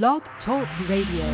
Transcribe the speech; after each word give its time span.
Blog 0.00 0.22
Talk 0.46 0.66
Radio. 0.88 1.26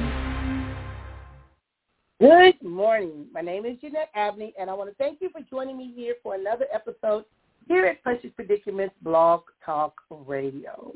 Good 2.19 2.61
morning. 2.61 3.27
My 3.33 3.41
name 3.41 3.65
is 3.65 3.79
Jeanette 3.81 4.11
Abney, 4.17 4.53
and 4.59 4.69
I 4.69 4.75
want 4.75 4.91
to 4.91 4.97
thank 4.97 5.21
you 5.21 5.31
for 5.31 5.43
joining 5.49 5.79
me 5.79 5.93
here 5.95 6.17
for 6.25 6.35
another 6.35 6.67
episode 6.75 7.25
here 7.69 7.87
at 7.87 8.03
Precious 8.03 8.31
Predicaments 8.35 8.97
Blog 9.03 9.43
Talk 9.65 9.95
Radio. 10.11 10.93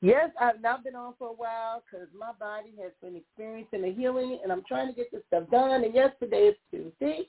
Yes, 0.00 0.30
I've 0.40 0.60
not 0.60 0.84
been 0.84 0.94
on 0.94 1.14
for 1.18 1.30
a 1.30 1.32
while 1.32 1.82
because 1.90 2.06
my 2.16 2.30
body 2.38 2.70
has 2.80 2.92
been 3.02 3.16
experiencing 3.16 3.82
a 3.82 3.92
healing, 3.92 4.38
and 4.44 4.52
I'm 4.52 4.62
trying 4.62 4.86
to 4.86 4.94
get 4.94 5.10
this 5.10 5.22
stuff 5.26 5.50
done. 5.50 5.82
And 5.82 5.92
yesterday 5.92 6.50
is 6.50 6.56
Tuesday, 6.70 7.22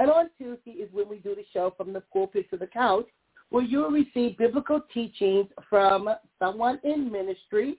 and 0.00 0.10
on 0.10 0.30
Tuesday 0.36 0.72
is 0.72 0.92
when 0.92 1.08
we 1.08 1.18
do 1.18 1.36
the 1.36 1.44
show 1.52 1.72
from 1.76 1.92
the 1.92 2.00
pulpit 2.12 2.50
to 2.50 2.56
the 2.56 2.66
couch, 2.66 3.06
where 3.50 3.62
you 3.62 3.82
will 3.82 3.92
receive 3.92 4.36
biblical 4.36 4.80
teachings 4.92 5.46
from 5.70 6.08
someone 6.40 6.80
in 6.82 7.12
ministry, 7.12 7.78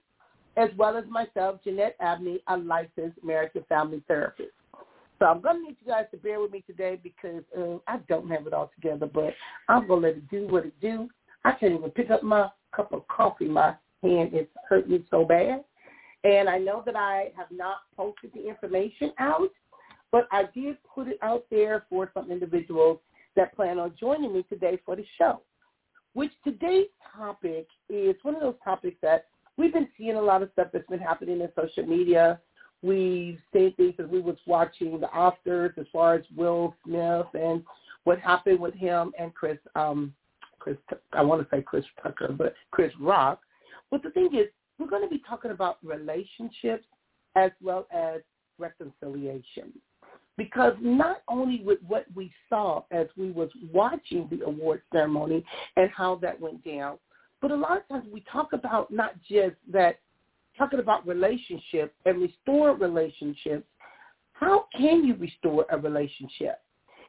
as 0.57 0.69
well 0.75 0.97
as 0.97 1.05
myself, 1.07 1.59
Jeanette 1.63 1.95
Abney, 1.99 2.39
a 2.47 2.57
licensed 2.57 3.23
marriage 3.23 3.51
and 3.55 3.65
family 3.67 4.01
therapist. 4.07 4.49
So 5.19 5.25
I'm 5.25 5.41
going 5.41 5.57
to 5.57 5.61
need 5.63 5.77
you 5.83 5.91
guys 5.91 6.05
to 6.11 6.17
bear 6.17 6.39
with 6.41 6.51
me 6.51 6.63
today 6.67 6.99
because 7.01 7.43
uh, 7.57 7.77
I 7.87 7.97
don't 8.09 8.29
have 8.29 8.45
it 8.45 8.53
all 8.53 8.71
together, 8.75 9.07
but 9.11 9.33
I'm 9.69 9.87
going 9.87 10.01
to 10.01 10.07
let 10.09 10.17
it 10.17 10.29
do 10.29 10.47
what 10.47 10.65
it 10.65 10.79
do. 10.81 11.09
I 11.45 11.53
can't 11.53 11.73
even 11.73 11.89
pick 11.91 12.11
up 12.11 12.23
my 12.23 12.49
cup 12.75 12.91
of 12.91 13.07
coffee. 13.07 13.47
My 13.47 13.75
hand 14.03 14.31
is 14.33 14.47
hurting 14.67 15.05
so 15.09 15.23
bad. 15.23 15.63
And 16.23 16.49
I 16.49 16.57
know 16.57 16.83
that 16.85 16.95
I 16.95 17.31
have 17.37 17.47
not 17.51 17.77
posted 17.95 18.31
the 18.33 18.47
information 18.47 19.11
out, 19.19 19.49
but 20.11 20.27
I 20.31 20.43
did 20.53 20.77
put 20.83 21.07
it 21.07 21.17
out 21.21 21.45
there 21.49 21.85
for 21.89 22.11
some 22.13 22.31
individuals 22.31 22.99
that 23.35 23.55
plan 23.55 23.79
on 23.79 23.93
joining 23.99 24.33
me 24.33 24.43
today 24.49 24.79
for 24.85 24.95
the 24.95 25.05
show, 25.17 25.41
which 26.13 26.31
today's 26.43 26.87
topic 27.15 27.67
is 27.89 28.15
one 28.23 28.35
of 28.35 28.41
those 28.41 28.55
topics 28.63 28.97
that 29.01 29.27
we've 29.57 29.73
been 29.73 29.89
seeing 29.97 30.15
a 30.15 30.21
lot 30.21 30.41
of 30.41 30.49
stuff 30.53 30.67
that's 30.71 30.87
been 30.87 30.99
happening 30.99 31.41
in 31.41 31.49
social 31.55 31.85
media 31.85 32.39
We've 32.83 33.39
seen 33.53 33.73
things 33.73 33.95
as 33.99 34.07
we 34.07 34.21
was 34.21 34.37
watching 34.45 34.99
the 34.99 35.07
Oscars 35.07 35.77
as 35.77 35.85
far 35.91 36.15
as 36.15 36.23
Will 36.35 36.75
Smith 36.85 37.25
and 37.33 37.63
what 38.03 38.19
happened 38.19 38.59
with 38.59 38.75
him 38.75 39.11
and 39.17 39.33
Chris, 39.33 39.57
um, 39.75 40.13
Chris, 40.59 40.77
I 41.13 41.21
want 41.23 41.41
to 41.41 41.55
say 41.55 41.61
Chris 41.61 41.85
Tucker, 42.01 42.33
but 42.37 42.53
Chris 42.71 42.91
Rock. 42.99 43.41
But 43.89 44.03
the 44.03 44.11
thing 44.11 44.29
is, 44.33 44.47
we're 44.77 44.87
going 44.87 45.01
to 45.01 45.09
be 45.09 45.23
talking 45.27 45.51
about 45.51 45.77
relationships 45.83 46.85
as 47.35 47.51
well 47.61 47.87
as 47.91 48.21
reconciliation. 48.59 49.73
Because 50.37 50.73
not 50.79 51.23
only 51.27 51.63
with 51.65 51.79
what 51.87 52.05
we 52.13 52.31
saw 52.47 52.83
as 52.91 53.07
we 53.17 53.31
was 53.31 53.49
watching 53.73 54.27
the 54.29 54.45
award 54.45 54.83
ceremony 54.93 55.43
and 55.77 55.89
how 55.89 56.15
that 56.17 56.39
went 56.39 56.63
down, 56.63 56.99
but 57.41 57.51
a 57.51 57.55
lot 57.55 57.77
of 57.77 57.87
times 57.87 58.05
we 58.11 58.23
talk 58.31 58.53
about 58.53 58.91
not 58.91 59.13
just 59.21 59.55
that 59.71 59.99
talking 60.57 60.79
about 60.79 61.05
relationships 61.05 61.93
and 62.05 62.21
restore 62.21 62.75
relationships, 62.75 63.65
how 64.33 64.65
can 64.75 65.03
you 65.03 65.15
restore 65.15 65.65
a 65.71 65.77
relationship? 65.77 66.61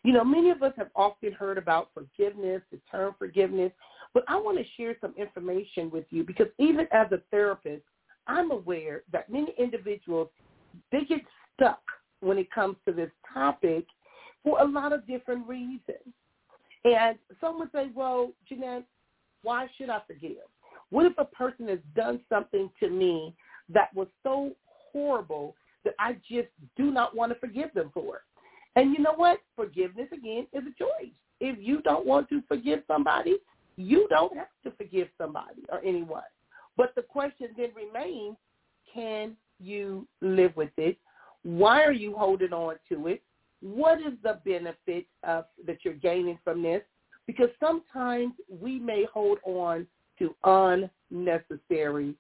You 0.05 0.13
know, 0.13 0.25
many 0.25 0.51
of 0.51 0.63
us 0.63 0.73
have 0.77 0.91
often 0.95 1.33
heard 1.33 1.59
about 1.59 1.91
forgiveness, 1.93 2.63
the 2.71 2.79
term 2.91 3.15
forgiveness, 3.19 3.73
but 4.15 4.25
I 4.29 4.37
want 4.37 4.59
to 4.59 4.65
share 4.77 4.97
some 5.01 5.15
information 5.17 5.91
with 5.91 6.05
you 6.11 6.25
because 6.25 6.47
even 6.59 6.87
as 6.93 7.11
a 7.13 7.21
therapist, 7.31 7.83
I'm 8.27 8.51
aware 8.51 9.03
that 9.13 9.31
many 9.31 9.55
individuals, 9.59 10.29
they 10.93 11.05
get 11.05 11.21
stuck 11.55 11.81
when 12.21 12.39
it 12.39 12.51
comes 12.51 12.77
to 12.87 12.93
this 12.93 13.11
topic 13.33 13.87
for 14.45 14.61
a 14.61 14.65
lot 14.65 14.93
of 14.93 15.07
different 15.07 15.47
reasons. 15.49 16.15
And 16.85 17.19
some 17.41 17.59
would 17.59 17.71
say, 17.73 17.91
well, 17.95 18.33
Jeanette, 18.49 18.85
why 19.43 19.67
should 19.77 19.91
I 19.91 20.01
forgive? 20.07 20.37
What 20.91 21.07
if 21.07 21.13
a 21.19 21.25
person 21.25 21.69
has 21.69 21.79
done 21.95 22.21
something 22.29 22.71
to 22.81 22.89
me 22.89 23.35
that 23.69 23.95
was 23.95 24.09
so 24.23 24.53
horrible 24.93 25.55
that 25.85 25.95
I 25.99 26.15
just 26.29 26.49
do 26.77 26.91
not 26.91 27.15
want 27.15 27.33
to 27.33 27.39
forgive 27.39 27.73
them 27.75 27.91
for? 27.93 28.23
And 28.77 28.93
you 28.93 29.03
know 29.03 29.15
what? 29.15 29.41
Forgiveness, 29.57 30.09
again, 30.13 30.47
is 30.53 30.63
a 30.63 30.79
choice. 30.79 31.13
If 31.41 31.59
you 31.61 31.83
don't 31.83 32.07
want 32.07 32.29
to 32.31 32.43
forgive 32.49 32.81
somebody, 32.87 33.37
you 33.77 34.07
don't 34.09 34.37
have 34.37 34.49
to 34.65 34.71
forgive 34.73 35.09
somebody 35.19 35.63
or 35.71 35.81
anyone. 35.85 36.23
But 36.77 36.95
the 36.95 37.03
question 37.03 37.49
then 37.57 37.71
remains, 37.75 38.37
can 38.93 39.37
you 39.61 40.07
live 40.21 40.57
with 40.57 40.71
it? 40.77 40.97
Why 41.43 41.83
are 41.83 41.93
you 41.93 42.17
holding 42.17 42.53
on 42.53 42.77
to 42.89 43.09
it? 43.09 43.23
What 43.61 43.99
is 43.99 44.15
the 44.23 44.41
benefit 44.45 45.07
of, 45.25 45.45
that 45.67 45.79
you're 45.85 45.95
gaining 45.95 46.39
from 46.45 46.63
this? 46.63 46.83
Because 47.29 47.51
sometimes 47.61 48.33
we 48.49 48.81
may 48.81 49.05
hold 49.13 49.39
on 49.45 49.87
to 50.19 50.35
unnecessary 51.13 52.15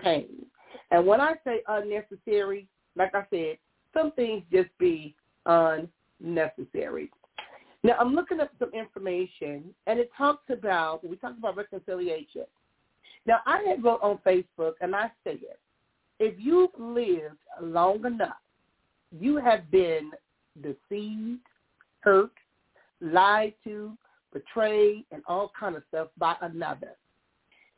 pain. 0.00 0.46
And 0.92 1.04
when 1.04 1.20
I 1.20 1.34
say 1.44 1.62
unnecessary, 1.68 2.68
like 2.96 3.14
I 3.14 3.24
said, 3.28 3.58
some 3.92 4.12
things 4.12 4.44
just 4.52 4.70
be 4.78 5.14
unnecessary. 5.46 7.10
Now 7.82 7.94
I'm 7.98 8.14
looking 8.14 8.38
up 8.38 8.52
some 8.60 8.72
information, 8.72 9.74
and 9.88 9.98
it 9.98 10.10
talks 10.16 10.44
about 10.48 11.06
we 11.06 11.16
talked 11.16 11.38
about 11.38 11.56
reconciliation. 11.56 12.44
Now 13.26 13.38
I 13.44 13.64
had 13.68 13.82
wrote 13.82 14.00
on 14.00 14.18
Facebook, 14.24 14.74
and 14.80 14.94
I 14.94 15.10
said, 15.24 15.38
if 16.20 16.34
you've 16.38 16.70
lived 16.78 17.38
long 17.60 18.04
enough, 18.06 18.36
you 19.10 19.38
have 19.38 19.68
been 19.72 20.12
deceived, 20.62 21.40
hurt, 22.00 22.30
lied 23.00 23.54
to, 23.64 23.96
betrayed, 24.32 25.04
and 25.12 25.22
all 25.26 25.52
kind 25.58 25.76
of 25.76 25.82
stuff 25.88 26.08
by 26.18 26.36
another. 26.40 26.96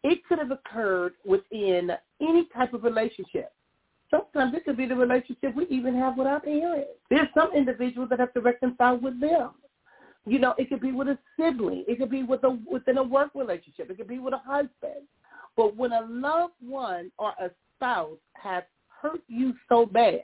It 0.03 0.25
could 0.27 0.39
have 0.39 0.51
occurred 0.51 1.15
within 1.25 1.91
any 2.21 2.49
type 2.55 2.75
of 2.75 2.85
relationship. 2.85 3.53
Sometimes 4.11 4.55
it 4.55 4.65
could 4.65 4.77
be 4.77 4.87
the 4.87 4.95
relationship 4.95 5.55
we 5.57 5.67
even 5.71 5.95
have 5.99 6.17
with 6.17 6.27
our 6.27 6.41
parents. 6.41 6.91
There's 7.11 7.29
some 7.35 7.53
individuals 7.55 8.11
that 8.11 8.21
have 8.21 8.33
to 8.35 8.41
reconcile 8.41 8.99
with 8.99 9.21
them. 9.21 9.51
You 10.27 10.39
know, 10.39 10.55
it 10.57 10.69
could 10.69 10.81
be 10.81 10.93
with 10.93 11.09
a 11.09 11.19
sibling. 11.39 11.85
It 11.89 11.99
could 11.99 12.11
be 12.11 12.23
with 12.23 12.45
a 12.45 12.59
within 12.71 12.99
a 12.99 13.03
work 13.03 13.31
relationship. 13.35 13.91
It 13.91 13.97
could 13.97 14.09
be 14.09 14.19
with 14.19 14.35
a 14.35 14.39
husband. 14.39 15.07
But 15.57 15.77
when 15.77 15.93
a 15.93 16.07
loved 16.09 16.55
one 16.61 17.11
or 17.19 17.31
a 17.41 17.51
spouse 17.77 18.19
has 18.35 18.63
hurt 18.89 19.21
you 19.29 19.55
so 19.69 19.87
bad, 19.87 20.23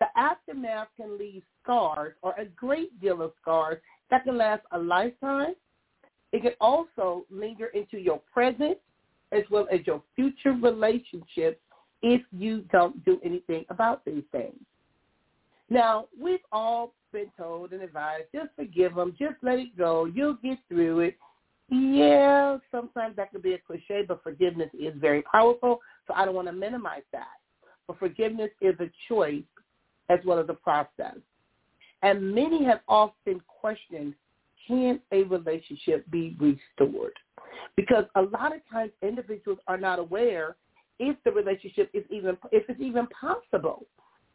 the 0.00 0.06
aftermath 0.16 0.88
can 0.96 1.18
leave 1.18 1.42
scars 1.62 2.14
or 2.22 2.34
a 2.38 2.44
great 2.44 3.00
deal 3.00 3.22
of 3.22 3.32
scars 3.40 3.78
that 4.12 4.24
can 4.24 4.36
last 4.36 4.62
a 4.72 4.78
lifetime. 4.78 5.54
It 6.32 6.42
can 6.42 6.52
also 6.60 7.24
linger 7.30 7.68
into 7.68 7.98
your 7.98 8.20
present 8.30 8.76
as 9.32 9.42
well 9.50 9.66
as 9.72 9.80
your 9.86 10.02
future 10.14 10.52
relationships 10.52 11.58
if 12.02 12.20
you 12.30 12.60
don't 12.70 13.02
do 13.06 13.18
anything 13.24 13.64
about 13.70 14.04
these 14.04 14.22
things. 14.30 14.60
Now, 15.70 16.08
we've 16.20 16.44
all 16.52 16.92
been 17.10 17.32
told 17.38 17.72
and 17.72 17.82
advised, 17.82 18.24
just 18.34 18.50
forgive 18.54 18.96
them, 18.96 19.16
just 19.18 19.36
let 19.40 19.58
it 19.58 19.78
go, 19.78 20.04
you'll 20.04 20.36
get 20.42 20.58
through 20.68 21.00
it. 21.00 21.16
Yeah, 21.70 22.58
sometimes 22.70 23.16
that 23.16 23.32
could 23.32 23.42
be 23.42 23.54
a 23.54 23.58
cliche, 23.58 24.04
but 24.06 24.22
forgiveness 24.22 24.68
is 24.78 24.92
very 24.98 25.22
powerful, 25.22 25.80
so 26.06 26.12
I 26.12 26.26
don't 26.26 26.34
want 26.34 26.48
to 26.48 26.52
minimize 26.52 27.04
that. 27.12 27.38
But 27.86 27.98
forgiveness 27.98 28.50
is 28.60 28.74
a 28.78 28.90
choice 29.08 29.42
as 30.10 30.18
well 30.26 30.38
as 30.38 30.46
a 30.50 30.54
process. 30.54 31.16
And 32.02 32.34
many 32.34 32.64
have 32.64 32.80
often 32.88 33.40
questioned, 33.46 34.14
can 34.66 35.00
a 35.12 35.22
relationship 35.24 36.08
be 36.10 36.36
restored? 36.38 37.14
because 37.76 38.04
a 38.16 38.22
lot 38.22 38.54
of 38.54 38.60
times 38.70 38.90
individuals 39.02 39.58
are 39.66 39.78
not 39.78 39.98
aware 39.98 40.56
if 40.98 41.16
the 41.24 41.30
relationship 41.30 41.90
is 41.94 42.04
even 42.10 42.36
if 42.50 42.64
it's 42.68 42.80
even 42.80 43.06
possible 43.08 43.86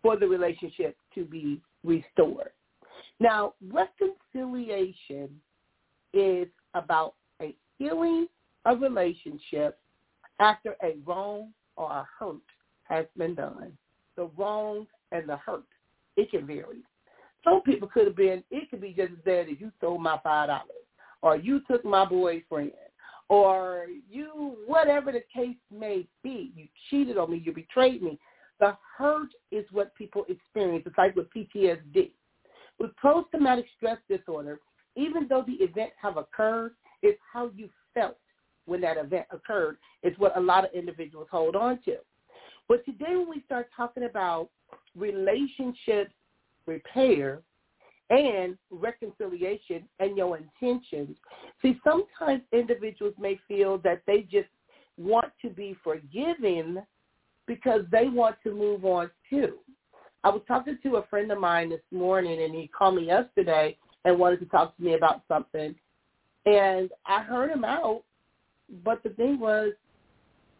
for 0.01 0.17
the 0.17 0.27
relationship 0.27 0.97
to 1.15 1.23
be 1.25 1.61
restored. 1.83 2.51
Now, 3.19 3.53
reconciliation 3.71 5.29
is 6.13 6.47
about 6.73 7.15
a 7.41 7.55
healing 7.77 8.27
of 8.65 8.81
relationship 8.81 9.79
after 10.39 10.75
a 10.83 10.97
wrong 11.05 11.51
or 11.75 11.91
a 11.91 12.07
hurt 12.19 12.37
has 12.83 13.05
been 13.17 13.35
done. 13.35 13.71
The 14.15 14.29
wrong 14.37 14.87
and 15.11 15.27
the 15.29 15.37
hurt, 15.37 15.63
it 16.15 16.31
can 16.31 16.45
vary. 16.45 16.83
Some 17.47 17.61
people 17.61 17.87
could 17.87 18.07
have 18.07 18.15
been, 18.15 18.43
it 18.51 18.69
could 18.69 18.81
be 18.81 18.89
just 18.89 19.13
as 19.13 19.19
bad 19.23 19.47
as 19.47 19.55
you 19.59 19.71
stole 19.77 19.97
my 19.97 20.19
$5 20.25 20.59
or 21.21 21.37
you 21.37 21.61
took 21.69 21.85
my 21.85 22.03
boyfriend 22.03 22.71
or 23.29 23.87
you, 24.09 24.57
whatever 24.65 25.13
the 25.13 25.23
case 25.33 25.55
may 25.71 26.05
be, 26.23 26.51
you 26.55 26.67
cheated 26.89 27.17
on 27.17 27.31
me, 27.31 27.41
you 27.43 27.53
betrayed 27.53 28.01
me. 28.01 28.19
The 28.59 28.75
hurt 28.97 29.29
is 29.51 29.65
what 29.71 29.95
people 29.95 30.25
experience. 30.27 30.83
It's 30.85 30.97
like 30.97 31.15
with 31.15 31.27
PTSD. 31.33 32.11
With 32.79 32.95
post-traumatic 33.01 33.65
stress 33.77 33.97
disorder, 34.09 34.59
even 34.95 35.27
though 35.29 35.43
the 35.47 35.63
event 35.63 35.91
have 36.01 36.17
occurred, 36.17 36.73
it's 37.01 37.19
how 37.31 37.49
you 37.55 37.69
felt 37.93 38.17
when 38.65 38.81
that 38.81 38.97
event 38.97 39.25
occurred 39.31 39.77
is 40.03 40.17
what 40.17 40.35
a 40.37 40.41
lot 40.41 40.65
of 40.65 40.71
individuals 40.73 41.27
hold 41.31 41.55
on 41.55 41.79
to. 41.85 41.95
But 42.67 42.83
today 42.83 43.15
when 43.15 43.29
we 43.29 43.41
start 43.45 43.69
talking 43.75 44.03
about 44.03 44.49
relationship 44.95 46.11
repair, 46.67 47.41
and 48.09 48.57
reconciliation 48.69 49.83
and 49.99 50.15
your 50.15 50.37
intentions. 50.37 51.17
See, 51.61 51.77
sometimes 51.83 52.41
individuals 52.53 53.13
may 53.19 53.39
feel 53.47 53.79
that 53.79 54.01
they 54.07 54.21
just 54.21 54.47
want 54.97 55.31
to 55.41 55.49
be 55.49 55.75
forgiven 55.83 56.81
because 57.47 57.81
they 57.91 58.07
want 58.07 58.37
to 58.43 58.53
move 58.53 58.85
on 58.85 59.09
too. 59.29 59.57
I 60.23 60.29
was 60.29 60.41
talking 60.47 60.77
to 60.83 60.95
a 60.97 61.07
friend 61.07 61.31
of 61.31 61.39
mine 61.39 61.69
this 61.69 61.81
morning, 61.91 62.43
and 62.43 62.53
he 62.53 62.67
called 62.67 62.95
me 62.95 63.07
yesterday 63.07 63.77
and 64.05 64.19
wanted 64.19 64.39
to 64.39 64.45
talk 64.45 64.75
to 64.75 64.83
me 64.83 64.93
about 64.93 65.21
something. 65.27 65.75
And 66.45 66.89
I 67.05 67.23
heard 67.23 67.51
him 67.51 67.63
out, 67.63 68.03
but 68.83 69.03
the 69.03 69.09
thing 69.09 69.39
was, 69.39 69.73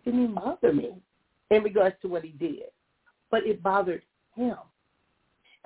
didn't 0.06 0.36
bother 0.36 0.74
me 0.74 0.92
in 1.50 1.63
regards 1.63 1.95
to 2.01 2.07
what 2.07 2.24
he 2.24 2.31
did, 2.31 2.71
but 3.31 3.45
it 3.45 3.63
bothered 3.63 4.04
him. 4.36 4.56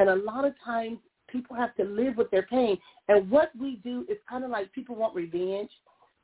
And 0.02 0.10
a 0.10 0.16
lot 0.16 0.46
of 0.46 0.54
times 0.66 0.98
people 1.28 1.56
have 1.56 1.76
to 1.76 1.84
live 1.84 2.18
with 2.18 2.32
their 2.32 2.42
pain. 2.42 2.76
And 3.08 3.30
what 3.30 3.52
we 3.60 3.76
do 3.84 4.04
is 4.10 4.18
kind 4.28 4.44
of 4.44 4.50
like 4.50 4.74
people 4.74 4.96
want 4.96 5.14
revenge. 5.14 5.70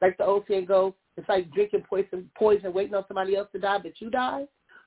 Like 0.01 0.17
the 0.17 0.25
old 0.25 0.45
saying 0.47 0.65
goes, 0.65 0.93
it's 1.15 1.29
like 1.29 1.51
drinking 1.51 1.83
poison, 1.87 2.27
poison, 2.35 2.73
waiting 2.73 2.95
on 2.95 3.05
somebody 3.07 3.35
else 3.35 3.49
to 3.51 3.59
die, 3.59 3.77
but 3.77 3.93
you 3.99 4.09
die. 4.09 4.45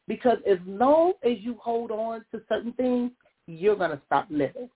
Because 0.08 0.38
as 0.44 0.58
long 0.66 1.12
as 1.22 1.34
you 1.38 1.56
hold 1.62 1.92
on 1.92 2.24
to 2.32 2.42
certain 2.48 2.72
things, 2.72 3.12
you're 3.46 3.76
going 3.76 3.92
to 3.92 4.02
stop 4.06 4.26
living. 4.28 4.68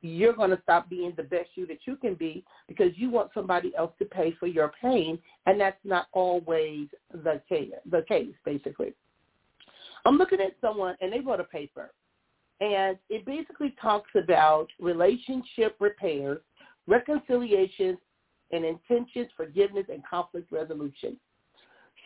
You're 0.00 0.32
going 0.32 0.48
to 0.48 0.60
stop 0.62 0.88
being 0.88 1.12
the 1.14 1.22
best 1.22 1.50
you 1.54 1.66
that 1.66 1.80
you 1.84 1.96
can 1.96 2.14
be 2.14 2.42
because 2.68 2.92
you 2.96 3.10
want 3.10 3.32
somebody 3.34 3.76
else 3.76 3.92
to 3.98 4.06
pay 4.06 4.34
for 4.40 4.46
your 4.46 4.72
pain, 4.80 5.18
and 5.44 5.60
that's 5.60 5.76
not 5.84 6.06
always 6.12 6.88
the 7.12 7.42
case, 7.50 7.70
the 7.90 8.02
case 8.08 8.32
basically. 8.46 8.94
I'm 10.06 10.16
looking 10.16 10.40
at 10.40 10.56
someone, 10.62 10.96
and 11.02 11.12
they 11.12 11.20
wrote 11.20 11.38
a 11.40 11.44
paper, 11.44 11.92
and 12.62 12.96
it 13.10 13.26
basically 13.26 13.74
talks 13.82 14.10
about 14.14 14.68
relationship 14.80 15.76
repairs, 15.80 16.38
reconciliations, 16.86 17.98
and 18.52 18.64
intentions, 18.64 19.28
forgiveness, 19.36 19.86
and 19.90 20.02
conflict 20.08 20.50
resolution. 20.52 21.18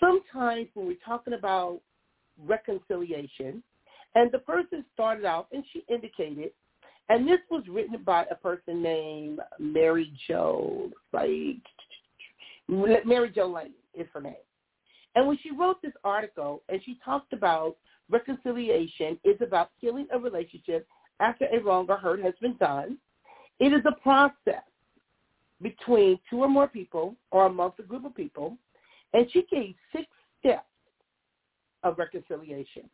Sometimes 0.00 0.68
when 0.74 0.86
we're 0.86 0.96
talking 1.04 1.34
about 1.34 1.80
reconciliation. 2.44 3.62
And 4.14 4.32
the 4.32 4.38
person 4.38 4.84
started 4.94 5.24
out, 5.24 5.48
and 5.52 5.64
she 5.72 5.84
indicated, 5.92 6.50
and 7.08 7.28
this 7.28 7.38
was 7.50 7.62
written 7.68 8.02
by 8.04 8.24
a 8.30 8.34
person 8.34 8.82
named 8.82 9.40
Mary 9.58 10.12
Jo, 10.26 10.90
like 11.12 11.62
Mary 12.68 13.30
Jo 13.34 13.46
Lane 13.46 13.72
is 13.94 14.06
her 14.12 14.20
name. 14.20 14.34
And 15.14 15.26
when 15.26 15.38
she 15.42 15.50
wrote 15.50 15.80
this 15.82 15.92
article, 16.02 16.62
and 16.68 16.80
she 16.84 16.98
talked 17.04 17.32
about 17.32 17.76
reconciliation 18.10 19.18
is 19.24 19.36
about 19.40 19.70
healing 19.78 20.06
a 20.12 20.18
relationship 20.18 20.86
after 21.20 21.46
a 21.46 21.62
wrong 21.62 21.86
or 21.88 21.96
hurt 21.96 22.22
has 22.22 22.34
been 22.40 22.56
done. 22.56 22.98
It 23.58 23.72
is 23.72 23.82
a 23.86 24.00
process 24.00 24.62
between 25.62 26.18
two 26.28 26.40
or 26.40 26.48
more 26.48 26.68
people 26.68 27.16
or 27.30 27.46
amongst 27.46 27.80
a 27.80 27.82
group 27.82 28.04
of 28.04 28.14
people. 28.14 28.56
And 29.14 29.30
she 29.32 29.46
gave 29.50 29.74
six 29.92 30.06
steps 30.40 30.66
of 31.82 31.98
reconciliation. 31.98 32.88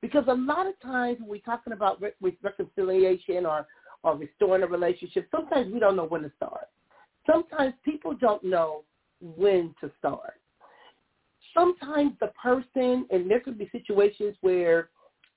Because 0.00 0.24
a 0.28 0.34
lot 0.34 0.66
of 0.66 0.78
times 0.80 1.18
when 1.18 1.28
we're 1.28 1.40
talking 1.40 1.72
about 1.72 2.00
re- 2.00 2.38
reconciliation 2.42 3.44
or, 3.44 3.66
or 4.04 4.16
restoring 4.16 4.62
a 4.62 4.66
relationship, 4.66 5.28
sometimes 5.34 5.72
we 5.72 5.80
don't 5.80 5.96
know 5.96 6.04
when 6.04 6.22
to 6.22 6.32
start. 6.36 6.68
Sometimes 7.28 7.74
people 7.84 8.14
don't 8.14 8.44
know 8.44 8.84
when 9.20 9.74
to 9.80 9.90
start. 9.98 10.34
Sometimes 11.54 12.12
the 12.20 12.28
person, 12.40 13.06
and 13.10 13.30
there 13.30 13.40
could 13.40 13.58
be 13.58 13.68
situations 13.72 14.36
where 14.40 14.90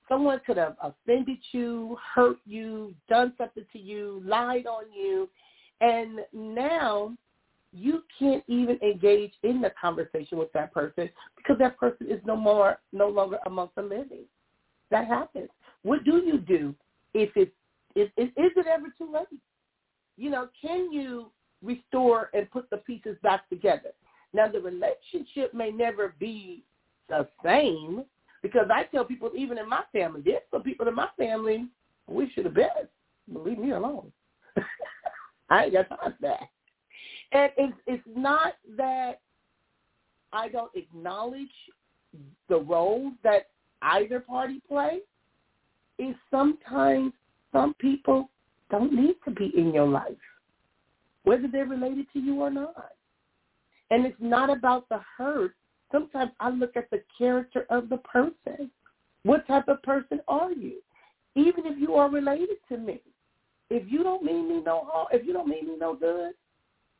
someone 0.08 0.40
could 0.46 0.56
have 0.56 0.76
offended 0.82 1.38
you, 1.52 1.96
hurt 2.14 2.36
you, 2.44 2.94
done 3.08 3.32
something 3.38 3.64
to 3.72 3.78
you, 3.78 4.22
lied 4.24 4.66
on 4.66 4.84
you, 4.94 5.28
and 5.80 6.20
now 6.32 7.12
you 7.72 8.02
can't 8.18 8.44
even 8.46 8.78
engage 8.82 9.32
in 9.42 9.60
the 9.60 9.72
conversation 9.80 10.36
with 10.38 10.52
that 10.52 10.72
person 10.72 11.08
because 11.36 11.56
that 11.58 11.78
person 11.78 12.06
is 12.08 12.20
no 12.26 12.36
more 12.36 12.78
no 12.92 13.08
longer 13.08 13.38
amongst 13.46 13.74
the 13.74 13.82
living. 13.82 14.24
That 14.90 15.06
happens. 15.06 15.48
What 15.82 16.04
do 16.04 16.18
you 16.18 16.38
do 16.38 16.74
if 17.14 17.30
it 17.36 17.52
is 17.96 18.08
is 18.16 18.28
it 18.36 18.66
ever 18.66 18.92
too 18.96 19.10
late? 19.12 19.40
You 20.18 20.30
know, 20.30 20.48
can 20.60 20.92
you 20.92 21.30
restore 21.62 22.30
and 22.34 22.50
put 22.50 22.68
the 22.70 22.76
pieces 22.78 23.16
back 23.22 23.48
together? 23.48 23.92
Now 24.32 24.48
the 24.48 24.60
relationship 24.60 25.52
may 25.54 25.70
never 25.70 26.14
be 26.18 26.62
the 27.08 27.28
same 27.44 28.04
because 28.42 28.66
I 28.72 28.84
tell 28.84 29.04
people 29.04 29.30
even 29.36 29.58
in 29.58 29.68
my 29.68 29.82
family, 29.92 30.22
there's 30.24 30.42
some 30.50 30.62
people 30.62 30.88
in 30.88 30.94
my 30.94 31.08
family 31.16 31.66
we 32.08 32.30
should 32.30 32.44
have 32.44 32.54
been. 32.54 32.68
But 33.28 33.44
Leave 33.44 33.58
me 33.58 33.72
alone. 33.72 34.10
I 35.50 35.64
ain't 35.64 35.72
got 35.74 35.88
time 35.88 36.14
for 36.18 36.22
that. 36.22 36.48
And 37.32 37.52
it's, 37.56 37.78
it's 37.86 38.02
not 38.16 38.54
that 38.76 39.20
I 40.32 40.48
don't 40.48 40.72
acknowledge 40.74 41.48
the 42.48 42.58
role 42.58 43.12
that 43.22 43.48
either 43.82 44.20
party 44.20 44.60
play. 44.68 45.00
Is 45.98 46.16
sometimes 46.30 47.12
some 47.52 47.74
people 47.74 48.28
don't 48.70 48.92
need 48.92 49.16
to 49.26 49.30
be 49.30 49.52
in 49.56 49.72
your 49.72 49.86
life, 49.86 50.12
whether 51.22 51.46
they're 51.46 51.66
related 51.66 52.06
to 52.14 52.18
you 52.18 52.40
or 52.40 52.50
not. 52.50 52.92
And 53.92 54.06
it's 54.06 54.16
not 54.20 54.48
about 54.48 54.88
the 54.88 55.00
hurt. 55.18 55.54
Sometimes 55.92 56.30
I 56.40 56.48
look 56.48 56.78
at 56.78 56.88
the 56.90 57.02
character 57.18 57.66
of 57.68 57.90
the 57.90 57.98
person. 57.98 58.70
What 59.24 59.46
type 59.46 59.68
of 59.68 59.82
person 59.82 60.18
are 60.28 60.50
you? 60.50 60.78
Even 61.34 61.66
if 61.66 61.78
you 61.78 61.94
are 61.96 62.08
related 62.08 62.56
to 62.70 62.78
me. 62.78 63.02
If 63.68 63.82
you 63.92 64.02
don't 64.02 64.22
mean 64.22 64.48
me 64.48 64.62
no 64.64 64.88
harm, 64.90 65.08
if 65.12 65.26
you 65.26 65.34
don't 65.34 65.46
mean 65.46 65.68
me 65.68 65.76
no 65.78 65.94
good, 65.94 66.32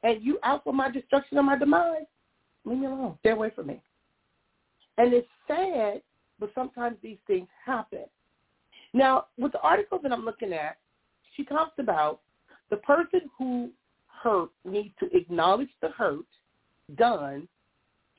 and 0.02 0.22
you 0.22 0.38
out 0.42 0.64
for 0.64 0.74
my 0.74 0.90
destruction 0.90 1.38
or 1.38 1.42
my 1.42 1.56
demise, 1.56 2.04
leave 2.66 2.78
me 2.78 2.86
alone. 2.86 3.16
Stay 3.20 3.30
away 3.30 3.50
from 3.54 3.68
me. 3.68 3.80
And 4.98 5.14
it's 5.14 5.28
sad, 5.48 6.02
but 6.38 6.52
sometimes 6.54 6.98
these 7.02 7.18
things 7.26 7.48
happen. 7.64 8.04
Now, 8.92 9.28
with 9.38 9.52
the 9.52 9.60
article 9.60 9.98
that 10.02 10.12
I'm 10.12 10.26
looking 10.26 10.52
at, 10.52 10.76
she 11.36 11.44
talks 11.44 11.72
about 11.78 12.20
the 12.68 12.76
person 12.76 13.22
who 13.38 13.70
hurt 14.22 14.50
needs 14.66 14.94
to 15.00 15.16
acknowledge 15.16 15.70
the 15.80 15.88
hurt 15.88 16.26
done 16.96 17.48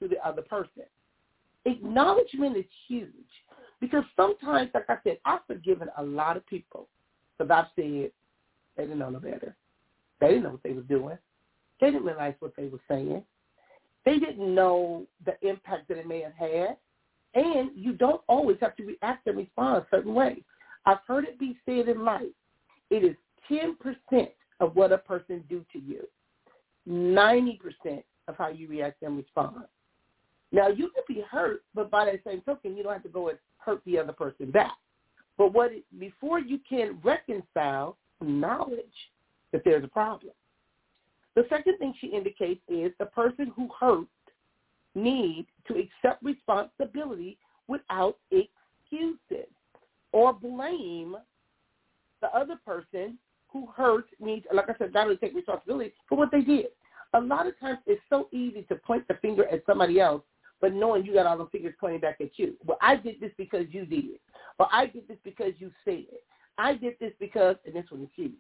to 0.02 0.08
the 0.08 0.26
other 0.26 0.42
person. 0.42 0.84
Acknowledgement 1.66 2.58
is 2.58 2.66
huge 2.88 3.10
because 3.80 4.04
sometimes, 4.16 4.70
like 4.74 4.90
I 4.90 4.98
said, 5.04 5.20
I've 5.26 5.46
forgiven 5.48 5.90
a 5.98 6.04
lot 6.04 6.38
of 6.38 6.46
people 6.48 6.88
because 7.38 7.52
I've 7.52 7.72
said 7.76 8.12
they 8.76 8.84
didn't 8.84 9.00
know 9.00 9.10
no 9.10 9.20
better. 9.20 9.56
They 10.20 10.28
didn't 10.28 10.44
know 10.44 10.52
what 10.52 10.64
they 10.64 10.74
were 10.74 10.82
doing. 10.82 11.18
They 11.80 11.88
didn't 11.88 12.06
realize 12.06 12.36
what 12.40 12.56
they 12.56 12.68
were 12.68 12.82
saying. 12.88 13.24
They 14.06 14.20
didn't 14.20 14.54
know 14.54 15.06
the 15.26 15.36
impact 15.48 15.88
that 15.88 15.98
it 15.98 16.08
may 16.08 16.22
have 16.22 16.34
had. 16.34 16.78
And 17.36 17.72
you 17.76 17.94
don't 17.94 18.22
always 18.28 18.58
have 18.62 18.76
to 18.76 18.86
react 18.86 19.28
and 19.28 19.38
respond 19.38 19.78
a 19.84 19.88
certain 19.90 20.14
way. 20.14 20.44
I've 20.86 21.00
heard 21.08 21.26
it 21.26 21.40
be 21.40 21.58
said 21.66 21.88
in 21.88 22.04
life. 22.04 22.24
It 22.90 23.04
is 23.04 23.16
10% 23.50 24.30
of 24.60 24.76
what 24.76 24.92
a 24.92 24.98
person 24.98 25.44
do 25.50 25.66
to 25.74 25.80
you. 25.80 26.08
90% 26.88 28.04
of 28.28 28.38
how 28.38 28.50
you 28.50 28.68
react 28.68 29.02
and 29.02 29.18
respond. 29.18 29.64
Now, 30.52 30.68
you 30.68 30.92
could 30.94 31.06
be 31.08 31.24
hurt, 31.30 31.64
but 31.74 31.90
by 31.90 32.06
that 32.06 32.22
same 32.26 32.42
token, 32.42 32.78
you 32.78 32.84
don't 32.84 32.94
have 32.94 33.04
to 33.04 33.10
go 33.10 33.30
and 33.30 33.38
hurt 33.58 33.82
the 33.86 33.98
other 33.98 34.14
person 34.14 34.52
back. 34.52 34.78
But 35.38 35.52
what 35.54 35.72
before 36.00 36.40
you 36.40 36.60
can 36.68 37.00
reconcile, 37.04 37.98
knowledge 38.22 38.86
that 39.52 39.64
there's 39.66 39.84
a 39.84 39.88
problem. 39.88 40.34
The 41.36 41.46
second 41.50 41.80
thing 41.80 41.94
she 42.00 42.08
indicates 42.08 42.62
is 42.68 42.92
the 43.00 43.08
person 43.08 43.52
who 43.56 43.70
hurt 43.80 44.08
needs 44.94 45.48
to 45.68 45.74
accept 45.74 46.24
responsibility 46.24 47.38
without 47.68 48.18
excuses 48.30 49.50
or 50.12 50.34
blame 50.34 51.16
the 52.22 52.28
other 52.36 52.56
person 52.66 53.18
who 53.48 53.68
hurt 53.76 54.06
needs, 54.20 54.46
like 54.54 54.70
I 54.70 54.76
said, 54.78 54.94
got 54.94 55.06
to 55.06 55.18
take 55.18 55.36
responsibility 55.36 55.94
for 56.08 56.18
what 56.18 56.32
they 56.32 56.42
did. 56.42 56.68
A 57.14 57.20
lot 57.20 57.48
of 57.48 57.60
times 57.60 57.80
it's 57.86 58.02
so 58.10 58.28
easy 58.32 58.64
to 58.64 58.76
point 58.76 59.08
the 59.08 59.16
finger 59.16 59.46
at 59.48 59.64
somebody 59.66 60.00
else, 60.00 60.24
but 60.62 60.74
knowing 60.74 61.06
you 61.06 61.14
got 61.14 61.26
all 61.26 61.38
the 61.38 61.46
fingers 61.48 61.76
pointing 61.80 62.00
back 62.00 62.22
at 62.22 62.32
you. 62.38 62.56
Well, 62.66 62.78
I 62.82 62.96
did 62.96 63.20
this 63.20 63.32
because 63.38 63.66
you 63.70 63.86
did 63.86 64.06
it. 64.06 64.22
Or 64.60 64.68
I 64.72 64.88
did 64.88 65.08
this 65.08 65.18
because 65.24 65.54
you 65.58 65.72
said 65.86 66.06
it. 66.12 66.24
I 66.58 66.76
did 66.76 66.96
this 67.00 67.14
because, 67.20 67.56
and 67.66 67.76
this 67.76 67.86
one 67.90 68.04
is 68.04 68.10
huge, 68.16 68.32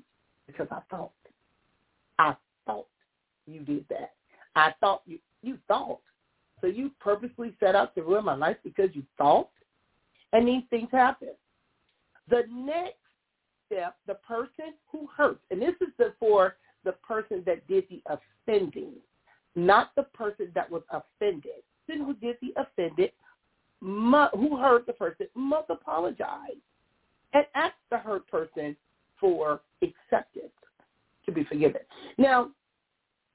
because 0.48 0.68
I 0.72 0.80
thought. 0.90 1.12
I 2.20 2.36
thought 2.66 2.88
you 3.48 3.62
did 3.62 3.86
that. 3.90 4.14
I 4.56 4.74
thought 4.80 5.02
you 5.06 5.20
you 5.42 5.58
thought. 5.68 6.00
So 6.62 6.68
you 6.68 6.92
purposely 7.00 7.54
set 7.60 7.76
out 7.76 7.94
to 7.96 8.04
ruin 8.04 8.24
my 8.24 8.36
life 8.36 8.58
because 8.64 8.90
you 8.94 9.04
thought, 9.18 9.50
and 10.32 10.48
these 10.48 10.64
things 10.70 10.88
happen. 10.92 11.30
The 12.30 12.44
next 12.50 12.96
step, 13.66 13.98
the 14.08 14.16
person 14.16 14.74
who 14.90 15.08
hurts, 15.16 15.42
and 15.52 15.62
this 15.62 15.76
is 15.82 15.90
the, 15.98 16.14
for 16.20 16.56
the 16.84 16.94
person 16.94 17.44
that 17.46 17.68
did 17.68 17.86
the 17.90 18.02
offending, 18.08 18.94
not 19.56 19.92
the 19.96 20.04
person 20.04 20.52
that 20.56 20.70
was 20.70 20.82
offended. 20.92 21.64
The 21.88 21.94
person 21.94 22.06
who 22.06 22.14
did 22.16 22.38
the 22.42 22.54
offended, 22.62 23.12
who 23.82 24.58
hurt 24.58 24.86
the 24.88 24.94
person, 24.94 25.28
must 25.36 25.70
apologize 25.70 26.62
and 27.34 27.46
ask 27.56 27.76
the 27.90 27.98
hurt 27.98 28.28
person 28.28 28.76
for 29.20 29.62
acceptance 29.82 30.52
to 31.26 31.32
be 31.32 31.44
forgiven. 31.46 31.82
Now, 32.18 32.50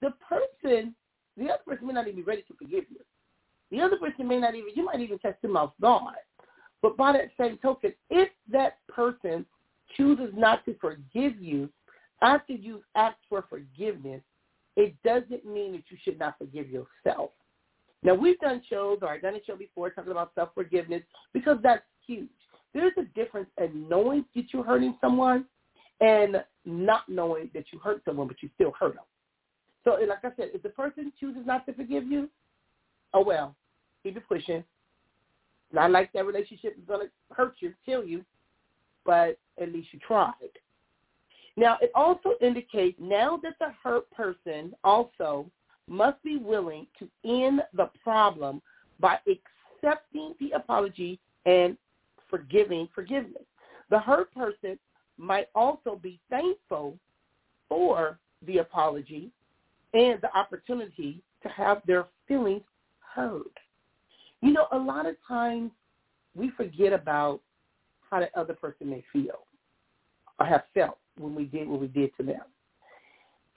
the 0.00 0.12
person, 0.28 0.94
the 1.36 1.44
other 1.44 1.62
person 1.66 1.86
may 1.86 1.92
not 1.94 2.06
even 2.06 2.16
be 2.16 2.22
ready 2.22 2.42
to 2.42 2.54
forgive 2.54 2.84
you. 2.90 3.00
The 3.70 3.80
other 3.80 3.96
person 3.96 4.26
may 4.26 4.38
not 4.38 4.54
even, 4.54 4.70
you 4.74 4.84
might 4.84 5.00
even 5.00 5.18
catch 5.18 5.40
them 5.42 5.56
off 5.56 5.72
guard. 5.80 6.16
But 6.80 6.96
by 6.96 7.12
that 7.12 7.30
same 7.38 7.58
token, 7.58 7.92
if 8.08 8.28
that 8.50 8.78
person 8.88 9.44
chooses 9.96 10.32
not 10.36 10.64
to 10.64 10.74
forgive 10.80 11.40
you 11.40 11.68
after 12.22 12.52
you've 12.52 12.82
asked 12.94 13.24
for 13.28 13.44
forgiveness, 13.48 14.22
it 14.76 14.94
doesn't 15.04 15.44
mean 15.44 15.72
that 15.72 15.84
you 15.88 15.96
should 16.02 16.18
not 16.18 16.36
forgive 16.38 16.68
yourself. 16.68 17.30
Now, 18.02 18.14
we've 18.14 18.38
done 18.38 18.62
shows, 18.70 18.98
or 19.02 19.08
I've 19.08 19.22
done 19.22 19.34
a 19.34 19.44
show 19.44 19.56
before 19.56 19.90
talking 19.90 20.12
about 20.12 20.32
self-forgiveness 20.34 21.02
because 21.32 21.58
that's 21.62 21.82
huge. 22.06 22.28
There's 22.72 22.92
a 22.96 23.04
difference 23.18 23.48
in 23.58 23.88
knowing 23.88 24.24
that 24.36 24.44
you're 24.52 24.64
hurting 24.64 24.96
someone 25.00 25.46
and 26.00 26.44
not 26.64 27.08
knowing 27.08 27.50
that 27.54 27.64
you 27.72 27.78
hurt 27.80 28.02
someone, 28.04 28.28
but 28.28 28.40
you 28.40 28.50
still 28.54 28.72
hurt 28.78 28.94
them. 28.94 29.04
So, 29.84 29.98
like 30.06 30.24
I 30.24 30.30
said, 30.36 30.50
if 30.54 30.62
the 30.62 30.68
person 30.68 31.12
chooses 31.18 31.42
not 31.44 31.66
to 31.66 31.72
forgive 31.72 32.04
you, 32.04 32.28
oh 33.14 33.24
well, 33.24 33.56
keep 34.02 34.16
it 34.16 34.28
pushing. 34.28 34.62
Not 35.72 35.90
like 35.90 36.12
that 36.12 36.26
relationship 36.26 36.76
is 36.78 36.84
going 36.86 37.06
to 37.06 37.34
hurt 37.34 37.54
you, 37.60 37.74
kill 37.84 38.04
you, 38.04 38.24
but 39.04 39.38
at 39.60 39.72
least 39.72 39.88
you 39.92 39.98
tried. 40.06 40.32
Now, 41.58 41.76
it 41.80 41.90
also 41.96 42.34
indicates 42.40 42.96
now 43.00 43.40
that 43.42 43.56
the 43.58 43.72
hurt 43.82 44.08
person 44.12 44.72
also 44.84 45.50
must 45.88 46.22
be 46.22 46.36
willing 46.36 46.86
to 47.00 47.08
end 47.24 47.62
the 47.74 47.90
problem 48.04 48.62
by 49.00 49.18
accepting 49.26 50.36
the 50.38 50.52
apology 50.52 51.18
and 51.46 51.76
forgiving 52.30 52.88
forgiveness. 52.94 53.42
The 53.90 53.98
hurt 53.98 54.32
person 54.32 54.78
might 55.16 55.48
also 55.56 55.98
be 56.00 56.20
thankful 56.30 56.96
for 57.68 58.20
the 58.46 58.58
apology 58.58 59.32
and 59.94 60.20
the 60.20 60.32
opportunity 60.38 61.20
to 61.42 61.48
have 61.48 61.82
their 61.88 62.06
feelings 62.28 62.62
heard. 63.00 63.42
You 64.42 64.52
know, 64.52 64.68
a 64.70 64.78
lot 64.78 65.06
of 65.06 65.16
times 65.26 65.72
we 66.36 66.50
forget 66.50 66.92
about 66.92 67.40
how 68.08 68.20
the 68.20 68.30
other 68.38 68.54
person 68.54 68.88
may 68.88 69.02
feel 69.12 69.40
or 70.38 70.46
have 70.46 70.62
felt 70.72 70.98
when 71.18 71.34
we 71.34 71.44
did 71.44 71.68
what 71.68 71.80
we 71.80 71.88
did 71.88 72.10
to 72.16 72.22
them. 72.22 72.42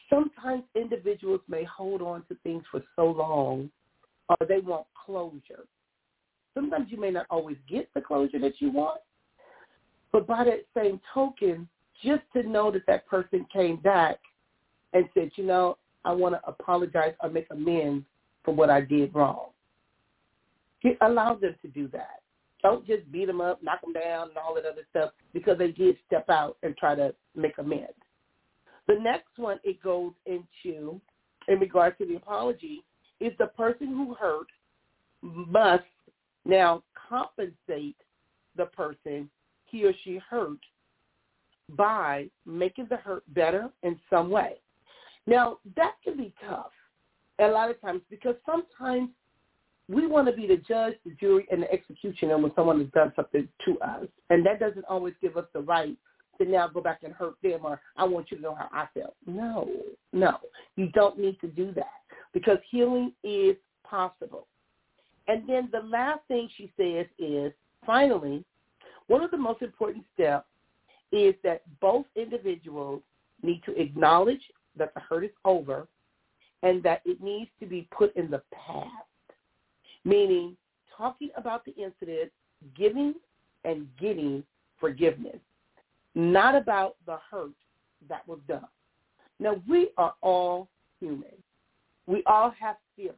Sometimes 0.09 0.63
individuals 0.75 1.41
may 1.47 1.63
hold 1.63 2.01
on 2.01 2.23
to 2.27 2.35
things 2.43 2.63
for 2.69 2.83
so 2.95 3.11
long 3.11 3.69
or 4.27 4.47
they 4.47 4.59
want 4.59 4.85
closure. 5.05 5.65
Sometimes 6.53 6.87
you 6.91 6.99
may 6.99 7.11
not 7.11 7.25
always 7.29 7.57
get 7.69 7.89
the 7.93 8.01
closure 8.01 8.39
that 8.39 8.59
you 8.59 8.71
want, 8.71 8.99
but 10.11 10.27
by 10.27 10.43
that 10.43 10.65
same 10.75 10.99
token, 11.13 11.67
just 12.03 12.23
to 12.33 12.43
know 12.43 12.71
that 12.71 12.85
that 12.87 13.07
person 13.07 13.45
came 13.51 13.77
back 13.77 14.19
and 14.93 15.05
said, 15.13 15.31
you 15.35 15.45
know, 15.45 15.77
I 16.03 16.11
want 16.11 16.35
to 16.35 16.41
apologize 16.47 17.13
or 17.21 17.29
make 17.29 17.47
amends 17.51 18.05
for 18.43 18.53
what 18.53 18.69
I 18.69 18.81
did 18.81 19.13
wrong. 19.13 19.49
Get, 20.81 20.97
allow 21.01 21.35
them 21.35 21.55
to 21.61 21.67
do 21.67 21.87
that. 21.89 22.21
Don't 22.61 22.85
just 22.85 23.11
beat 23.11 23.25
them 23.25 23.41
up, 23.41 23.63
knock 23.63 23.81
them 23.81 23.93
down, 23.93 24.29
and 24.29 24.37
all 24.37 24.53
that 24.55 24.65
other 24.65 24.85
stuff 24.89 25.11
because 25.33 25.57
they 25.57 25.71
did 25.71 25.97
step 26.05 26.29
out 26.29 26.57
and 26.63 26.75
try 26.77 26.95
to 26.95 27.13
make 27.35 27.57
amends. 27.57 27.93
The 28.87 28.95
next 28.95 29.37
one 29.37 29.59
it 29.63 29.81
goes 29.81 30.11
into, 30.25 30.99
in 31.47 31.59
regard 31.59 31.97
to 31.97 32.05
the 32.05 32.15
apology, 32.15 32.83
is 33.19 33.31
the 33.37 33.47
person 33.47 33.87
who 33.87 34.13
hurt 34.13 34.47
must 35.21 35.83
now 36.45 36.83
compensate 37.09 37.95
the 38.57 38.65
person 38.65 39.29
he 39.65 39.85
or 39.85 39.93
she 40.03 40.19
hurt 40.29 40.59
by 41.69 42.29
making 42.45 42.87
the 42.89 42.97
hurt 42.97 43.23
better 43.33 43.69
in 43.83 43.97
some 44.09 44.29
way. 44.29 44.55
Now, 45.27 45.59
that 45.75 45.93
can 46.03 46.17
be 46.17 46.33
tough 46.47 46.71
a 47.39 47.47
lot 47.47 47.69
of 47.69 47.79
times 47.79 48.01
because 48.09 48.35
sometimes 48.45 49.09
we 49.91 50.07
want 50.07 50.27
to 50.27 50.33
be 50.33 50.47
the 50.47 50.57
judge, 50.57 50.93
the 51.05 51.11
jury, 51.19 51.47
and 51.51 51.63
the 51.63 51.71
executioner 51.71 52.37
when 52.37 52.51
someone 52.55 52.79
has 52.79 52.89
done 52.93 53.11
something 53.15 53.47
to 53.65 53.79
us. 53.81 54.05
And 54.29 54.45
that 54.45 54.59
doesn't 54.59 54.85
always 54.85 55.13
give 55.21 55.37
us 55.37 55.45
the 55.53 55.59
right 55.59 55.97
to 56.39 56.49
now 56.49 56.67
go 56.67 56.81
back 56.81 57.01
and 57.03 57.13
hurt 57.13 57.35
them 57.43 57.59
or 57.63 57.81
I 57.97 58.05
want 58.05 58.31
you 58.31 58.37
to 58.37 58.43
know 58.43 58.55
how 58.55 58.69
I 58.71 58.87
felt. 58.97 59.15
No, 59.25 59.69
no. 60.13 60.37
You 60.75 60.87
don't 60.89 61.19
need 61.19 61.39
to 61.41 61.47
do 61.47 61.73
that 61.73 62.01
because 62.33 62.57
healing 62.69 63.11
is 63.23 63.55
possible. 63.83 64.47
And 65.27 65.47
then 65.47 65.69
the 65.71 65.81
last 65.81 66.21
thing 66.27 66.49
she 66.55 66.71
says 66.77 67.05
is, 67.19 67.51
finally, 67.85 68.43
one 69.07 69.21
of 69.21 69.31
the 69.31 69.37
most 69.37 69.61
important 69.61 70.05
steps 70.13 70.47
is 71.11 71.35
that 71.43 71.63
both 71.81 72.05
individuals 72.15 73.01
need 73.43 73.61
to 73.65 73.79
acknowledge 73.79 74.41
that 74.77 74.93
the 74.93 75.01
hurt 75.01 75.25
is 75.25 75.31
over 75.43 75.87
and 76.63 76.81
that 76.83 77.01
it 77.05 77.21
needs 77.21 77.49
to 77.59 77.65
be 77.65 77.87
put 77.91 78.15
in 78.15 78.29
the 78.31 78.41
past, 78.53 78.89
meaning 80.05 80.55
talking 80.95 81.29
about 81.35 81.65
the 81.65 81.73
incident, 81.75 82.31
giving 82.77 83.15
and 83.63 83.87
getting 83.99 84.43
forgiveness, 84.79 85.37
not 86.15 86.55
about 86.55 86.95
the 87.05 87.17
hurt 87.29 87.51
that 88.09 88.27
was 88.27 88.39
done. 88.47 88.65
Now, 89.39 89.61
we 89.67 89.89
are 89.97 90.13
all 90.21 90.67
human. 90.99 91.31
We 92.07 92.23
all 92.25 92.53
have 92.59 92.75
feelings. 92.95 93.17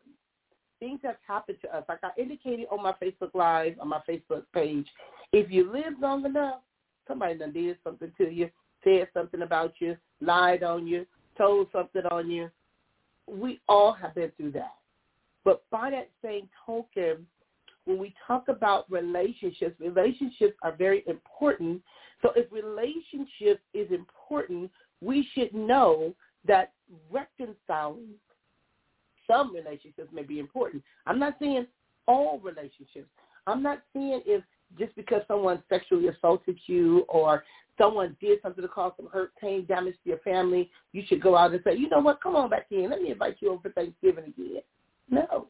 Things 0.79 0.99
have 1.03 1.15
happened 1.25 1.57
to 1.61 1.75
us. 1.75 1.83
Like 1.87 1.99
I 2.03 2.09
indicated 2.17 2.67
on 2.71 2.83
my 2.83 2.93
Facebook 3.01 3.33
Live, 3.33 3.75
on 3.79 3.87
my 3.87 4.01
Facebook 4.07 4.43
page, 4.53 4.87
if 5.31 5.49
you 5.49 5.71
live 5.71 5.93
long 6.01 6.25
enough, 6.25 6.59
somebody 7.07 7.37
done 7.37 7.53
did 7.53 7.77
something 7.83 8.11
to 8.17 8.29
you, 8.29 8.49
said 8.83 9.07
something 9.13 9.41
about 9.41 9.73
you, 9.79 9.97
lied 10.21 10.63
on 10.63 10.85
you, 10.85 11.05
told 11.37 11.67
something 11.71 12.05
on 12.11 12.29
you. 12.29 12.49
We 13.27 13.61
all 13.69 13.93
have 13.93 14.15
been 14.15 14.31
through 14.37 14.51
that. 14.51 14.75
But 15.43 15.63
by 15.71 15.91
that 15.91 16.09
same 16.23 16.49
token, 16.65 17.25
when 17.85 17.97
we 17.97 18.13
talk 18.25 18.47
about 18.47 18.89
relationships, 18.89 19.75
relationships 19.79 20.55
are 20.63 20.75
very 20.75 21.03
important. 21.07 21.81
So 22.21 22.31
if 22.35 22.51
relationship 22.51 23.61
is 23.73 23.91
important, 23.91 24.71
we 25.01 25.27
should 25.33 25.53
know 25.53 26.13
that 26.47 26.73
reconciling 27.11 28.09
some 29.27 29.53
relationships 29.53 30.09
may 30.13 30.23
be 30.23 30.39
important. 30.39 30.83
I'm 31.05 31.19
not 31.19 31.35
saying 31.39 31.67
all 32.07 32.39
relationships. 32.39 33.09
I'm 33.47 33.63
not 33.63 33.81
saying 33.93 34.21
if 34.25 34.43
just 34.77 34.95
because 34.95 35.21
someone 35.27 35.61
sexually 35.69 36.07
assaulted 36.07 36.57
you 36.67 37.05
or 37.09 37.43
someone 37.77 38.15
did 38.21 38.39
something 38.41 38.61
to 38.61 38.67
cause 38.67 38.93
some 38.97 39.09
hurt, 39.11 39.33
pain, 39.39 39.65
damage 39.65 39.95
to 40.03 40.09
your 40.09 40.19
family, 40.19 40.69
you 40.91 41.03
should 41.07 41.21
go 41.21 41.35
out 41.35 41.51
and 41.51 41.61
say, 41.63 41.75
you 41.75 41.89
know 41.89 41.99
what, 41.99 42.21
come 42.21 42.35
on 42.35 42.49
back 42.49 42.67
in. 42.71 42.89
Let 42.89 43.01
me 43.01 43.11
invite 43.11 43.37
you 43.39 43.51
over 43.51 43.61
for 43.63 43.69
Thanksgiving 43.69 44.25
again. 44.25 44.61
No, 45.13 45.47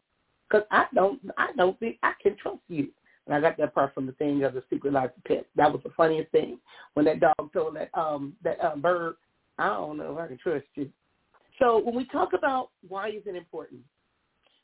because 0.50 0.66
I 0.72 0.86
don't, 0.94 1.20
I 1.38 1.48
don't 1.56 1.80
think 1.80 1.98
I 2.04 2.14
can 2.22 2.36
trust 2.36 2.60
you. 2.68 2.90
And 3.26 3.36
I 3.36 3.40
got 3.40 3.58
that 3.58 3.74
part 3.74 3.94
from 3.94 4.06
the 4.06 4.12
thing 4.14 4.44
of 4.44 4.54
the 4.54 4.64
secret 4.70 4.92
life 4.92 5.12
of 5.16 5.24
pets. 5.24 5.46
That 5.56 5.72
was 5.72 5.82
the 5.84 5.92
funniest 5.96 6.32
thing 6.32 6.60
when 6.94 7.06
that 7.06 7.22
dog 7.22 7.54
told 7.54 7.76
that 7.78 7.90
um 7.98 8.34
that 8.44 8.64
um, 8.64 8.82
bird, 8.82 9.16
I 9.58 9.68
don't 9.68 9.98
know 9.98 10.14
if 10.14 10.20
I 10.20 10.28
can 10.28 10.38
trust 10.38 10.66
you. 10.76 10.90
So 11.60 11.80
when 11.80 11.96
we 11.96 12.06
talk 12.06 12.34
about 12.34 12.72
why 12.88 13.10
is 13.10 13.24
it 13.26 13.36
important, 13.36 13.82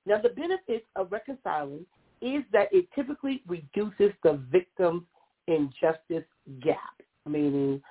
now 0.05 0.19
the 0.21 0.29
benefits 0.29 0.85
of 0.97 1.11
reconciling 1.11 1.85
is 2.21 2.43
that 2.51 2.67
it 2.73 2.89
typically 2.93 3.43
reduces 3.47 4.11
the 4.23 4.41
victim's 4.51 5.03
injustice 5.47 6.25
gap, 6.61 7.01
meaning 7.25 7.81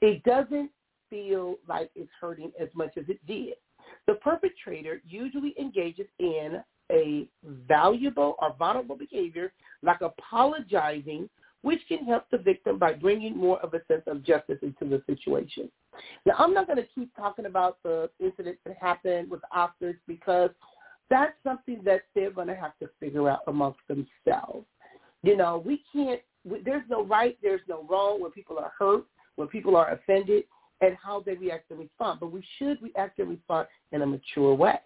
it 0.00 0.22
doesn't 0.22 0.70
feel 1.10 1.56
like 1.68 1.90
it's 1.96 2.10
hurting 2.20 2.52
as 2.60 2.68
much 2.74 2.92
as 2.96 3.04
it 3.08 3.18
did. 3.26 3.54
The 4.08 4.14
perpetrator 4.14 5.02
usually 5.06 5.54
engages 5.60 6.06
in 6.18 6.62
a 6.90 7.28
valuable 7.68 8.36
or 8.40 8.54
vulnerable 8.58 8.96
behavior 8.96 9.52
like 9.82 10.00
apologizing, 10.00 11.28
which 11.60 11.80
can 11.88 12.06
help 12.06 12.24
the 12.30 12.38
victim 12.38 12.78
by 12.78 12.94
bringing 12.94 13.36
more 13.36 13.60
of 13.60 13.74
a 13.74 13.84
sense 13.86 14.02
of 14.06 14.24
justice 14.24 14.56
into 14.62 14.86
the 14.86 15.02
situation. 15.06 15.70
Now, 16.24 16.36
I'm 16.38 16.54
not 16.54 16.66
going 16.66 16.78
to 16.78 16.88
keep 16.94 17.14
talking 17.14 17.44
about 17.44 17.76
the 17.84 18.08
incident 18.18 18.56
that 18.64 18.78
happened 18.80 19.30
with 19.30 19.42
Oscars 19.54 19.98
because 20.06 20.50
that's 21.10 21.34
something 21.44 21.82
that 21.84 22.02
they're 22.14 22.30
going 22.30 22.48
to 22.48 22.54
have 22.54 22.78
to 22.78 22.88
figure 22.98 23.28
out 23.28 23.40
amongst 23.46 23.80
themselves. 23.88 24.66
You 25.22 25.36
know, 25.36 25.62
we 25.66 25.82
can't, 25.92 26.20
there's 26.64 26.84
no 26.88 27.04
right, 27.04 27.36
there's 27.42 27.60
no 27.68 27.86
wrong 27.90 28.22
when 28.22 28.30
people 28.30 28.58
are 28.58 28.72
hurt, 28.78 29.04
when 29.36 29.48
people 29.48 29.76
are 29.76 29.90
offended, 29.90 30.44
and 30.80 30.96
how 31.02 31.22
they 31.24 31.34
react 31.34 31.70
and 31.70 31.80
respond. 31.80 32.20
But 32.20 32.32
we 32.32 32.44
should 32.58 32.80
react 32.82 33.18
and 33.18 33.30
respond 33.30 33.68
in 33.92 34.02
a 34.02 34.06
mature 34.06 34.54
way. 34.54 34.78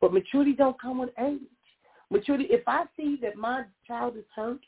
But 0.00 0.12
maturity 0.12 0.52
don't 0.52 0.80
come 0.80 0.98
with 0.98 1.10
age. 1.18 1.40
Maturity, 2.10 2.46
if 2.50 2.62
I 2.66 2.84
see 2.96 3.18
that 3.22 3.36
my 3.36 3.64
child 3.86 4.16
is 4.16 4.24
hurt 4.34 4.60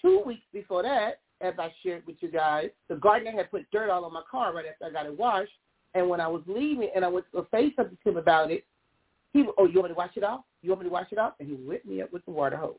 two 0.00 0.22
weeks 0.24 0.44
before 0.52 0.84
that, 0.84 1.18
as 1.40 1.54
I 1.58 1.72
shared 1.82 2.06
with 2.06 2.16
you 2.20 2.30
guys, 2.30 2.70
the 2.88 2.94
gardener 2.94 3.32
had 3.32 3.50
put 3.50 3.68
dirt 3.72 3.90
all 3.90 4.04
on 4.04 4.12
my 4.12 4.22
car 4.30 4.54
right 4.54 4.66
after 4.70 4.84
I 4.84 4.90
got 4.90 5.06
it 5.06 5.18
washed. 5.18 5.50
And 5.94 6.08
when 6.08 6.20
I 6.20 6.28
was 6.28 6.42
leaving 6.46 6.90
and 6.94 7.04
I 7.04 7.08
went 7.08 7.26
to 7.32 7.44
say 7.50 7.72
something 7.74 7.98
to 8.04 8.10
him 8.10 8.16
about 8.16 8.52
it, 8.52 8.64
he 9.32 9.44
oh, 9.58 9.66
you 9.66 9.80
want 9.80 9.90
me 9.90 9.94
to 9.94 9.98
wash 9.98 10.16
it 10.16 10.24
off? 10.24 10.42
You 10.62 10.70
want 10.70 10.82
me 10.82 10.88
to 10.88 10.92
wash 10.92 11.08
it 11.10 11.18
off? 11.18 11.34
And 11.40 11.48
he 11.48 11.54
whipped 11.54 11.86
me 11.86 12.02
up 12.02 12.12
with 12.12 12.24
the 12.24 12.30
water 12.30 12.56
hose. 12.56 12.76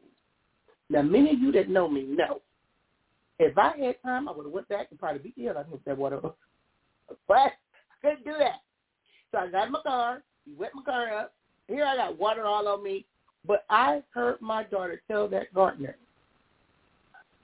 Now, 0.89 1.01
many 1.01 1.31
of 1.31 1.39
you 1.39 1.51
that 1.53 1.69
know 1.69 1.87
me 1.87 2.03
know, 2.03 2.41
if 3.39 3.57
I 3.57 3.75
had 3.77 4.01
time, 4.03 4.27
I 4.27 4.31
would 4.31 4.45
have 4.45 4.53
went 4.53 4.69
back 4.69 4.87
and 4.91 4.99
probably 4.99 5.19
beat 5.19 5.35
the 5.35 5.45
hell 5.45 5.57
out 5.57 5.71
of 5.71 5.79
that 5.85 5.97
water 5.97 6.19
hose. 6.19 6.33
But 7.27 7.37
I 7.37 7.49
couldn't 8.01 8.23
do 8.23 8.33
that. 8.39 8.61
So 9.31 9.39
I 9.39 9.49
got 9.49 9.67
in 9.67 9.73
my 9.73 9.81
car. 9.81 10.23
He 10.45 10.53
wet 10.53 10.71
my 10.73 10.83
car 10.83 11.13
up. 11.17 11.33
Here 11.67 11.85
I 11.85 11.95
got 11.95 12.17
water 12.17 12.43
all 12.43 12.67
on 12.67 12.83
me. 12.83 13.05
But 13.45 13.65
I 13.69 14.01
heard 14.13 14.41
my 14.41 14.63
daughter 14.63 15.01
tell 15.09 15.27
that 15.29 15.53
gardener, 15.53 15.97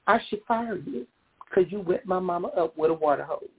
I 0.08 0.20
should 0.30 0.40
fire 0.48 0.78
you 0.78 1.06
because 1.44 1.72
you 1.72 1.82
wet 1.82 2.06
my 2.06 2.20
mama 2.20 2.48
up 2.50 2.78
with 2.78 2.92
a 2.92 2.94
water 2.94 3.24
hose. 3.24 3.50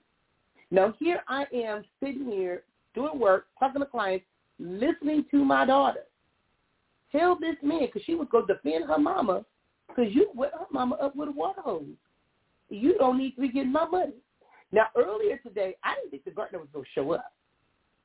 Now 0.70 0.94
here 0.98 1.22
I 1.28 1.44
am 1.52 1.84
sitting 2.02 2.24
here 2.26 2.62
doing 2.94 3.18
work, 3.18 3.46
talking 3.58 3.80
to 3.80 3.86
clients, 3.86 4.24
listening 4.60 5.24
to 5.30 5.44
my 5.44 5.64
daughter 5.64 6.00
tell 7.12 7.36
this 7.38 7.56
man, 7.62 7.80
because 7.86 8.02
she 8.04 8.14
was 8.14 8.28
going 8.30 8.46
to 8.46 8.54
defend 8.54 8.84
her 8.84 8.98
mama, 8.98 9.44
because 9.88 10.12
you 10.14 10.30
wet 10.34 10.52
her 10.58 10.66
mama 10.70 10.94
up 10.96 11.16
with 11.16 11.28
a 11.28 11.32
water 11.32 11.60
hose. 11.62 11.84
You 12.68 12.96
don't 12.98 13.18
need 13.18 13.32
to 13.32 13.40
be 13.40 13.48
getting 13.48 13.72
my 13.72 13.86
money. 13.86 14.12
Now, 14.72 14.86
earlier 14.96 15.38
today, 15.38 15.76
I 15.82 15.96
didn't 15.96 16.10
think 16.10 16.24
the 16.24 16.30
gardener 16.30 16.60
was 16.60 16.68
going 16.72 16.84
to 16.84 16.90
show 16.94 17.12
up. 17.12 17.32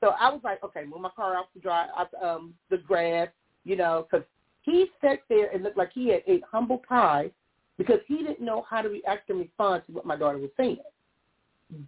So 0.01 0.11
I 0.19 0.29
was 0.29 0.41
like, 0.43 0.63
okay, 0.63 0.85
move 0.85 1.01
my 1.01 1.09
car 1.15 1.37
off 1.37 1.45
the 1.53 1.61
dry, 1.61 1.87
off 1.95 2.07
um, 2.21 2.53
the 2.69 2.77
grass, 2.77 3.29
you 3.63 3.75
know, 3.75 4.07
because 4.09 4.25
he 4.63 4.87
sat 5.01 5.19
there 5.29 5.51
and 5.51 5.63
looked 5.63 5.77
like 5.77 5.91
he 5.93 6.09
had 6.09 6.23
ate 6.27 6.43
humble 6.51 6.81
pie 6.89 7.29
because 7.77 7.99
he 8.07 8.17
didn't 8.17 8.41
know 8.41 8.65
how 8.67 8.81
to 8.81 8.89
react 8.89 9.29
and 9.29 9.39
respond 9.39 9.83
to 9.85 9.93
what 9.93 10.05
my 10.05 10.15
daughter 10.15 10.37
was 10.37 10.49
saying. 10.57 10.77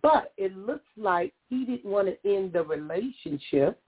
But 0.02 0.34
it 0.38 0.56
looks 0.56 0.86
like 0.96 1.34
he 1.50 1.66
didn't 1.66 1.86
want 1.86 2.08
to 2.08 2.30
end 2.30 2.54
the 2.54 2.64
relationship. 2.64 3.80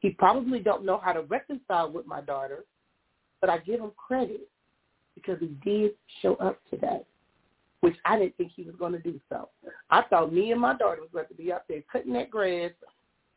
He 0.00 0.10
probably 0.10 0.60
don't 0.60 0.84
know 0.84 0.98
how 1.02 1.12
to 1.12 1.22
reconcile 1.22 1.90
with 1.90 2.06
my 2.06 2.20
daughter, 2.20 2.64
but 3.40 3.50
I 3.50 3.58
give 3.58 3.80
him 3.80 3.92
credit 3.96 4.48
because 5.14 5.38
he 5.40 5.56
did 5.64 5.92
show 6.22 6.34
up 6.36 6.60
today, 6.70 7.00
which 7.80 7.96
I 8.04 8.18
didn't 8.18 8.36
think 8.36 8.52
he 8.54 8.62
was 8.62 8.74
going 8.76 8.92
to 8.92 8.98
do 8.98 9.18
so. 9.28 9.48
I 9.90 10.02
thought 10.02 10.32
me 10.32 10.52
and 10.52 10.60
my 10.60 10.76
daughter 10.76 11.00
was 11.00 11.10
going 11.12 11.26
to 11.28 11.34
be 11.34 11.52
out 11.52 11.62
there 11.68 11.82
cutting 11.90 12.12
that 12.12 12.30
grass, 12.30 12.70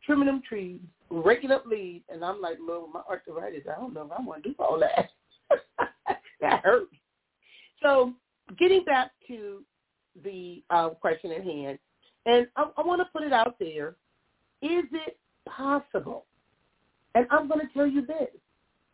trimming 0.05 0.27
them 0.27 0.41
trees, 0.47 0.81
raking 1.09 1.51
up 1.51 1.65
leaves, 1.65 2.03
and 2.09 2.23
I'm 2.23 2.41
like, 2.41 2.57
Lord, 2.61 2.91
my 2.93 3.01
arthritis, 3.09 3.63
I 3.69 3.79
don't 3.79 3.93
know 3.93 4.05
if 4.05 4.11
I 4.11 4.21
want 4.21 4.43
to 4.43 4.49
do 4.49 4.55
all 4.59 4.79
that. 4.79 5.09
that 6.41 6.63
hurt. 6.63 6.89
So 7.81 8.13
getting 8.57 8.83
back 8.83 9.11
to 9.27 9.63
the 10.23 10.63
uh, 10.69 10.89
question 10.89 11.31
at 11.31 11.43
hand, 11.43 11.79
and 12.25 12.47
I, 12.55 12.65
I 12.77 12.81
want 12.81 13.01
to 13.01 13.07
put 13.11 13.23
it 13.23 13.33
out 13.33 13.55
there, 13.59 13.95
is 14.61 14.83
it 14.91 15.17
possible? 15.47 16.25
And 17.15 17.25
I'm 17.31 17.47
going 17.47 17.65
to 17.65 17.73
tell 17.73 17.87
you 17.87 18.05
this, 18.05 18.29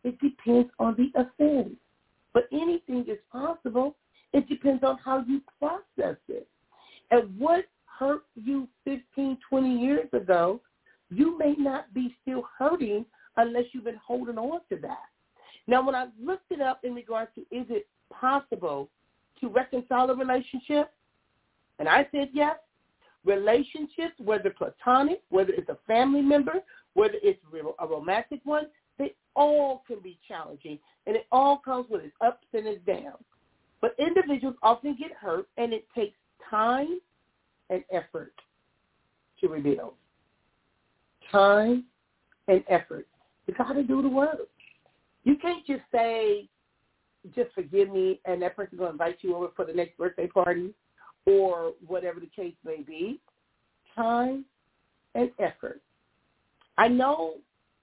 it 0.04 0.18
depends 0.20 0.70
on 0.78 0.96
the 0.96 1.10
offense. 1.20 1.76
But 2.32 2.48
anything 2.52 3.04
is 3.08 3.18
possible. 3.32 3.96
It 4.32 4.48
depends 4.48 4.84
on 4.84 4.98
how 5.02 5.24
you 5.26 5.40
process 5.58 6.16
it. 6.28 6.46
And 7.10 7.38
what 7.38 7.64
hurt 7.98 8.24
you 8.34 8.68
15, 8.84 9.38
20 9.48 9.76
years 9.78 10.08
ago, 10.12 10.60
you 11.10 11.38
may 11.38 11.54
not 11.56 11.92
be 11.94 12.14
still 12.22 12.44
hurting 12.58 13.04
unless 13.36 13.64
you've 13.72 13.84
been 13.84 14.00
holding 14.04 14.38
on 14.38 14.60
to 14.70 14.76
that. 14.82 15.04
Now, 15.66 15.84
when 15.84 15.94
I 15.94 16.06
looked 16.22 16.50
it 16.50 16.60
up 16.60 16.84
in 16.84 16.94
regards 16.94 17.30
to 17.34 17.40
is 17.42 17.66
it 17.70 17.86
possible 18.12 18.88
to 19.40 19.48
reconcile 19.48 20.10
a 20.10 20.14
relationship, 20.14 20.92
and 21.78 21.88
I 21.88 22.06
said 22.12 22.28
yes, 22.32 22.56
relationships, 23.24 24.14
whether 24.18 24.50
platonic, 24.50 25.22
whether 25.28 25.52
it's 25.52 25.68
a 25.68 25.78
family 25.86 26.22
member, 26.22 26.54
whether 26.96 27.18
it's 27.22 27.38
a 27.78 27.86
romantic 27.86 28.40
one, 28.44 28.64
they 28.98 29.14
all 29.36 29.84
can 29.86 30.00
be 30.00 30.18
challenging, 30.26 30.78
and 31.06 31.14
it 31.14 31.26
all 31.30 31.58
comes 31.58 31.86
with 31.90 32.02
its 32.02 32.14
ups 32.24 32.46
and 32.54 32.66
its 32.66 32.84
downs. 32.86 33.22
But 33.82 33.94
individuals 33.98 34.56
often 34.62 34.96
get 34.98 35.12
hurt, 35.12 35.46
and 35.58 35.74
it 35.74 35.86
takes 35.94 36.16
time 36.50 36.98
and 37.68 37.84
effort 37.92 38.32
to 39.40 39.48
rebuild. 39.48 39.92
Time 41.30 41.84
and 42.48 42.64
effort. 42.68 43.06
You 43.46 43.54
got 43.54 43.74
to 43.74 43.82
do 43.82 44.00
the 44.00 44.08
work. 44.08 44.48
You 45.24 45.36
can't 45.36 45.66
just 45.66 45.82
say, 45.92 46.48
just 47.34 47.52
forgive 47.54 47.90
me, 47.90 48.20
and 48.24 48.40
that 48.40 48.56
person's 48.56 48.78
going 48.78 48.88
to 48.88 48.92
invite 48.92 49.18
you 49.20 49.36
over 49.36 49.48
for 49.54 49.66
the 49.66 49.72
next 49.74 49.98
birthday 49.98 50.28
party 50.28 50.72
or 51.26 51.72
whatever 51.86 52.20
the 52.20 52.30
case 52.34 52.54
may 52.64 52.80
be. 52.80 53.20
Time 53.94 54.46
and 55.14 55.30
effort. 55.38 55.82
I 56.78 56.88
know 56.88 57.34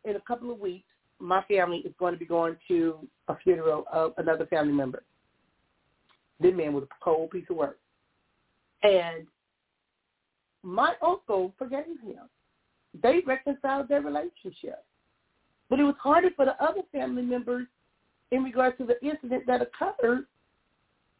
in 0.06 0.16
a 0.16 0.22
couple 0.22 0.52
of 0.52 0.60
weeks 0.60 0.86
my 1.20 1.42
family 1.44 1.78
is 1.80 1.94
going 2.00 2.14
to 2.14 2.20
be 2.20 2.26
going 2.26 2.58
to 2.68 3.08
a 3.28 3.38
funeral 3.38 3.86
of 3.92 4.14
another 4.18 4.46
family 4.48 4.74
member. 4.74 5.04
This 6.40 6.54
man 6.54 6.74
was 6.74 6.84
a 6.84 7.04
cold 7.04 7.32
piece 7.32 7.46
of 7.50 7.56
work. 7.56 7.80
And 8.84 9.26
my 10.62 10.94
uncle 11.02 11.54
forgave 11.58 11.86
him. 12.04 12.30
They 13.02 13.22
reconciled 13.26 13.88
their 13.88 14.02
relationship. 14.02 14.84
But 15.70 15.80
it 15.80 15.84
was 15.84 15.96
harder 16.00 16.30
for 16.36 16.46
the 16.46 16.62
other 16.62 16.82
family 16.92 17.22
members 17.22 17.68
in 18.32 18.44
regards 18.44 18.78
to 18.78 18.86
the 18.86 19.02
incident 19.06 19.46
that 19.48 19.62
occurred 19.62 20.26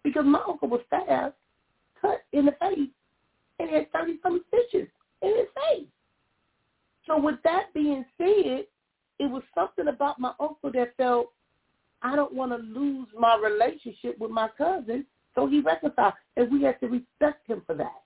because 0.04 0.26
my 0.26 0.42
uncle 0.48 0.68
was 0.68 0.82
stabbed, 0.88 1.36
cut 2.02 2.24
in 2.34 2.46
the 2.46 2.52
face, 2.60 2.90
and 3.60 3.70
had 3.70 3.92
30-some 3.94 4.44
stitches 4.50 4.90
in 5.22 5.30
his 5.30 5.48
face. 5.56 5.88
So 7.08 7.20
with 7.20 7.36
that 7.44 7.74
being 7.74 8.06
said, 8.18 8.66
it 9.20 9.30
was 9.30 9.44
something 9.54 9.88
about 9.88 10.20
my 10.20 10.34
uncle 10.40 10.72
that 10.74 10.96
felt 10.98 11.32
I 12.02 12.16
don't 12.16 12.34
want 12.34 12.52
to 12.52 12.58
lose 12.58 13.08
my 13.18 13.38
relationship 13.38 14.18
with 14.20 14.32
my 14.32 14.50
cousin, 14.58 15.06
so 15.36 15.48
he 15.48 15.62
reconciled, 15.62 16.14
and 16.36 16.52
we 16.52 16.64
have 16.64 16.80
to 16.82 16.88
respect 16.88 17.48
him 17.48 17.62
for 17.66 17.76
that. 17.76 18.02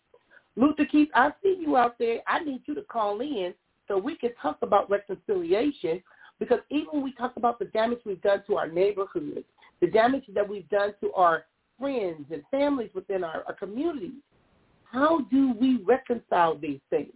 Luther 0.55 0.85
Keith, 0.85 1.09
I 1.13 1.31
see 1.43 1.57
you 1.59 1.77
out 1.77 1.97
there. 1.99 2.19
I 2.27 2.43
need 2.43 2.61
you 2.65 2.75
to 2.75 2.81
call 2.83 3.21
in 3.21 3.53
so 3.87 3.97
we 3.97 4.15
can 4.15 4.31
talk 4.41 4.57
about 4.61 4.89
reconciliation 4.89 6.01
because 6.39 6.59
even 6.69 6.87
when 6.91 7.03
we 7.03 7.13
talk 7.13 7.33
about 7.37 7.59
the 7.59 7.65
damage 7.65 7.99
we've 8.05 8.21
done 8.21 8.43
to 8.47 8.57
our 8.57 8.67
neighborhoods, 8.67 9.45
the 9.81 9.87
damage 9.87 10.23
that 10.33 10.47
we've 10.47 10.69
done 10.69 10.93
to 11.01 11.11
our 11.13 11.45
friends 11.79 12.25
and 12.31 12.43
families 12.51 12.89
within 12.93 13.23
our, 13.23 13.43
our 13.47 13.53
communities, 13.53 14.11
how 14.91 15.19
do 15.31 15.53
we 15.59 15.79
reconcile 15.83 16.57
these 16.57 16.79
things? 16.89 17.11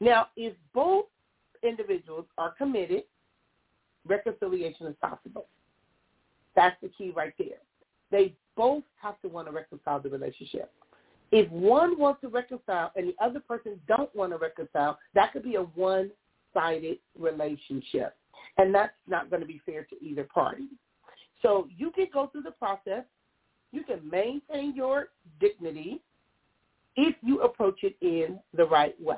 Now, 0.00 0.28
if 0.36 0.54
both 0.72 1.06
individuals 1.62 2.26
are 2.38 2.52
committed, 2.56 3.04
reconciliation 4.06 4.86
is 4.86 4.94
possible. 5.00 5.46
That's 6.56 6.76
the 6.82 6.88
key 6.88 7.12
right 7.14 7.34
there. 7.38 7.58
They 8.10 8.34
both 8.56 8.84
have 9.00 9.20
to 9.22 9.28
want 9.28 9.48
to 9.48 9.52
reconcile 9.52 10.00
the 10.00 10.08
relationship. 10.08 10.70
If 11.32 11.50
one 11.50 11.98
wants 11.98 12.20
to 12.20 12.28
reconcile 12.28 12.92
and 12.94 13.08
the 13.08 13.24
other 13.24 13.40
person 13.40 13.80
don't 13.88 14.14
want 14.14 14.32
to 14.32 14.38
reconcile, 14.38 14.98
that 15.14 15.32
could 15.32 15.42
be 15.42 15.56
a 15.56 15.62
one-sided 15.62 16.98
relationship. 17.18 18.16
And 18.56 18.72
that's 18.74 18.92
not 19.08 19.30
going 19.30 19.40
to 19.40 19.46
be 19.46 19.60
fair 19.66 19.84
to 19.84 20.04
either 20.04 20.24
party. 20.24 20.68
So 21.42 21.66
you 21.76 21.90
can 21.90 22.06
go 22.12 22.28
through 22.28 22.42
the 22.42 22.52
process. 22.52 23.04
You 23.72 23.82
can 23.82 24.08
maintain 24.08 24.76
your 24.76 25.08
dignity 25.40 26.00
if 26.96 27.16
you 27.22 27.40
approach 27.40 27.80
it 27.82 27.96
in 28.00 28.38
the 28.56 28.66
right 28.66 28.94
way. 29.02 29.16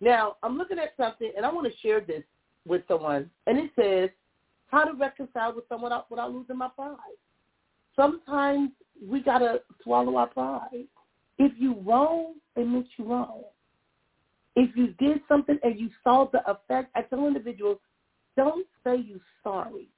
Now, 0.00 0.36
I'm 0.42 0.58
looking 0.58 0.78
at 0.78 0.94
something, 0.96 1.32
and 1.36 1.44
I 1.46 1.52
want 1.52 1.70
to 1.70 1.78
share 1.78 2.00
this 2.00 2.22
with 2.66 2.82
someone, 2.88 3.30
and 3.46 3.58
it 3.58 3.70
says, 3.76 4.10
how 4.68 4.84
to 4.84 4.92
reconcile 4.94 5.54
with 5.54 5.68
someone 5.68 5.92
without 6.10 6.32
losing 6.32 6.58
my 6.58 6.68
pride. 6.68 6.96
Sometimes 7.94 8.70
we 9.02 9.22
got 9.22 9.38
to 9.38 9.60
swallow 9.82 10.16
our 10.16 10.26
pride. 10.26 10.86
If 11.38 11.52
you 11.56 11.76
wrong, 11.86 12.34
admit 12.56 12.86
you 12.96 13.04
wrong. 13.06 13.42
If 14.54 14.74
you 14.76 14.88
did 14.98 15.20
something 15.28 15.58
and 15.62 15.78
you 15.78 15.90
saw 16.02 16.28
the 16.30 16.40
effect, 16.50 16.90
I 16.94 17.02
tell 17.02 17.26
individuals, 17.26 17.78
don't 18.36 18.66
say 18.84 18.96
you 18.96 19.20
sorry. 19.44 19.88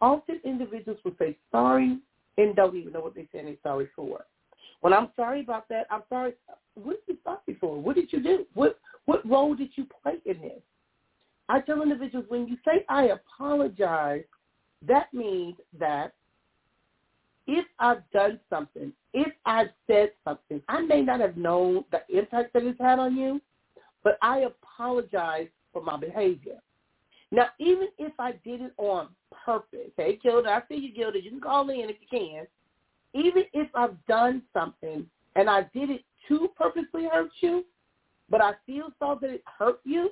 Often 0.00 0.40
individuals 0.44 0.98
will 1.04 1.14
say 1.18 1.36
sorry 1.52 1.98
and 2.38 2.56
don't 2.56 2.74
even 2.74 2.92
know 2.92 3.00
what 3.00 3.14
they're 3.14 3.26
saying 3.32 3.44
they're 3.44 3.56
sorry 3.62 3.88
for. 3.94 4.24
When 4.80 4.94
I'm 4.94 5.08
sorry 5.16 5.42
about 5.42 5.68
that, 5.68 5.86
I'm 5.90 6.02
sorry. 6.08 6.32
What 6.74 6.96
are 6.96 6.98
you 7.06 7.18
sorry 7.22 7.58
for? 7.60 7.78
What 7.78 7.96
did 7.96 8.12
you 8.12 8.22
do? 8.22 8.46
What 8.54 8.78
what 9.10 9.28
role 9.28 9.56
did 9.56 9.70
you 9.74 9.88
play 10.04 10.18
in 10.24 10.40
this? 10.40 10.62
I 11.48 11.58
tell 11.62 11.82
individuals 11.82 12.26
when 12.28 12.46
you 12.46 12.56
say 12.64 12.84
I 12.88 13.06
apologize, 13.06 14.22
that 14.86 15.12
means 15.12 15.56
that 15.80 16.12
if 17.48 17.66
I've 17.80 18.08
done 18.12 18.38
something, 18.48 18.92
if 19.12 19.32
I've 19.44 19.70
said 19.88 20.12
something, 20.24 20.62
I 20.68 20.82
may 20.82 21.02
not 21.02 21.18
have 21.18 21.36
known 21.36 21.84
the 21.90 22.02
impact 22.16 22.52
that 22.52 22.62
it's 22.62 22.80
had 22.80 23.00
on 23.00 23.16
you, 23.16 23.40
but 24.04 24.16
I 24.22 24.44
apologize 24.52 25.48
for 25.72 25.82
my 25.82 25.96
behavior. 25.96 26.58
Now, 27.32 27.46
even 27.58 27.88
if 27.98 28.12
I 28.16 28.34
did 28.44 28.60
it 28.60 28.74
on 28.76 29.08
purpose, 29.44 29.90
hey, 29.96 30.20
Gilda, 30.22 30.50
I 30.50 30.62
see 30.68 30.80
you, 30.80 30.94
Gilda. 30.94 31.20
You 31.20 31.30
can 31.30 31.40
call 31.40 31.68
in 31.70 31.90
if 31.90 31.96
you 32.00 32.06
can. 32.08 32.46
Even 33.12 33.42
if 33.54 33.68
I've 33.74 33.96
done 34.06 34.42
something 34.52 35.04
and 35.34 35.50
I 35.50 35.62
did 35.74 35.90
it 35.90 36.04
to 36.28 36.48
purposely 36.56 37.08
hurt 37.10 37.32
you, 37.40 37.64
but 38.30 38.40
I 38.40 38.52
still 38.62 38.92
saw 38.98 39.16
that 39.16 39.30
it 39.30 39.42
hurt 39.58 39.80
you, 39.84 40.10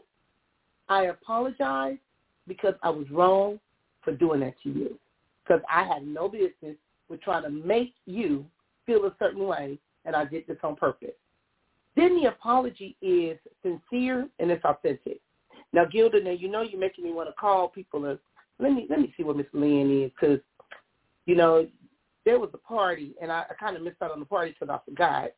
I 0.88 1.04
apologize 1.04 1.98
because 2.46 2.74
I 2.82 2.90
was 2.90 3.08
wrong 3.10 3.60
for 4.02 4.12
doing 4.12 4.40
that 4.40 4.54
to 4.62 4.70
you. 4.70 4.98
Because 5.46 5.62
I 5.72 5.84
had 5.84 6.06
no 6.06 6.28
business 6.28 6.76
with 7.08 7.22
trying 7.22 7.44
to 7.44 7.50
make 7.50 7.94
you 8.06 8.44
feel 8.86 9.04
a 9.06 9.14
certain 9.18 9.46
way, 9.46 9.78
and 10.04 10.14
I 10.14 10.24
did 10.24 10.46
this 10.46 10.58
on 10.62 10.76
purpose. 10.76 11.10
Then 11.96 12.20
the 12.20 12.28
apology 12.28 12.96
is 13.02 13.38
sincere 13.62 14.28
and 14.38 14.50
it's 14.50 14.64
authentic. 14.64 15.20
Now, 15.72 15.84
Gilda, 15.84 16.22
now 16.22 16.30
you 16.30 16.48
know 16.48 16.62
you're 16.62 16.80
making 16.80 17.04
me 17.04 17.12
want 17.12 17.28
to 17.28 17.34
call 17.34 17.68
people. 17.68 18.04
And 18.04 18.18
let 18.58 18.72
me 18.72 18.86
let 18.88 19.00
me 19.00 19.12
see 19.16 19.22
what 19.22 19.36
Miss 19.36 19.46
Lynn 19.52 20.04
is 20.04 20.10
because, 20.18 20.38
you 21.26 21.34
know, 21.34 21.66
there 22.24 22.38
was 22.38 22.50
a 22.54 22.58
party 22.58 23.14
and 23.20 23.32
I, 23.32 23.44
I 23.50 23.54
kind 23.58 23.76
of 23.76 23.82
missed 23.82 24.00
out 24.00 24.12
on 24.12 24.20
the 24.20 24.26
party 24.26 24.54
because 24.58 24.72
I 24.72 24.78
forgot. 24.88 25.30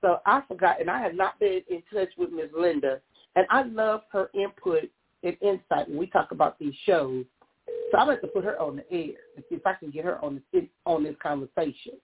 So 0.00 0.20
I 0.26 0.42
forgot, 0.48 0.80
and 0.80 0.90
I 0.90 1.00
have 1.00 1.14
not 1.14 1.38
been 1.38 1.60
in 1.68 1.82
touch 1.92 2.08
with 2.16 2.30
Miss 2.30 2.48
Linda, 2.56 3.00
and 3.36 3.46
I 3.50 3.62
love 3.62 4.02
her 4.12 4.30
input 4.34 4.90
and 5.22 5.36
insight 5.42 5.88
when 5.88 5.98
we 5.98 6.06
talk 6.06 6.32
about 6.32 6.58
these 6.58 6.74
shows. 6.86 7.24
So 7.92 7.98
I'd 7.98 8.08
like 8.08 8.22
to 8.22 8.26
put 8.28 8.44
her 8.44 8.58
on 8.60 8.76
the 8.76 8.92
air 8.92 9.14
and 9.36 9.44
see 9.48 9.56
if 9.56 9.66
I 9.66 9.74
can 9.74 9.90
get 9.90 10.04
her 10.04 10.22
on 10.24 10.40
this 10.52 10.64
on 10.86 11.04
this 11.04 11.16
conversation. 11.22 11.94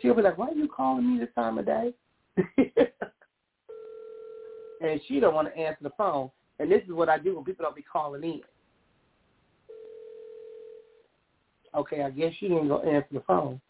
She'll 0.00 0.14
be 0.14 0.22
like, 0.22 0.38
"Why 0.38 0.48
are 0.48 0.54
you 0.54 0.68
calling 0.68 1.14
me 1.14 1.20
this 1.20 1.32
time 1.34 1.58
of 1.58 1.66
day?" 1.66 1.94
and 4.80 5.00
she 5.06 5.20
don't 5.20 5.34
want 5.34 5.48
to 5.48 5.56
answer 5.56 5.82
the 5.82 5.90
phone. 5.90 6.30
And 6.58 6.70
this 6.70 6.82
is 6.84 6.92
what 6.92 7.08
I 7.08 7.18
do 7.18 7.36
when 7.36 7.44
people 7.44 7.64
don't 7.64 7.76
be 7.76 7.82
calling 7.82 8.24
in. 8.24 8.40
Okay, 11.74 12.02
I 12.02 12.10
guess 12.10 12.32
she 12.38 12.46
ain't 12.46 12.68
gonna 12.68 12.88
answer 12.88 13.08
the 13.12 13.20
phone. 13.20 13.60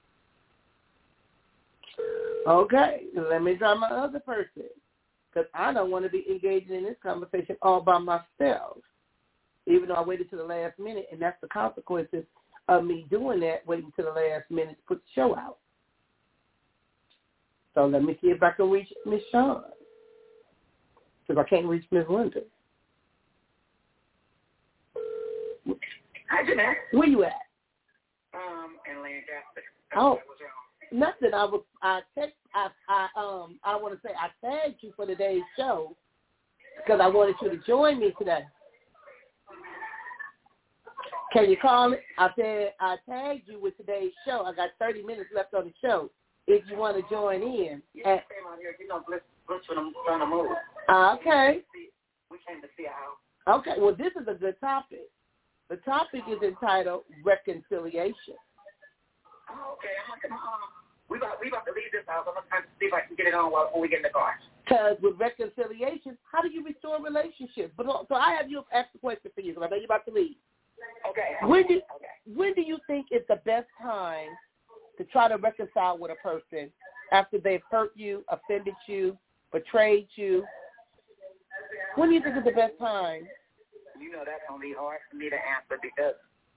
Okay, 2.47 3.07
let 3.17 3.43
me 3.43 3.57
try 3.57 3.75
my 3.75 3.89
other 3.89 4.21
person 4.21 4.65
because 5.29 5.49
I 5.53 5.73
don't 5.73 5.91
want 5.91 6.05
to 6.05 6.11
be 6.11 6.25
engaging 6.31 6.77
in 6.77 6.85
this 6.85 6.97
conversation 7.03 7.57
all 7.61 7.81
by 7.81 7.99
myself. 7.99 8.79
Even 9.67 9.89
though 9.89 9.95
I 9.95 10.03
waited 10.03 10.31
to 10.31 10.37
the 10.37 10.45
last 10.45 10.79
minute, 10.79 11.09
and 11.11 11.21
that's 11.21 11.41
the 11.41 11.49
consequences 11.49 12.25
of 12.69 12.85
me 12.85 13.07
doing 13.11 13.41
that, 13.41 13.67
waiting 13.67 13.93
to 13.97 14.03
the 14.05 14.11
last 14.11 14.49
minute 14.49 14.77
to 14.77 14.83
put 14.87 14.99
the 14.99 15.11
show 15.15 15.37
out. 15.37 15.59
So 17.75 17.87
let 17.87 18.05
me 18.05 18.17
see 18.23 18.29
if 18.29 18.43
I 18.43 18.53
can 18.53 18.71
reach 18.71 18.93
Miss 19.05 19.23
Sean 19.33 19.63
because 21.27 21.45
I 21.45 21.49
can't 21.49 21.67
reach 21.67 21.85
Miss 21.91 22.07
Linda. 22.09 22.41
Hi, 26.31 26.47
Jeanette. 26.47 26.77
Where 26.93 27.09
you 27.09 27.25
at? 27.25 27.33
Um, 28.35 28.77
in 28.91 29.03
Lancaster. 29.03 29.63
Oh, 29.97 30.19
nothing. 30.93 31.35
I 31.35 31.45
was 31.45 31.63
I 31.83 32.01
text 32.19 32.37
I 32.55 32.69
I 32.89 33.09
um 33.17 33.59
I 33.65 33.77
want 33.77 33.95
to 33.95 34.01
say 34.07 34.15
I 34.15 34.29
tagged 34.47 34.77
you 34.81 34.93
for 34.97 35.07
today's 35.07 35.43
show 35.57 35.97
because 36.77 37.01
I 37.03 37.09
wanted 37.09 37.37
you 37.43 37.51
to 37.51 37.67
join 37.67 38.01
me 38.01 38.13
today. 38.19 38.45
Can 41.33 41.51
you 41.51 41.57
call 41.57 41.93
it? 41.93 42.03
I 42.19 42.29
said 42.37 42.73
I 42.81 42.97
tagged 43.09 43.49
you 43.49 43.61
with 43.61 43.77
today's 43.77 44.13
show. 44.25 44.45
I 44.45 44.55
got 44.55 44.71
30 44.79 45.03
minutes 45.03 45.31
left 45.35 45.55
on 45.55 45.65
the 45.67 45.73
show. 45.81 46.11
If 46.47 46.63
you 46.71 46.77
want 46.79 46.97
to 46.97 47.15
join 47.15 47.43
in. 47.43 47.83
Yeah, 47.93 48.09
and, 48.09 48.21
on 48.51 48.59
here. 48.59 48.77
You 48.79 48.89
know, 48.89 49.03
on 50.09 50.21
the 50.21 50.27
move. 50.27 50.51
Okay. 50.89 51.61
We 52.31 52.39
came 52.47 52.63
to 52.63 52.69
see 52.77 52.87
how. 52.87 53.59
Okay. 53.59 53.75
Well, 53.79 53.95
this 53.95 54.13
is 54.21 54.29
a 54.29 54.35
good 54.35 54.59
topic. 54.61 55.11
The 55.69 55.77
topic 55.79 56.23
is 56.31 56.41
entitled 56.43 57.03
reconciliation. 57.25 58.35
Oh, 59.51 59.79
okay. 59.79 59.95
I'm 60.11 60.19
gonna, 60.19 60.35
um, 60.35 60.71
we 61.09 61.19
about 61.19 61.39
we 61.41 61.49
about 61.49 61.67
to 61.67 61.73
leave 61.73 61.93
this 61.93 62.07
house. 62.07 62.27
I'm 62.27 62.35
gonna 62.35 62.67
see 62.81 62.87
if 62.87 62.95
I 62.95 63.07
can 63.07 63.15
get 63.17 63.27
it 63.27 63.35
on 63.35 63.53
while 63.53 63.71
when 63.73 63.83
we 63.83 63.89
get 63.89 64.03
in 64.03 64.09
the 64.09 64.15
car. 64.15 64.35
Because 64.65 64.97
with 65.01 65.19
reconciliation, 65.19 66.19
how 66.31 66.43
do 66.43 66.51
you 66.51 66.65
restore 66.65 66.99
relationships? 67.01 67.73
But 67.77 67.87
so 67.87 68.15
I 68.15 68.35
have 68.35 68.51
you 68.51 68.65
ask 68.73 68.91
the 68.93 68.99
question 68.99 69.31
for 69.35 69.41
you 69.41 69.55
because 69.55 69.67
I 69.67 69.71
know 69.71 69.77
you're 69.77 69.87
about 69.87 70.05
to 70.07 70.13
leave. 70.13 70.37
Okay. 71.09 71.39
When 71.47 71.67
do 71.67 71.81
okay. 71.95 72.15
when 72.35 72.55
do 72.55 72.63
you 72.63 72.79
think 72.87 73.07
is 73.11 73.23
the 73.29 73.41
best 73.45 73.69
time 73.81 74.29
to 74.99 75.05
try 75.05 75.29
to 75.29 75.37
reconcile 75.37 75.99
with 75.99 76.11
a 76.11 76.17
person 76.17 76.71
after 77.13 77.39
they've 77.39 77.63
hurt 77.71 77.93
you, 77.95 78.25
offended 78.29 78.75
you, 78.87 79.17
betrayed 79.53 80.09
you? 80.17 80.45
When 81.95 82.09
do 82.09 82.15
you 82.15 82.23
think 82.23 82.37
is 82.37 82.45
the 82.45 82.51
best 82.51 82.79
time? 82.79 83.27
You 83.99 84.11
know 84.11 84.23
that's 84.27 84.43
gonna 84.49 84.61
be 84.61 84.75
hard 84.77 84.99
for 85.11 85.17
me 85.17 85.31
to 85.31 85.37
answer 85.37 85.81
because 85.81 86.15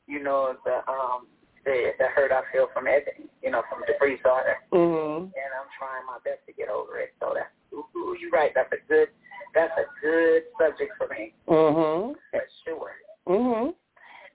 you 0.08 0.24
know 0.24 0.56
the 0.66 0.82
um 0.92 1.28
the 1.66 1.92
the 1.98 2.08
hurt 2.08 2.32
I 2.32 2.42
feel 2.52 2.68
from 2.74 2.88
Ebony, 2.88 3.30
you 3.42 3.52
know, 3.52 3.64
from 3.70 3.84
Dupree's 3.84 4.22
daughter, 4.24 4.58
mm-hmm. 4.72 5.26
and 5.26 5.50
I'm 5.56 5.70
trying 5.78 6.06
my 6.06 6.18
best 6.24 6.46
to 6.48 6.54
get 6.54 6.70
over 6.70 7.00
it. 7.00 7.14
So 7.20 7.34
that's 7.36 7.50
ooh, 7.74 8.16
you're 8.20 8.32
right. 8.32 8.52
That's 8.56 8.72
a 8.74 8.82
good 8.88 9.10
that's 9.54 9.74
a 9.78 9.86
good 10.02 10.44
subject 10.60 10.92
for 10.98 11.08
me. 11.08 11.34
Mhm. 11.48 12.16
That's 12.34 12.52
sure. 12.66 12.94
Mhm. 13.28 13.74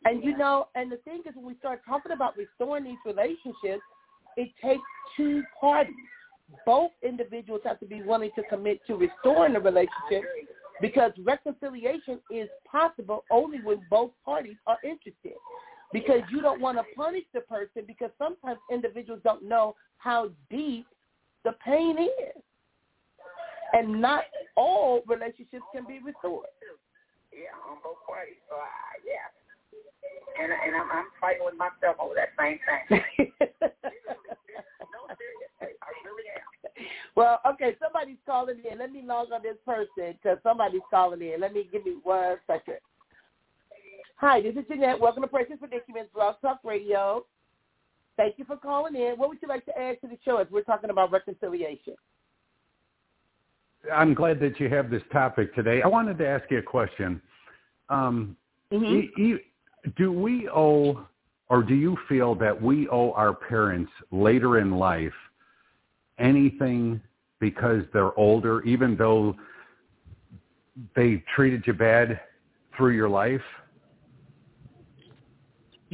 And 0.04 0.22
you 0.22 0.37
know, 0.37 0.68
and 0.74 0.90
the 0.90 0.98
thing 0.98 1.22
is, 1.26 1.34
when 1.34 1.46
we 1.46 1.54
start 1.56 1.82
talking 1.87 2.12
about 2.12 2.37
restoring 2.37 2.84
these 2.84 2.98
relationships, 3.06 3.82
it 4.37 4.50
takes 4.62 4.82
two 5.16 5.42
parties. 5.58 5.94
Both 6.66 6.92
individuals 7.02 7.62
have 7.64 7.80
to 7.80 7.87
be 7.87 8.02
willing 8.02 8.30
to 8.37 8.42
commit 8.44 8.80
to 8.87 8.96
restoring 8.96 9.54
the 9.54 9.60
relationship 9.60 10.22
because 10.80 11.12
reconciliation 11.18 12.20
is 12.30 12.48
possible 12.70 13.24
only 13.30 13.58
when 13.62 13.80
both 13.88 14.10
parties 14.24 14.56
are 14.66 14.78
interested. 14.84 15.34
Because 15.94 16.22
you 16.28 16.42
don't 16.42 16.61
want 16.61 16.76
to 16.76 16.85
punish 16.96 17.22
the 17.33 17.40
person 17.40 17.85
because 17.87 18.11
sometimes 18.18 18.59
individuals 18.68 19.20
don't 19.22 19.44
know 19.44 19.76
how 19.98 20.28
deep 20.50 20.87
the 21.44 21.52
pain 21.64 21.96
is. 21.98 22.42
And 23.72 24.00
not 24.00 24.24
all 24.57 25.02
relationships 25.07 25.62
can 25.72 25.87
be 25.87 26.00
restored. 26.04 26.46
Yeah, 27.33 27.54
on 27.70 27.78
both 27.83 28.02
parties. 28.07 28.42
So, 28.50 28.57
uh, 28.57 28.66
yeah. 29.07 29.30
And, 30.42 30.50
and 30.52 30.74
I'm, 30.74 30.90
I'm 30.90 31.07
fighting 31.20 31.42
with 31.44 31.54
myself 31.54 31.96
over 32.00 32.14
that 32.14 32.35
same 32.38 32.59
thing. 32.66 32.90
no, 33.38 34.98
seriously. 35.14 35.78
I 35.78 35.90
really 36.02 36.26
am. 36.35 36.42
Well, 37.14 37.40
okay, 37.46 37.76
somebody's 37.80 38.18
calling 38.26 38.61
in. 38.68 38.78
Let 38.78 38.90
me 38.90 39.02
log 39.04 39.30
on 39.33 39.42
this 39.42 39.57
person 39.64 40.18
because 40.20 40.38
somebody's 40.42 40.83
calling 40.90 41.22
in. 41.22 41.40
Let 41.40 41.54
me 41.54 41.68
give 41.70 41.85
me 41.85 41.98
one 42.02 42.37
second. 42.48 42.78
Hi, 44.16 44.40
this 44.40 44.55
is 44.55 44.64
Jeanette. 44.68 45.00
Welcome 45.00 45.22
to 45.22 45.29
Precious 45.29 45.57
Predicaments, 45.59 46.11
Blog 46.14 46.37
Talk 46.40 46.61
Radio. 46.62 47.27
Thank 48.16 48.38
you 48.38 48.44
for 48.44 48.57
calling 48.57 48.94
in. 48.94 49.14
What 49.16 49.29
would 49.29 49.38
you 49.42 49.48
like 49.48 49.64
to 49.66 49.77
add 49.77 50.00
to 50.03 50.07
the 50.07 50.16
show 50.24 50.37
as 50.37 50.46
we're 50.53 50.62
talking 50.62 50.90
about 50.90 51.11
reconciliation? 51.11 51.94
I'm 53.92 54.14
glad 54.14 54.38
that 54.40 54.61
you 54.61 54.68
have 54.68 54.88
this 54.88 55.03
topic 55.12 55.53
today. 55.55 55.83
I 55.83 55.88
wanted 55.88 56.16
to 56.18 56.27
ask 56.27 56.48
you 56.50 56.59
a 56.59 56.62
question. 56.62 57.20
Um, 57.88 58.37
mm-hmm. 58.72 59.20
e- 59.20 59.22
e- 59.22 59.90
do 59.96 60.12
we 60.12 60.48
owe, 60.48 61.07
or 61.48 61.62
do 61.64 61.74
you 61.74 61.98
feel 62.09 62.37
that 62.37 62.61
we 62.61 62.88
owe 62.88 63.12
our 63.12 63.35
parents 63.35 63.90
later 64.12 64.59
in 64.59 64.70
life 64.70 65.12
anything 66.18 67.00
because 67.40 67.83
they're 67.92 68.16
older, 68.18 68.62
even 68.62 68.96
though 68.96 69.35
they 70.94 71.22
treated 71.35 71.64
you 71.66 71.72
bad 71.72 72.20
through 72.77 72.92
your 72.92 73.09
life? 73.09 73.42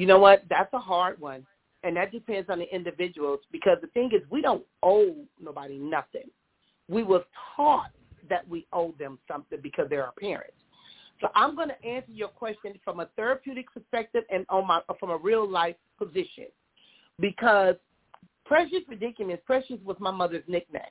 You 0.00 0.06
know 0.06 0.18
what? 0.18 0.44
That's 0.48 0.72
a 0.72 0.78
hard 0.78 1.20
one. 1.20 1.46
And 1.82 1.94
that 1.98 2.10
depends 2.10 2.48
on 2.48 2.58
the 2.58 2.74
individuals 2.74 3.40
because 3.52 3.76
the 3.82 3.88
thing 3.88 4.08
is 4.14 4.22
we 4.30 4.40
don't 4.40 4.64
owe 4.82 5.14
nobody 5.38 5.76
nothing. 5.76 6.30
We 6.88 7.02
were 7.02 7.24
taught 7.54 7.90
that 8.30 8.48
we 8.48 8.66
owe 8.72 8.94
them 8.98 9.18
something 9.28 9.58
because 9.62 9.88
they're 9.90 10.06
our 10.06 10.12
parents. 10.12 10.54
So 11.20 11.28
I'm 11.34 11.54
going 11.54 11.68
to 11.68 11.86
answer 11.86 12.12
your 12.12 12.28
question 12.28 12.80
from 12.82 13.00
a 13.00 13.10
therapeutic 13.14 13.70
perspective 13.74 14.24
and 14.30 14.46
on 14.48 14.66
my 14.66 14.80
from 14.98 15.10
a 15.10 15.18
real 15.18 15.46
life 15.46 15.76
position, 15.98 16.46
because 17.18 17.74
Precious 18.46 18.80
Predicaments, 18.86 19.42
Precious 19.44 19.76
was 19.84 19.98
my 20.00 20.10
mother's 20.10 20.44
nickname. 20.48 20.82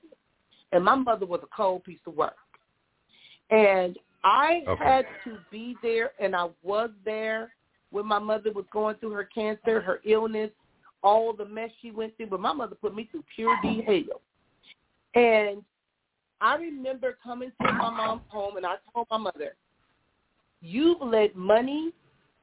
And 0.72 0.86
my 0.86 0.94
mother 0.94 1.26
was 1.26 1.40
a 1.42 1.48
cold 1.48 1.84
piece 1.84 1.98
of 2.06 2.14
work. 2.14 2.36
And 3.50 3.98
I 4.24 4.64
Okay. 4.68 4.84
had 4.84 5.08
to 5.24 5.40
be 5.50 5.76
there, 5.82 6.12
and 6.20 6.36
I 6.36 6.50
was 6.62 6.92
there 7.04 7.56
when 7.92 8.06
my 8.06 8.20
mother 8.20 8.52
was 8.52 8.66
going 8.72 8.96
through 8.98 9.12
her 9.12 9.24
cancer, 9.24 9.82
her 9.82 10.02
illness, 10.06 10.52
all 11.02 11.34
the 11.34 11.46
mess 11.46 11.70
she 11.82 11.92
went 11.92 12.16
through. 12.18 12.28
But 12.28 12.40
my 12.40 12.54
mother 12.54 12.76
put 12.76 12.96
me 12.96 13.08
through 13.12 13.24
pure 13.36 13.58
D 13.62 13.82
hell. 13.86 14.22
And 15.16 15.64
I 16.42 16.56
remember 16.56 17.18
coming 17.24 17.52
to 17.62 17.72
my 17.74 17.90
mom's 17.90 18.22
home, 18.30 18.58
and 18.58 18.66
I 18.66 18.76
told 18.94 19.08
my 19.10 19.18
mother, 19.18 19.56
"You've 20.62 21.02
let 21.02 21.36
money 21.36 21.94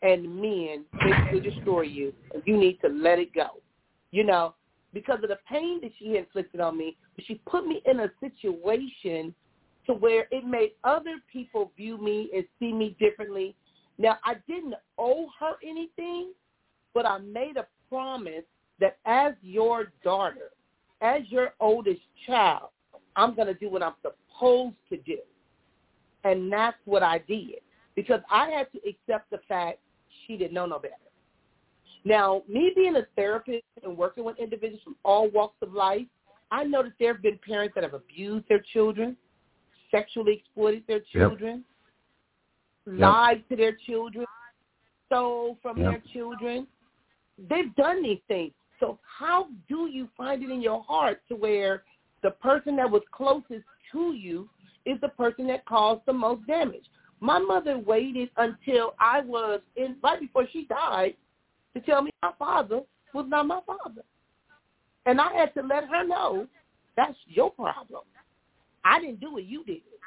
and 0.03 0.41
men 0.41 0.85
basically 0.93 1.41
destroy 1.41 1.83
you, 1.83 2.13
you 2.45 2.57
need 2.57 2.81
to 2.81 2.89
let 2.89 3.19
it 3.19 3.33
go." 3.33 3.63
You 4.11 4.25
know, 4.25 4.55
because 4.93 5.23
of 5.23 5.29
the 5.29 5.39
pain 5.49 5.81
that 5.83 5.93
she 5.99 6.17
inflicted 6.17 6.61
on 6.61 6.77
me, 6.77 6.97
she 7.21 7.37
put 7.47 7.67
me 7.67 7.83
in 7.87 8.01
a 8.01 8.11
situation 8.21 9.35
to 9.87 9.95
where 9.95 10.27
it 10.31 10.45
made 10.45 10.73
other 10.85 11.21
people 11.33 11.73
view 11.77 11.97
me 11.99 12.31
and 12.35 12.45
see 12.59 12.73
me 12.73 12.97
differently. 12.99 13.55
Now, 13.99 14.19
I 14.25 14.35
didn't 14.47 14.75
owe 14.99 15.27
her 15.41 15.55
anything, 15.63 16.33
but 16.95 17.07
I 17.07 17.19
made 17.19 17.57
a 17.57 17.67
promise 17.89 18.45
that 18.81 18.99
as 19.07 19.35
your 19.43 19.93
daughter, 20.05 20.51
as 21.01 21.23
your 21.29 21.55
oldest 21.61 22.01
child, 22.27 22.69
I'm 23.17 23.35
going 23.35 23.49
to 23.49 23.55
do 23.55 23.71
what 23.71 23.83
I'm 23.83 23.95
supposed 24.03 24.77
to 24.91 24.99
do. 24.99 25.19
And 26.25 26.53
that's 26.53 26.77
what 26.85 27.03
I 27.03 27.19
did 27.19 27.61
because 27.95 28.21
I 28.31 28.51
had 28.51 28.71
to 28.73 28.79
accept 28.89 29.31
the 29.31 29.39
fact 29.49 29.79
she 30.27 30.37
didn't 30.37 30.53
know 30.53 30.67
no 30.67 30.79
better. 30.79 30.95
Now, 32.05 32.43
me 32.49 32.73
being 32.77 32.97
a 32.97 33.07
therapist 33.17 33.65
and 33.83 33.97
working 33.97 34.25
with 34.25 34.39
individuals 34.39 34.83
from 34.85 34.97
all 35.05 35.29
walks 35.31 35.57
of 35.63 35.73
life, 35.73 36.07
I 36.51 36.63
know 36.65 36.83
that 36.83 36.93
there 37.01 37.15
have 37.15 37.23
been 37.23 37.39
parents 37.47 37.75
that 37.75 37.83
have 37.83 37.95
abused 37.95 38.49
their 38.49 38.63
children, 38.73 39.17
sexually 39.91 40.35
exploited 40.35 40.85
their 40.87 41.01
children, 41.01 41.65
lied 42.87 43.45
to 43.49 43.57
their 43.57 43.73
children, 43.87 44.27
stole 45.07 45.59
from 45.63 45.79
Yep. 45.79 45.91
their 45.91 46.03
children. 46.13 46.67
They've 47.39 47.75
done 47.75 48.03
these 48.03 48.23
things. 48.29 48.53
So 48.81 48.99
how 49.03 49.49
do 49.69 49.87
you 49.87 50.09
find 50.17 50.43
it 50.43 50.51
in 50.51 50.61
your 50.61 50.83
heart 50.83 51.23
to 51.29 51.37
where 51.37 51.85
the 52.23 52.31
person 52.31 52.77
that 52.77 52.91
was 52.91 53.03
closest 53.13 53.65
to 53.93 54.13
you 54.13 54.49
is 54.85 55.01
the 55.01 55.09
person 55.09 55.47
that 55.49 55.65
caused 55.65 56.05
the 56.07 56.13
most 56.13 56.47
damage? 56.47 56.85
My 57.21 57.39
mother 57.39 57.79
waited 57.79 58.31
until 58.37 58.95
I 59.01 59.21
was 59.21 59.61
in 59.77 59.97
right 60.03 60.21
before 60.21 60.47
she 60.53 60.67
died 60.67 61.17
to 61.75 61.81
tell 61.81 62.03
me 62.03 62.11
my 62.23 62.33
father 62.39 62.83
was 63.15 63.27
not 63.29 63.47
my 63.47 63.61
father. 63.67 64.03
And 65.07 65.21
I 65.21 65.33
had 65.33 65.55
to 65.55 65.63
let 65.63 65.89
her 65.89 66.07
know 66.07 66.47
that's 66.97 67.17
your 67.27 67.51
problem. 67.51 68.03
I 68.85 69.01
didn't 69.01 69.21
do 69.21 69.39
it, 69.39 69.45
you 69.45 69.65
did 69.65 69.77
it. 69.77 70.01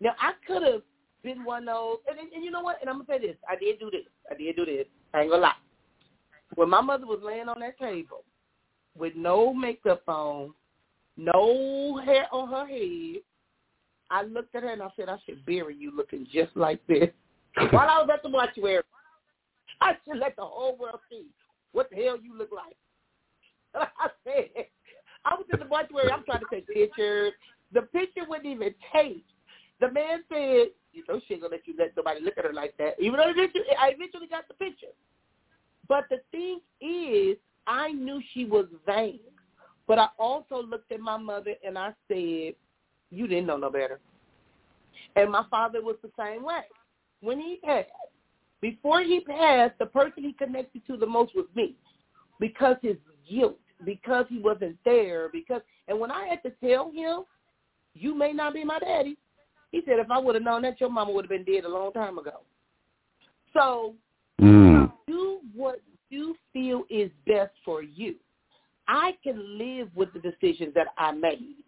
Now 0.00 0.14
I 0.20 0.32
could 0.46 0.62
have 0.62 0.82
been 1.28 1.44
one 1.44 1.68
of 1.68 1.74
those 1.74 1.96
and, 2.08 2.18
and, 2.18 2.32
and 2.32 2.44
you 2.44 2.50
know 2.50 2.62
what? 2.62 2.78
And 2.80 2.88
I'm 2.88 2.96
gonna 2.96 3.18
say 3.20 3.26
this. 3.26 3.36
I 3.48 3.56
did 3.56 3.78
do 3.78 3.90
this. 3.90 4.04
I 4.30 4.34
did 4.34 4.56
do 4.56 4.64
this. 4.64 4.86
I 5.12 5.22
ain't 5.22 5.30
gonna 5.30 5.42
lie. 5.42 5.52
When 6.54 6.70
my 6.70 6.80
mother 6.80 7.06
was 7.06 7.20
laying 7.22 7.48
on 7.48 7.60
that 7.60 7.78
table 7.78 8.24
with 8.96 9.14
no 9.14 9.52
makeup 9.52 10.02
on, 10.08 10.54
no 11.16 12.00
hair 12.04 12.26
on 12.32 12.48
her 12.48 12.66
head, 12.66 13.22
I 14.10 14.22
looked 14.22 14.54
at 14.54 14.62
her 14.62 14.72
and 14.72 14.82
I 14.82 14.88
said, 14.96 15.08
I 15.10 15.18
should 15.26 15.44
bury 15.44 15.76
you 15.76 15.94
looking 15.94 16.26
just 16.32 16.56
like 16.56 16.80
this. 16.86 17.10
While 17.70 17.88
I 17.88 18.00
was 18.00 18.08
at 18.12 18.22
the 18.22 18.30
mortuary, 18.30 18.82
I 19.80 19.92
should 20.04 20.18
let 20.18 20.36
the 20.36 20.44
whole 20.44 20.76
world 20.78 21.00
see 21.10 21.26
what 21.72 21.90
the 21.90 21.96
hell 21.96 22.18
you 22.22 22.36
look 22.36 22.50
like. 22.50 22.76
I 23.74 24.08
said, 24.24 24.64
I 25.26 25.34
was 25.34 25.44
in 25.52 25.58
the 25.58 25.66
mortuary. 25.66 26.10
I'm 26.10 26.24
trying 26.24 26.40
to 26.40 26.46
take 26.50 26.66
pictures. 26.68 27.32
The 27.74 27.82
picture 27.82 28.22
wouldn't 28.26 28.46
even 28.46 28.74
take. 28.94 29.24
The 29.80 29.90
man 29.92 30.24
said, 30.28 30.68
you 30.92 31.04
know, 31.08 31.20
she 31.26 31.34
ain't 31.34 31.42
gonna 31.42 31.54
let 31.54 31.66
you 31.66 31.74
let 31.78 31.96
nobody 31.96 32.20
look 32.20 32.38
at 32.38 32.44
her 32.44 32.52
like 32.52 32.76
that. 32.78 32.94
Even 33.00 33.20
though 33.20 33.30
eventually, 33.30 33.64
I 33.80 33.90
eventually 33.90 34.26
got 34.26 34.48
the 34.48 34.54
picture. 34.54 34.86
But 35.88 36.04
the 36.10 36.18
thing 36.30 36.60
is, 36.80 37.36
I 37.66 37.92
knew 37.92 38.20
she 38.34 38.44
was 38.44 38.66
vain. 38.86 39.20
But 39.86 39.98
I 39.98 40.08
also 40.18 40.62
looked 40.62 40.92
at 40.92 41.00
my 41.00 41.16
mother 41.16 41.54
and 41.64 41.78
I 41.78 41.94
said, 42.08 42.54
you 43.10 43.26
didn't 43.26 43.46
know 43.46 43.56
no 43.56 43.70
better. 43.70 44.00
And 45.16 45.30
my 45.30 45.44
father 45.50 45.82
was 45.82 45.96
the 46.02 46.10
same 46.18 46.42
way. 46.42 46.62
When 47.20 47.40
he 47.40 47.58
passed, 47.64 47.88
before 48.60 49.02
he 49.02 49.20
passed, 49.20 49.78
the 49.78 49.86
person 49.86 50.24
he 50.24 50.32
connected 50.32 50.86
to 50.86 50.96
the 50.96 51.06
most 51.06 51.34
was 51.34 51.46
me 51.54 51.74
because 52.38 52.76
his 52.82 52.96
guilt, 53.28 53.58
because 53.84 54.26
he 54.28 54.38
wasn't 54.38 54.76
there, 54.84 55.28
because 55.32 55.62
and 55.86 55.98
when 55.98 56.10
I 56.10 56.26
had 56.26 56.42
to 56.42 56.50
tell 56.66 56.90
him, 56.90 57.22
you 57.94 58.14
may 58.14 58.32
not 58.32 58.54
be 58.54 58.64
my 58.64 58.78
daddy, 58.78 59.16
he 59.70 59.82
said, 59.84 59.98
if 59.98 60.10
I 60.10 60.18
would 60.18 60.34
have 60.34 60.44
known 60.44 60.62
that, 60.62 60.80
your 60.80 60.90
mama 60.90 61.12
would 61.12 61.24
have 61.24 61.30
been 61.30 61.44
dead 61.44 61.64
a 61.64 61.68
long 61.68 61.92
time 61.92 62.18
ago. 62.18 62.40
So 63.52 63.94
Mm. 64.40 64.92
do 65.06 65.40
what 65.54 65.80
you 66.10 66.36
feel 66.52 66.84
is 66.90 67.10
best 67.26 67.52
for 67.64 67.82
you. 67.82 68.14
I 68.86 69.16
can 69.22 69.58
live 69.58 69.90
with 69.94 70.12
the 70.12 70.20
decisions 70.20 70.72
that 70.74 70.88
I 70.96 71.12
made. 71.12 71.64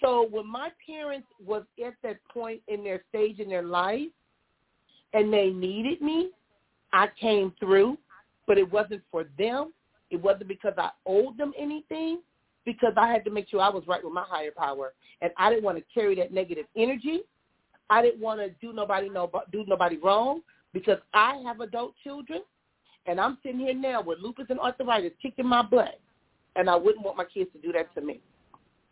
So 0.00 0.26
when 0.30 0.46
my 0.46 0.70
parents 0.84 1.28
was 1.44 1.62
at 1.84 1.94
that 2.02 2.16
point 2.32 2.62
in 2.68 2.82
their 2.82 3.02
stage 3.08 3.38
in 3.38 3.48
their 3.48 3.62
life 3.62 4.10
and 5.12 5.32
they 5.32 5.50
needed 5.50 6.00
me, 6.00 6.30
I 6.92 7.08
came 7.20 7.52
through, 7.60 7.98
but 8.46 8.58
it 8.58 8.70
wasn't 8.70 9.02
for 9.10 9.24
them. 9.38 9.72
It 10.10 10.20
wasn't 10.20 10.48
because 10.48 10.74
I 10.76 10.90
owed 11.06 11.38
them 11.38 11.52
anything, 11.58 12.20
because 12.64 12.94
I 12.96 13.10
had 13.10 13.24
to 13.24 13.30
make 13.30 13.48
sure 13.48 13.60
I 13.60 13.68
was 13.68 13.84
right 13.86 14.02
with 14.02 14.12
my 14.12 14.24
higher 14.26 14.50
power, 14.56 14.92
and 15.20 15.30
I 15.36 15.50
didn't 15.50 15.64
want 15.64 15.78
to 15.78 15.84
carry 15.92 16.14
that 16.16 16.32
negative 16.32 16.66
energy. 16.76 17.20
I 17.90 18.02
didn't 18.02 18.20
want 18.20 18.40
to 18.40 18.50
do 18.60 18.72
nobody 18.72 19.08
no 19.08 19.30
do 19.52 19.64
nobody 19.66 19.98
wrong 19.98 20.40
because 20.72 20.98
I 21.12 21.42
have 21.46 21.60
adult 21.60 21.94
children, 22.02 22.42
and 23.06 23.20
I'm 23.20 23.38
sitting 23.42 23.60
here 23.60 23.74
now 23.74 24.02
with 24.02 24.18
lupus 24.20 24.46
and 24.48 24.58
arthritis 24.58 25.12
kicking 25.20 25.46
my 25.46 25.62
butt, 25.62 26.00
and 26.56 26.68
I 26.68 26.76
wouldn't 26.76 27.04
want 27.04 27.16
my 27.16 27.24
kids 27.24 27.50
to 27.52 27.60
do 27.60 27.72
that 27.72 27.94
to 27.94 28.00
me. 28.00 28.20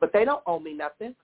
But 0.01 0.13
they 0.13 0.25
don't 0.25 0.43
owe 0.47 0.59
me 0.59 0.75
nothing. 0.75 1.15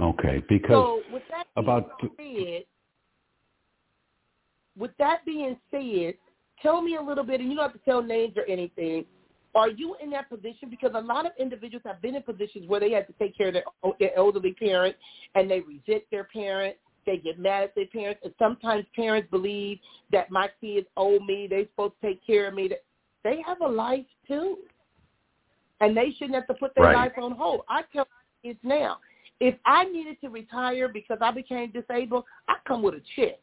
Okay, 0.00 0.42
because 0.48 0.72
So 0.72 1.02
with 1.12 1.22
that 1.30 1.46
being 1.54 1.64
about 1.64 1.90
said, 2.00 2.64
with 4.76 4.90
that 4.98 5.24
being 5.24 5.56
said, 5.70 6.14
tell 6.60 6.82
me 6.82 6.96
a 6.96 7.02
little 7.02 7.24
bit, 7.24 7.40
and 7.40 7.48
you 7.48 7.56
don't 7.56 7.70
have 7.70 7.72
to 7.72 7.84
tell 7.84 8.02
names 8.02 8.34
or 8.36 8.44
anything. 8.46 9.04
Are 9.54 9.68
you 9.68 9.96
in 10.02 10.10
that 10.10 10.28
position? 10.28 10.68
Because 10.68 10.92
a 10.94 11.00
lot 11.00 11.26
of 11.26 11.32
individuals 11.38 11.82
have 11.86 12.02
been 12.02 12.16
in 12.16 12.22
positions 12.22 12.68
where 12.68 12.80
they 12.80 12.90
had 12.90 13.06
to 13.06 13.12
take 13.14 13.36
care 13.36 13.48
of 13.48 13.54
their, 13.54 13.64
their 14.00 14.16
elderly 14.16 14.52
parent, 14.52 14.96
and 15.34 15.50
they 15.50 15.60
resent 15.60 16.02
their 16.10 16.24
parent. 16.24 16.76
They 17.06 17.18
get 17.18 17.38
mad 17.38 17.64
at 17.64 17.74
their 17.74 17.86
parents, 17.86 18.20
and 18.24 18.34
sometimes 18.38 18.84
parents 18.96 19.28
believe 19.30 19.78
that 20.10 20.30
my 20.30 20.48
kids 20.60 20.86
owe 20.96 21.20
me. 21.20 21.46
They're 21.48 21.66
supposed 21.66 21.94
to 22.00 22.08
take 22.08 22.26
care 22.26 22.48
of 22.48 22.54
me. 22.54 22.70
They 23.22 23.42
have 23.46 23.60
a 23.60 23.68
life 23.68 24.06
too, 24.26 24.58
and 25.80 25.96
they 25.96 26.10
shouldn't 26.12 26.34
have 26.34 26.46
to 26.48 26.54
put 26.54 26.74
their 26.74 26.84
Right. 26.84 26.94
life 26.94 27.18
on 27.18 27.32
hold. 27.32 27.62
I 27.68 27.82
tell 27.92 28.08
kids 28.42 28.58
now, 28.62 28.98
if 29.40 29.54
I 29.66 29.84
needed 29.84 30.20
to 30.22 30.30
retire 30.30 30.88
because 30.88 31.18
I 31.20 31.30
became 31.30 31.70
disabled, 31.70 32.24
I 32.48 32.56
come 32.66 32.82
with 32.82 32.94
a 32.94 33.02
check. 33.16 33.38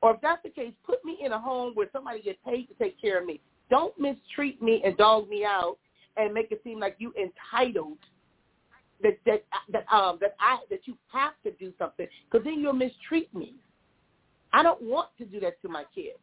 Or 0.00 0.14
if 0.14 0.20
that's 0.20 0.42
the 0.42 0.50
case, 0.50 0.74
put 0.84 1.04
me 1.04 1.18
in 1.22 1.32
a 1.32 1.38
home 1.38 1.74
where 1.74 1.88
somebody 1.92 2.20
gets 2.20 2.38
paid 2.44 2.66
to 2.66 2.74
take 2.74 3.00
care 3.00 3.20
of 3.20 3.26
me. 3.26 3.40
Don't 3.72 3.98
mistreat 3.98 4.60
me 4.60 4.82
and 4.84 4.94
dog 4.98 5.30
me 5.30 5.46
out 5.46 5.78
and 6.18 6.34
make 6.34 6.52
it 6.52 6.60
seem 6.62 6.78
like 6.78 6.96
you 6.98 7.14
entitled 7.18 7.96
that 9.02 9.18
that 9.24 9.44
that 9.72 9.86
um 9.90 10.18
that 10.20 10.36
I 10.38 10.58
that 10.68 10.80
you 10.84 10.94
have 11.10 11.32
to 11.44 11.52
do 11.52 11.72
something 11.78 12.06
because 12.30 12.44
then 12.44 12.60
you'll 12.60 12.74
mistreat 12.74 13.34
me. 13.34 13.54
I 14.52 14.62
don't 14.62 14.82
want 14.82 15.08
to 15.16 15.24
do 15.24 15.40
that 15.40 15.58
to 15.62 15.70
my 15.70 15.84
kids. 15.94 16.18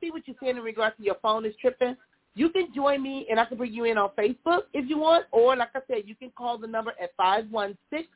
See 0.00 0.10
what 0.10 0.26
you're 0.26 0.34
saying 0.42 0.56
in 0.56 0.62
regards 0.64 0.96
to 0.96 1.04
your 1.04 1.14
phone 1.22 1.46
is 1.46 1.54
tripping. 1.60 1.96
You 2.34 2.50
can 2.50 2.74
join 2.74 3.00
me 3.00 3.28
and 3.30 3.38
I 3.38 3.44
can 3.44 3.58
bring 3.58 3.72
you 3.72 3.84
in 3.84 3.96
on 3.96 4.10
Facebook 4.18 4.62
if 4.74 4.90
you 4.90 4.98
want, 4.98 5.26
or 5.30 5.54
like 5.54 5.70
I 5.76 5.82
said, 5.86 6.02
you 6.06 6.16
can 6.16 6.32
call 6.36 6.58
the 6.58 6.66
number 6.66 6.94
at 7.00 7.12
five 7.16 7.48
one 7.48 7.78
six 7.90 8.08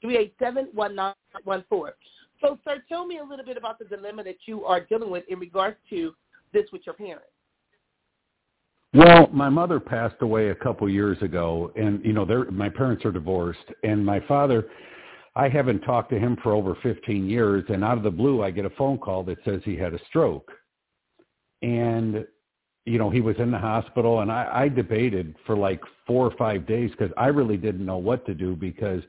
three 0.00 0.16
eight 0.16 0.36
seven 0.38 0.68
one 0.72 0.94
nine 0.94 1.14
one 1.42 1.64
four. 1.68 1.94
So, 2.40 2.56
sir, 2.64 2.84
tell 2.88 3.04
me 3.04 3.18
a 3.18 3.24
little 3.24 3.44
bit 3.44 3.56
about 3.56 3.80
the 3.80 3.84
dilemma 3.84 4.22
that 4.22 4.38
you 4.46 4.64
are 4.64 4.78
dealing 4.78 5.10
with 5.10 5.24
in 5.28 5.40
regards 5.40 5.76
to 5.90 6.14
this 6.52 6.66
with 6.72 6.82
your 6.86 6.94
parents. 6.94 7.31
Well, 8.94 9.28
my 9.32 9.48
mother 9.48 9.80
passed 9.80 10.20
away 10.20 10.50
a 10.50 10.54
couple 10.54 10.88
years 10.88 11.20
ago, 11.22 11.72
and 11.76 12.04
you 12.04 12.12
know, 12.12 12.26
my 12.50 12.68
parents 12.68 13.04
are 13.04 13.12
divorced, 13.12 13.64
and 13.82 14.04
my 14.04 14.20
father, 14.20 14.68
I 15.34 15.48
haven't 15.48 15.80
talked 15.80 16.10
to 16.10 16.18
him 16.18 16.36
for 16.42 16.52
over 16.52 16.76
15 16.82 17.28
years, 17.28 17.64
and 17.68 17.82
out 17.82 17.96
of 17.96 18.04
the 18.04 18.10
blue, 18.10 18.42
I 18.42 18.50
get 18.50 18.66
a 18.66 18.70
phone 18.70 18.98
call 18.98 19.22
that 19.24 19.38
says 19.44 19.62
he 19.64 19.76
had 19.76 19.94
a 19.94 20.04
stroke, 20.08 20.50
and 21.62 22.26
you 22.84 22.98
know, 22.98 23.10
he 23.10 23.20
was 23.20 23.36
in 23.38 23.50
the 23.50 23.58
hospital, 23.58 24.20
and 24.20 24.32
I, 24.32 24.48
I 24.52 24.68
debated 24.68 25.36
for 25.46 25.56
like 25.56 25.80
four 26.06 26.26
or 26.26 26.36
five 26.36 26.66
days 26.66 26.90
because 26.90 27.12
I 27.16 27.28
really 27.28 27.56
didn't 27.56 27.86
know 27.86 27.98
what 27.98 28.26
to 28.26 28.34
do 28.34 28.56
because, 28.56 29.02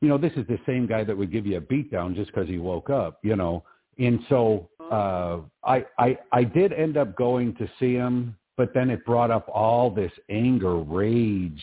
you 0.00 0.08
know, 0.08 0.16
this 0.16 0.32
is 0.36 0.46
the 0.46 0.58
same 0.64 0.86
guy 0.86 1.02
that 1.02 1.18
would 1.18 1.32
give 1.32 1.44
you 1.44 1.56
a 1.56 1.60
beat 1.60 1.90
down 1.90 2.14
just 2.14 2.32
because 2.32 2.48
he 2.48 2.58
woke 2.58 2.90
up, 2.90 3.18
you 3.22 3.34
know, 3.34 3.64
and 3.98 4.20
so 4.28 4.70
uh, 4.90 5.40
I, 5.64 5.84
I 5.98 6.16
I 6.32 6.44
did 6.44 6.72
end 6.72 6.96
up 6.96 7.16
going 7.16 7.56
to 7.56 7.68
see 7.80 7.94
him 7.94 8.36
but 8.58 8.74
then 8.74 8.90
it 8.90 9.06
brought 9.06 9.30
up 9.30 9.48
all 9.48 9.88
this 9.88 10.12
anger, 10.28 10.76
rage, 10.76 11.62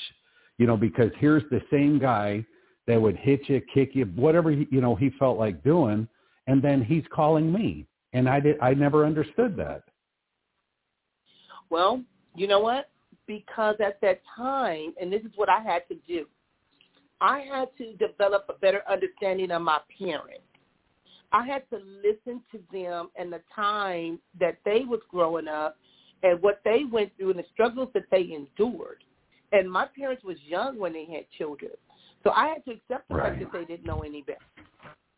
you 0.57 0.65
know, 0.65 0.77
because 0.77 1.11
here's 1.19 1.43
the 1.51 1.61
same 1.69 1.99
guy 1.99 2.43
that 2.87 2.99
would 2.99 3.17
hit 3.17 3.41
you, 3.49 3.61
kick 3.73 3.91
you, 3.93 4.05
whatever 4.15 4.49
he, 4.49 4.65
you 4.71 4.79
know 4.79 4.95
he 4.95 5.11
felt 5.19 5.37
like 5.37 5.63
doing, 5.63 6.07
and 6.47 6.63
then 6.63 6.83
he's 6.83 7.03
calling 7.13 7.51
me, 7.51 7.85
and 8.13 8.29
I 8.29 8.39
did 8.39 8.57
I 8.61 8.73
never 8.73 9.05
understood 9.05 9.57
that. 9.57 9.83
Well, 11.69 12.01
you 12.33 12.47
know 12.47 12.61
what? 12.61 12.89
Because 13.27 13.75
at 13.83 13.99
that 14.01 14.21
time, 14.35 14.93
and 14.99 15.11
this 15.11 15.21
is 15.21 15.31
what 15.35 15.49
I 15.49 15.59
had 15.59 15.87
to 15.89 15.95
do, 16.07 16.25
I 17.19 17.39
had 17.39 17.69
to 17.79 17.93
develop 17.93 18.45
a 18.47 18.53
better 18.59 18.83
understanding 18.89 19.51
of 19.51 19.61
my 19.61 19.79
parents. 19.99 20.43
I 21.33 21.45
had 21.45 21.63
to 21.71 21.79
listen 22.03 22.41
to 22.51 22.59
them 22.71 23.09
and 23.17 23.33
the 23.33 23.41
time 23.53 24.19
that 24.39 24.59
they 24.63 24.85
was 24.85 25.01
growing 25.09 25.49
up 25.49 25.75
and 26.23 26.41
what 26.41 26.61
they 26.63 26.83
went 26.89 27.11
through 27.17 27.31
and 27.31 27.39
the 27.39 27.45
struggles 27.53 27.89
that 27.93 28.05
they 28.11 28.33
endured. 28.33 29.03
And 29.51 29.71
my 29.71 29.87
parents 29.97 30.23
was 30.23 30.37
young 30.45 30.77
when 30.77 30.93
they 30.93 31.05
had 31.05 31.25
children. 31.37 31.71
So 32.23 32.31
I 32.31 32.47
had 32.47 32.65
to 32.65 32.71
accept 32.71 33.07
the 33.09 33.15
right. 33.15 33.37
fact 33.37 33.39
that 33.39 33.59
they 33.59 33.65
didn't 33.65 33.85
know 33.85 34.01
any 34.01 34.23
better. 34.23 34.39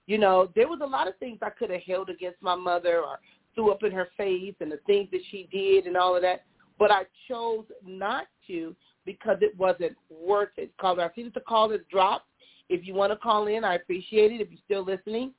You 0.08 0.18
know, 0.18 0.50
there 0.56 0.68
was 0.68 0.80
a 0.84 0.88
lot 0.88 1.08
of 1.08 1.18
things 1.18 1.40
I 1.42 1.50
could 1.50 1.70
have 1.70 1.82
held 1.82 2.10
against 2.10 2.42
my 2.42 2.56
mother 2.56 3.00
or 3.00 3.20
threw 3.56 3.72
up 3.72 3.84
in 3.84 3.92
her 3.92 4.10
face 4.18 4.56
and 4.60 4.72
the 4.72 4.80
things 4.86 5.10
that 5.12 5.22
she 5.32 5.48
did 5.52 5.86
and 5.86 5.98
all 5.98 6.16
of 6.16 6.22
that. 6.22 6.44
But 6.80 6.92
I 6.92 7.04
chose 7.28 7.66
not 7.86 8.28
to 8.48 8.76
because 9.06 9.38
it 9.42 9.58
wasn't 9.58 9.98
worth 10.10 10.52
it. 10.58 10.72
Caller, 10.80 11.04
I 11.04 11.16
see 11.16 11.24
that 11.24 11.34
the 11.34 11.40
call 11.42 11.72
has 11.72 11.82
dropped. 11.90 12.28
If 12.70 12.86
you 12.86 12.94
want 12.94 13.12
to 13.12 13.18
call 13.18 13.48
in, 13.48 13.64
I 13.64 13.76
appreciate 13.76 14.32
it 14.32 14.42
if 14.42 14.50
you're 14.52 14.60
still 14.66 14.86
listening. 14.86 15.34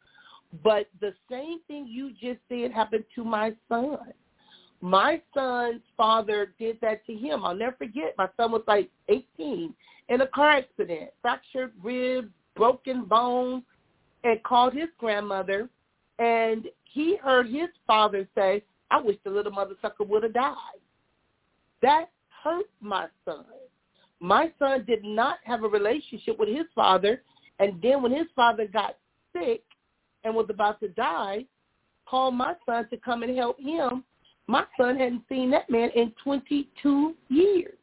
But 0.65 0.89
the 1.01 1.13
same 1.31 1.61
thing 1.69 1.87
you 1.87 2.11
just 2.13 2.41
said 2.49 2.73
happened 2.73 3.05
to 3.15 3.25
my 3.25 3.53
son. 3.69 3.99
My 4.81 5.21
son's 5.35 5.83
father 5.97 6.55
did 6.59 6.79
that 6.81 7.05
to 7.07 7.15
him. 7.15 7.45
I'll 7.45 7.55
never 7.55 7.77
forget. 7.77 8.15
My 8.17 8.29
son 8.37 8.53
was 8.53 8.63
like 8.67 8.91
18 9.09 9.75
in 10.09 10.21
a 10.21 10.27
car 10.29 10.51
accident, 10.51 11.11
fractured 11.21 11.73
ribs, 11.83 12.29
broken 12.55 13.05
bones, 13.05 13.65
and 14.25 14.43
called 14.43 14.75
his 14.75 14.89
grandmother. 14.99 15.69
And 16.19 16.67
he 16.85 17.17
heard 17.17 17.49
his 17.49 17.69
father 17.87 18.29
say, 18.35 18.63
I 18.91 19.01
wish 19.01 19.17
the 19.25 19.31
little 19.31 19.53
mother 19.53 19.75
sucker 19.83 20.05
would 20.05 20.23
have 20.23 20.35
died. 20.35 20.55
That 21.83 22.07
hurt 22.43 22.67
my 22.81 23.07
son. 23.25 23.45
My 24.21 24.51
son 24.59 24.85
did 24.85 25.05
not 25.05 25.39
have 25.45 25.63
a 25.63 25.69
relationship 25.69 26.39
with 26.39 26.49
his 26.49 26.67
father. 26.75 27.23
And 27.59 27.81
then 27.83 28.03
when 28.03 28.13
his 28.13 28.27
father 28.35 28.67
got 28.67 28.97
sick 29.33 29.63
and 30.25 30.35
was 30.35 30.47
about 30.49 30.81
to 30.81 30.89
die, 30.89 31.45
called 32.07 32.35
my 32.35 32.55
son 32.65 32.89
to 32.89 32.97
come 32.97 33.23
and 33.23 33.37
help 33.37 33.61
him. 33.61 34.03
My 34.49 34.65
son 34.81 34.97
hadn't 34.97 35.25
seen 35.29 35.51
that 35.51 35.69
man 35.69 35.91
in 35.95 36.13
22 36.25 37.15
years. 37.29 37.75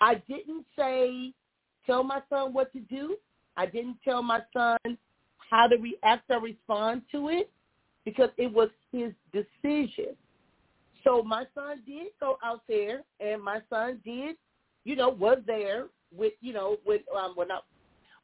I 0.00 0.14
didn't 0.28 0.64
say, 0.78 1.32
tell 1.84 2.04
my 2.04 2.22
son 2.30 2.52
what 2.52 2.72
to 2.72 2.80
do. 2.80 3.16
I 3.56 3.66
didn't 3.66 3.98
tell 4.04 4.22
my 4.22 4.40
son 4.52 4.78
how 5.50 5.66
to 5.66 5.76
react 5.76 6.30
or 6.30 6.40
respond 6.40 7.02
to 7.10 7.28
it 7.28 7.50
because 8.04 8.30
it 8.38 8.52
was 8.52 8.68
his 8.92 9.12
decision. 9.32 10.16
So 11.02 11.20
my 11.22 11.46
son 11.52 11.82
did 11.84 12.08
go 12.20 12.38
out 12.44 12.62
there, 12.68 13.02
and 13.18 13.42
my 13.42 13.60
son 13.68 14.00
did, 14.04 14.36
you 14.84 14.94
know, 14.94 15.08
was 15.08 15.38
there 15.48 15.86
with, 16.14 16.32
you 16.40 16.52
know, 16.52 16.76
with, 16.86 17.02
um, 17.16 17.34
well, 17.36 17.48
not, 17.48 17.64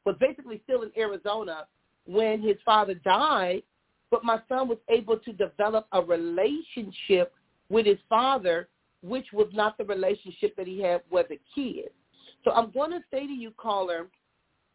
was 0.05 0.15
basically 0.21 0.61
still 0.63 0.83
in 0.83 0.91
Arizona 0.97 1.67
when 2.05 2.41
his 2.41 2.55
father 2.65 2.93
died, 2.93 3.63
but 4.11 4.23
my 4.23 4.39
son 4.47 4.69
was 4.69 4.77
able 4.87 5.17
to 5.17 5.33
develop 5.33 5.87
a 5.91 6.01
relationship 6.01 7.33
with 7.69 7.85
his 7.85 7.99
father, 8.07 8.67
which 9.01 9.27
was 9.31 9.47
not 9.53 9.77
the 9.77 9.85
relationship 9.85 10.55
that 10.55 10.67
he 10.67 10.81
had 10.81 11.01
with 11.09 11.27
a 11.31 11.39
kid. 11.55 11.89
So 12.43 12.51
I'm 12.51 12.71
going 12.71 12.91
to 12.91 13.01
say 13.11 13.25
to 13.25 13.33
you, 13.33 13.51
caller, 13.57 14.07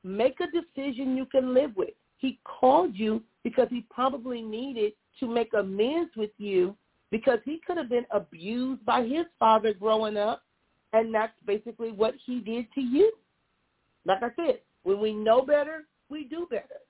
make 0.03 0.39
a 0.41 0.47
decision 0.47 1.17
you 1.17 1.27
can 1.27 1.55
live 1.55 1.73
with. 1.77 1.91
He 2.19 2.39
called 2.45 2.95
you 2.95 3.23
because 3.43 3.69
he 3.71 3.87
probably 3.91 4.43
needed 4.43 4.93
to 5.21 5.29
make 5.29 5.53
amends 5.55 6.11
with 6.17 6.31
you 6.39 6.77
because 7.11 7.39
he 7.45 7.61
could 7.67 7.77
have 7.77 7.89
been 7.89 8.07
abused 8.11 8.85
by 8.85 9.03
his 9.03 9.27
father 9.39 9.73
growing 9.73 10.17
up, 10.17 10.43
and 10.93 11.15
that's 11.15 11.33
basically 11.47 11.93
what 11.93 12.15
he 12.25 12.41
did 12.41 12.67
to 12.75 12.81
you. 12.81 13.13
Like 14.05 14.23
I 14.23 14.31
said, 14.37 14.61
when 14.83 15.01
we 15.01 15.13
know 15.13 15.43
better, 15.43 15.85
we 16.09 16.25
do 16.25 16.47
better. 16.51 16.81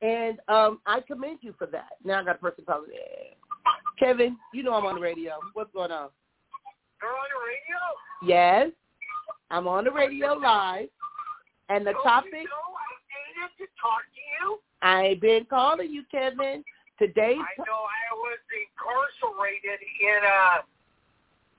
And 0.00 0.38
um, 0.48 0.80
I 0.86 1.00
commend 1.00 1.38
you 1.42 1.54
for 1.58 1.66
that. 1.66 1.96
Now 2.04 2.20
I 2.20 2.24
got 2.24 2.36
a 2.36 2.38
person 2.38 2.64
calling 2.64 2.90
in. 2.90 3.37
Kevin, 3.98 4.36
you 4.54 4.62
know 4.62 4.74
I'm 4.74 4.86
on 4.86 4.96
the 4.96 5.00
radio. 5.00 5.32
What's 5.54 5.72
going 5.72 5.90
on? 5.90 6.08
You're 7.02 7.10
on 7.10 7.28
the 7.30 7.40
radio? 7.46 7.80
Yes. 8.36 8.72
I'm 9.50 9.66
on 9.66 9.84
the 9.84 9.90
radio 9.90 10.34
live. 10.34 10.88
And 11.68 11.86
the 11.86 11.92
topic 12.02 12.32
You 12.32 12.44
know 12.44 12.72
I 12.72 12.88
needed 13.12 13.52
to 13.58 13.66
talk 13.80 14.02
to 14.14 14.22
you. 14.40 14.58
I've 14.80 15.20
been 15.20 15.44
calling 15.50 15.90
you, 15.90 16.02
Kevin. 16.10 16.64
Today's 16.98 17.38
I 17.38 17.62
know 17.62 17.84
I 17.84 18.14
was 18.14 18.38
incarcerated 18.50 19.80
in 20.00 20.20
a 20.24 20.64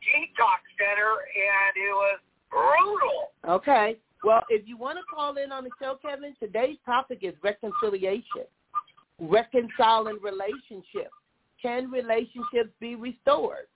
detox 0.04 0.60
center, 0.78 1.14
and 1.14 1.74
it 1.78 1.94
was 1.94 2.20
brutal. 2.50 3.32
Okay. 3.48 3.98
Well, 4.24 4.44
if 4.50 4.68
you 4.68 4.78
want 4.78 4.98
to 4.98 5.04
call 5.14 5.38
in 5.38 5.52
on 5.52 5.64
the 5.64 5.70
show, 5.82 5.98
Kevin, 6.02 6.36
today's 6.42 6.78
topic 6.86 7.20
is 7.22 7.34
reconciliation, 7.42 8.50
reconciling 9.20 10.18
relationships. 10.22 11.14
Can 11.62 11.92
relationships 11.92 12.72
be 12.80 12.96
restored? 12.96 13.68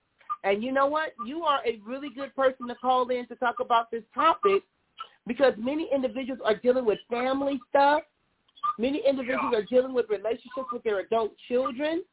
And 0.44 0.64
you 0.64 0.72
know 0.72 0.88
what? 0.88 1.14
You 1.26 1.44
are 1.44 1.60
a 1.66 1.80
really 1.86 2.10
good 2.16 2.36
person 2.36 2.68
to 2.68 2.76
call 2.76 3.08
in 3.10 3.28
to 3.28 3.36
talk 3.36 3.56
about 3.60 3.92
this 3.92 4.04
topic 4.14 4.64
because 5.26 5.54
many 5.58 5.90
individuals 5.94 6.42
are 6.44 6.56
dealing 6.56 6.86
with 6.86 7.00
family 7.10 7.60
stuff. 7.70 8.04
Many 8.78 9.02
individuals 9.08 9.54
are 9.56 9.64
dealing 9.64 9.94
with 9.94 10.10
relationships 10.10 10.68
with 10.72 10.84
their 10.84 11.00
adult 11.00 11.34
children, 11.48 12.04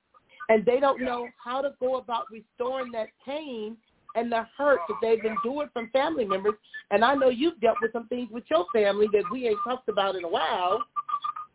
and 0.49 0.65
they 0.65 0.81
don't 0.81 1.01
know 1.01 1.29
how 1.43 1.61
to 1.61 1.71
go 1.81 1.97
about 1.97 2.27
restoring 2.31 2.93
that 2.93 3.09
pain 3.25 3.77
and 4.17 4.31
the 4.31 4.45
hurt 4.57 4.81
that 4.89 4.97
they've 5.01 5.25
endured 5.25 5.71
from 5.73 5.89
family 5.91 6.25
members. 6.25 6.55
And 6.91 7.05
I 7.05 7.15
know 7.15 7.29
you've 7.29 7.61
dealt 7.61 7.77
with 7.81 7.93
some 7.93 8.09
things 8.09 8.29
with 8.31 8.45
your 8.51 8.67
family 8.73 9.07
that 9.13 9.25
we 9.31 9.47
ain't 9.47 9.59
talked 9.65 9.89
about 9.89 10.17
in 10.17 10.25
a 10.25 10.29
while, 10.29 10.85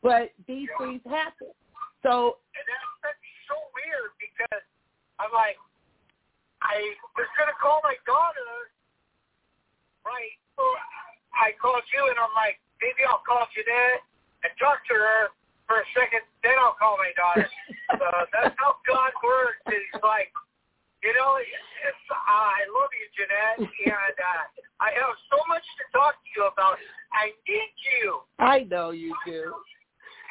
but 0.01 0.31
these 0.47 0.69
things 0.79 1.01
happen. 1.05 1.49
So 2.03 2.37
And 2.53 2.63
that's, 2.69 2.79
that's 2.79 2.84
so 2.84 2.84
weird 2.84 2.84
because 4.35 4.63
I'm 5.23 5.31
like, 5.31 5.55
I 6.59 6.83
was 7.15 7.29
going 7.39 7.47
to 7.47 7.57
call 7.57 7.79
my 7.87 7.95
daughter, 8.03 8.51
right? 10.03 10.35
So 10.59 10.63
I 11.31 11.55
called 11.55 11.83
you, 11.95 12.03
and 12.11 12.19
I'm 12.19 12.35
like, 12.35 12.59
maybe 12.83 13.07
I'll 13.07 13.23
call 13.23 13.47
Jeanette 13.55 14.03
and 14.43 14.51
talk 14.59 14.83
to 14.91 14.95
her 14.95 15.31
for 15.65 15.81
a 15.81 15.87
second, 15.97 16.21
then 16.45 16.53
I'll 16.61 16.77
call 16.77 16.99
my 17.01 17.09
daughter. 17.17 17.49
so 17.99 18.05
that's 18.29 18.53
how 18.61 18.77
God 18.85 19.11
works. 19.25 19.61
He's 19.65 19.97
like, 20.05 20.29
you 21.01 21.13
know, 21.13 21.37
it's, 21.37 22.05
uh, 22.09 22.17
I 22.17 22.65
love 22.73 22.89
you, 22.93 23.07
Jeanette, 23.13 23.61
and 23.61 24.17
uh, 24.17 24.43
I 24.81 24.89
have 24.97 25.13
so 25.29 25.37
much 25.49 25.65
to 25.81 25.83
talk 25.93 26.17
to 26.17 26.29
you 26.33 26.49
about. 26.49 26.77
I 27.13 27.33
need 27.45 27.73
you. 28.01 28.25
I 28.41 28.65
know 28.65 28.89
you 28.89 29.13
do. 29.25 29.53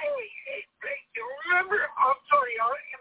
Hey, 0.02 0.22
hey, 0.50 0.62
hey, 0.82 0.98
you 1.14 1.22
remember? 1.46 1.78
I'm 1.94 2.18
sorry, 2.26 2.54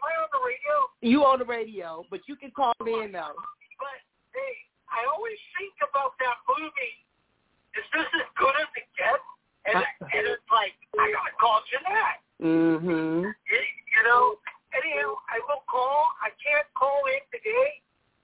I 0.04 0.12
on 0.20 0.30
the 0.36 0.44
radio? 0.44 0.74
You 1.02 1.24
on 1.24 1.39
the 1.39 1.48
radio, 1.48 2.06
but 2.12 2.22
you 2.28 2.36
can 2.36 2.52
call 2.52 2.74
me 2.84 3.04
in 3.04 3.12
though. 3.12 3.36
But 3.80 4.00
hey, 4.36 4.56
I 4.92 5.08
always 5.08 5.39
think 5.58 5.74
about 5.82 6.20
that 6.20 6.38
movie. 6.48 6.98
Is 7.74 7.88
this 7.96 8.06
as 8.06 8.30
good 8.38 8.56
as 8.60 8.70
it 8.78 8.88
gets? 9.00 9.24
And, 9.66 9.80
and 9.80 10.24
it's 10.28 10.44
like 10.52 10.76
I 11.00 11.08
gotta 11.10 11.34
call 11.39 11.63
Jeanette. 11.72 12.20
Mhm. 12.44 13.24
You, 13.24 13.60
you 13.96 14.02
know. 14.04 14.36
Anyhow, 14.74 15.13
I 15.30 15.38
will 15.48 15.62
call. 15.70 16.12
I 16.20 16.34
can't 16.42 16.66
call 16.74 17.06
in 17.06 17.22
today, 17.30 17.80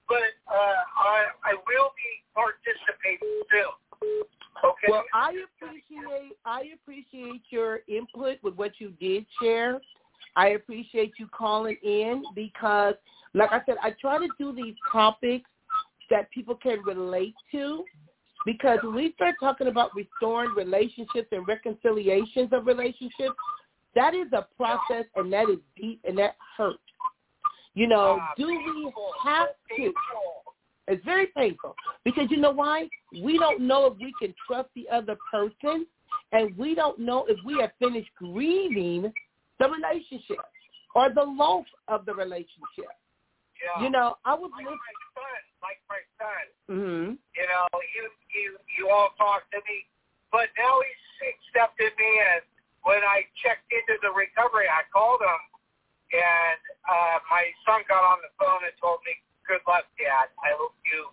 but 0.08 0.34
uh, 0.50 0.80
I 0.98 1.30
I 1.44 1.52
will 1.54 1.94
be 1.94 2.10
participating 2.34 3.42
soon. 3.48 4.26
Okay. 4.64 4.88
Well, 4.88 5.04
I 5.14 5.32
appreciate 5.46 6.36
I 6.44 6.74
appreciate 6.74 7.42
your 7.50 7.80
input 7.88 8.42
with 8.42 8.54
what 8.56 8.72
you 8.78 8.90
did 9.00 9.26
share. 9.40 9.80
I 10.36 10.48
appreciate 10.48 11.12
you 11.18 11.28
calling 11.28 11.76
in 11.82 12.22
because, 12.34 12.94
like 13.34 13.50
I 13.52 13.60
said, 13.66 13.76
I 13.82 13.94
try 14.00 14.18
to 14.18 14.28
do 14.38 14.54
these 14.54 14.74
topics 14.90 15.48
that 16.10 16.30
people 16.30 16.54
can 16.56 16.80
relate 16.84 17.34
to. 17.52 17.84
Because 18.46 18.78
when 18.82 18.94
we 18.94 19.12
start 19.12 19.34
talking 19.38 19.66
about 19.66 19.90
restoring 19.94 20.50
relationships 20.56 21.28
and 21.30 21.46
reconciliations 21.46 22.48
of 22.52 22.66
relationships, 22.66 23.34
that 23.94 24.14
is 24.14 24.28
a 24.32 24.46
process 24.56 25.04
and 25.16 25.32
that 25.32 25.50
is 25.50 25.58
deep 25.76 26.00
and 26.04 26.16
that 26.18 26.36
hurts. 26.56 26.78
You 27.74 27.86
know, 27.86 28.18
Ah, 28.20 28.32
do 28.36 28.46
we 28.46 28.92
have 29.22 29.48
to? 29.76 29.92
It's 30.88 31.04
very 31.04 31.26
painful 31.36 31.76
because 32.04 32.30
you 32.30 32.38
know 32.38 32.50
why? 32.50 32.88
We 33.12 33.38
don't 33.38 33.60
know 33.60 33.86
if 33.86 33.98
we 33.98 34.12
can 34.20 34.34
trust 34.46 34.70
the 34.74 34.88
other 34.88 35.16
person, 35.30 35.86
and 36.32 36.56
we 36.56 36.74
don't 36.74 36.98
know 36.98 37.26
if 37.28 37.38
we 37.44 37.58
have 37.60 37.70
finished 37.78 38.10
grieving 38.16 39.12
the 39.60 39.68
relationship 39.68 40.40
or 40.96 41.12
the 41.12 41.22
loss 41.22 41.68
of 41.86 42.08
the 42.08 42.14
relationship. 42.16 42.90
Yeah. 43.60 43.84
You 43.84 43.90
know, 43.92 44.16
I 44.24 44.32
was 44.32 44.48
like 44.56 44.64
listening. 44.64 44.80
my 44.80 44.96
son, 45.12 45.40
like 45.60 45.80
my 45.92 46.02
son. 46.16 46.44
Mm-hmm. 46.72 47.08
You 47.20 47.46
know, 47.46 47.64
you 47.92 48.04
you 48.32 48.48
you 48.80 48.84
all 48.88 49.12
talked 49.20 49.52
to 49.52 49.60
me, 49.68 49.84
but 50.32 50.48
now 50.56 50.80
he's 50.80 51.36
accepted 51.36 51.92
me. 52.00 52.10
And 52.32 52.42
when 52.88 53.04
I 53.04 53.28
checked 53.44 53.68
into 53.68 54.00
the 54.00 54.16
recovery, 54.16 54.64
I 54.64 54.88
called 54.88 55.20
him, 55.20 55.42
and 56.16 56.60
uh, 56.88 57.20
my 57.28 57.52
son 57.68 57.84
got 57.84 58.00
on 58.00 58.24
the 58.24 58.32
phone 58.40 58.64
and 58.64 58.72
told 58.80 59.04
me, 59.04 59.12
"Good 59.44 59.60
luck, 59.68 59.84
Dad. 60.00 60.32
I 60.40 60.56
hope 60.56 60.72
you 60.88 61.12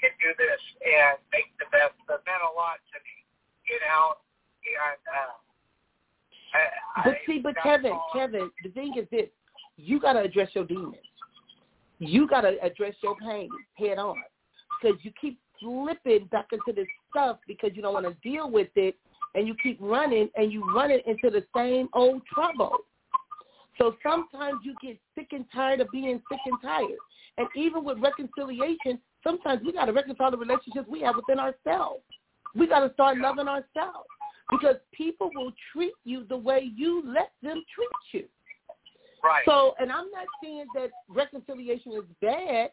can 0.00 0.16
do 0.16 0.32
this 0.40 0.62
and 0.80 1.20
make 1.28 1.52
the 1.60 1.68
best." 1.68 1.92
It 2.08 2.24
meant 2.24 2.40
a 2.40 2.52
lot 2.56 2.80
to 2.80 2.96
me, 3.04 3.16
you 3.68 3.76
know. 3.84 4.16
And 4.64 5.02
uh, 5.12 5.45
I, 6.96 7.02
But 7.04 7.14
see, 7.26 7.38
but 7.38 7.54
Kevin, 7.62 7.92
Kevin, 8.12 8.50
the 8.62 8.70
thing 8.70 8.94
is 8.98 9.06
this: 9.10 9.28
you 9.76 10.00
got 10.00 10.14
to 10.14 10.20
address 10.20 10.48
your 10.54 10.64
demons. 10.64 10.96
You 11.98 12.28
got 12.28 12.42
to 12.42 12.56
address 12.62 12.94
your 13.02 13.16
pain 13.16 13.48
head 13.74 13.98
on, 13.98 14.16
because 14.80 14.98
you 15.02 15.10
keep 15.20 15.38
slipping 15.60 16.26
back 16.26 16.46
into 16.52 16.72
this 16.74 16.88
stuff 17.10 17.38
because 17.46 17.70
you 17.74 17.82
don't 17.82 17.94
want 17.94 18.06
to 18.06 18.28
deal 18.28 18.50
with 18.50 18.68
it, 18.76 18.94
and 19.34 19.46
you 19.46 19.54
keep 19.62 19.78
running, 19.80 20.28
and 20.36 20.52
you 20.52 20.64
running 20.74 21.00
into 21.06 21.30
the 21.30 21.44
same 21.56 21.88
old 21.94 22.22
trouble. 22.32 22.76
So 23.78 23.96
sometimes 24.02 24.60
you 24.64 24.74
get 24.82 24.98
sick 25.14 25.28
and 25.32 25.44
tired 25.54 25.80
of 25.80 25.88
being 25.90 26.22
sick 26.30 26.40
and 26.46 26.58
tired, 26.62 26.98
and 27.38 27.48
even 27.54 27.84
with 27.84 27.98
reconciliation, 27.98 28.98
sometimes 29.22 29.62
we 29.64 29.72
got 29.72 29.86
to 29.86 29.92
reconcile 29.92 30.30
the 30.30 30.38
relationships 30.38 30.86
we 30.88 31.00
have 31.02 31.16
within 31.16 31.38
ourselves. 31.38 32.02
We 32.54 32.66
got 32.66 32.86
to 32.86 32.92
start 32.94 33.18
loving 33.18 33.48
ourselves 33.48 34.08
because 34.50 34.76
people 34.92 35.30
will 35.34 35.52
treat 35.72 35.94
you 36.04 36.24
the 36.28 36.36
way 36.36 36.70
you 36.76 37.02
let 37.04 37.32
them 37.42 37.62
treat 37.74 37.88
you. 38.12 38.24
right. 39.24 39.42
So, 39.44 39.74
and 39.80 39.90
I'm 39.90 40.10
not 40.10 40.26
saying 40.42 40.66
that 40.74 40.90
reconciliation 41.08 41.92
is 41.92 42.04
bad, 42.20 42.70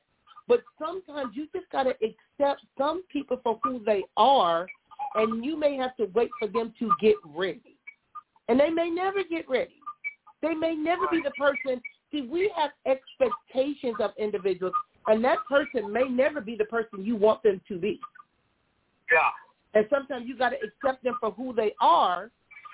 but 0.48 0.62
sometimes 0.80 1.36
you 1.36 1.48
just 1.54 1.70
got 1.72 1.84
to 1.84 1.92
accept 1.92 2.62
some 2.78 3.04
people 3.12 3.40
for 3.44 3.60
who 3.64 3.84
they 3.84 4.04
are, 4.18 4.68
and 5.16 5.44
you 5.44 5.58
may 5.58 5.76
have 5.78 5.96
to 5.98 6.06
wait 6.14 6.30
for 6.40 6.48
them 6.48 6.74
to 6.80 6.92
get 7.02 7.16
ready. 7.26 7.78
And 8.50 8.60
they 8.60 8.70
may 8.70 8.90
never 8.90 9.24
get 9.24 9.50
ready. 9.50 9.76
They 10.42 10.54
may 10.54 10.76
never 10.76 11.08
be 11.10 11.22
the 11.24 11.32
person. 11.32 11.82
See, 12.12 12.22
we 12.22 12.52
have 12.56 12.72
expectations 12.86 13.96
of 14.00 14.12
individuals, 14.18 14.74
and 15.08 15.24
that 15.24 15.40
person 15.50 15.92
may 15.92 16.04
never 16.04 16.42
be 16.42 16.56
the 16.56 16.66
person 16.66 17.04
you 17.04 17.16
want 17.16 17.42
them 17.42 17.62
to 17.68 17.78
be. 17.78 18.00
yeah. 19.12 19.30
And 19.74 19.86
sometimes 19.90 20.28
you 20.28 20.38
got 20.38 20.50
to 20.50 20.58
accept 20.58 21.04
them 21.04 21.18
for 21.20 21.32
who 21.32 21.54
they 21.54 21.74
are, 21.82 22.30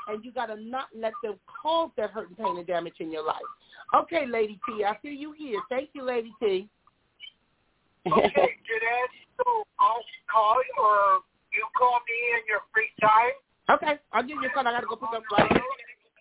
and 0.08 0.24
you 0.24 0.32
got 0.32 0.47
to 0.47 0.62
not 0.62 0.88
let 0.95 1.14
them 1.24 1.36
cause 1.62 1.91
that 1.97 2.12
hurt 2.12 2.28
and 2.30 2.38
pain 2.38 2.58
and 2.58 2.68
damage 2.68 2.95
in 3.00 3.12
your 3.12 3.26
life. 3.26 3.38
Okay, 3.95 4.26
Lady 4.26 4.60
T, 4.68 4.84
I 4.84 4.97
feel 5.02 5.14
you 5.14 5.32
here. 5.32 5.60
Thank 5.70 5.89
you, 5.93 6.04
Lady 6.04 6.32
T. 6.41 6.68
Okay, 8.08 8.32
Jeanette, 8.32 9.14
so 9.38 9.64
I'll 9.80 10.04
call 10.32 10.56
you 10.56 10.84
or 10.84 11.20
you 11.54 11.66
call 11.78 12.00
me 12.08 12.18
in 12.39 12.41
your 12.47 12.62
free 12.74 12.89
time. 13.02 13.36
Okay, 13.70 14.00
I'll 14.14 14.24
give 14.24 14.38
you 14.41 14.47
a 14.47 14.52
call. 14.52 14.68
I 14.68 14.72
got 14.72 14.82
to 14.82 14.88
go 14.88 14.95
pick 14.95 15.10
up 15.16 15.24
right. 15.32 15.52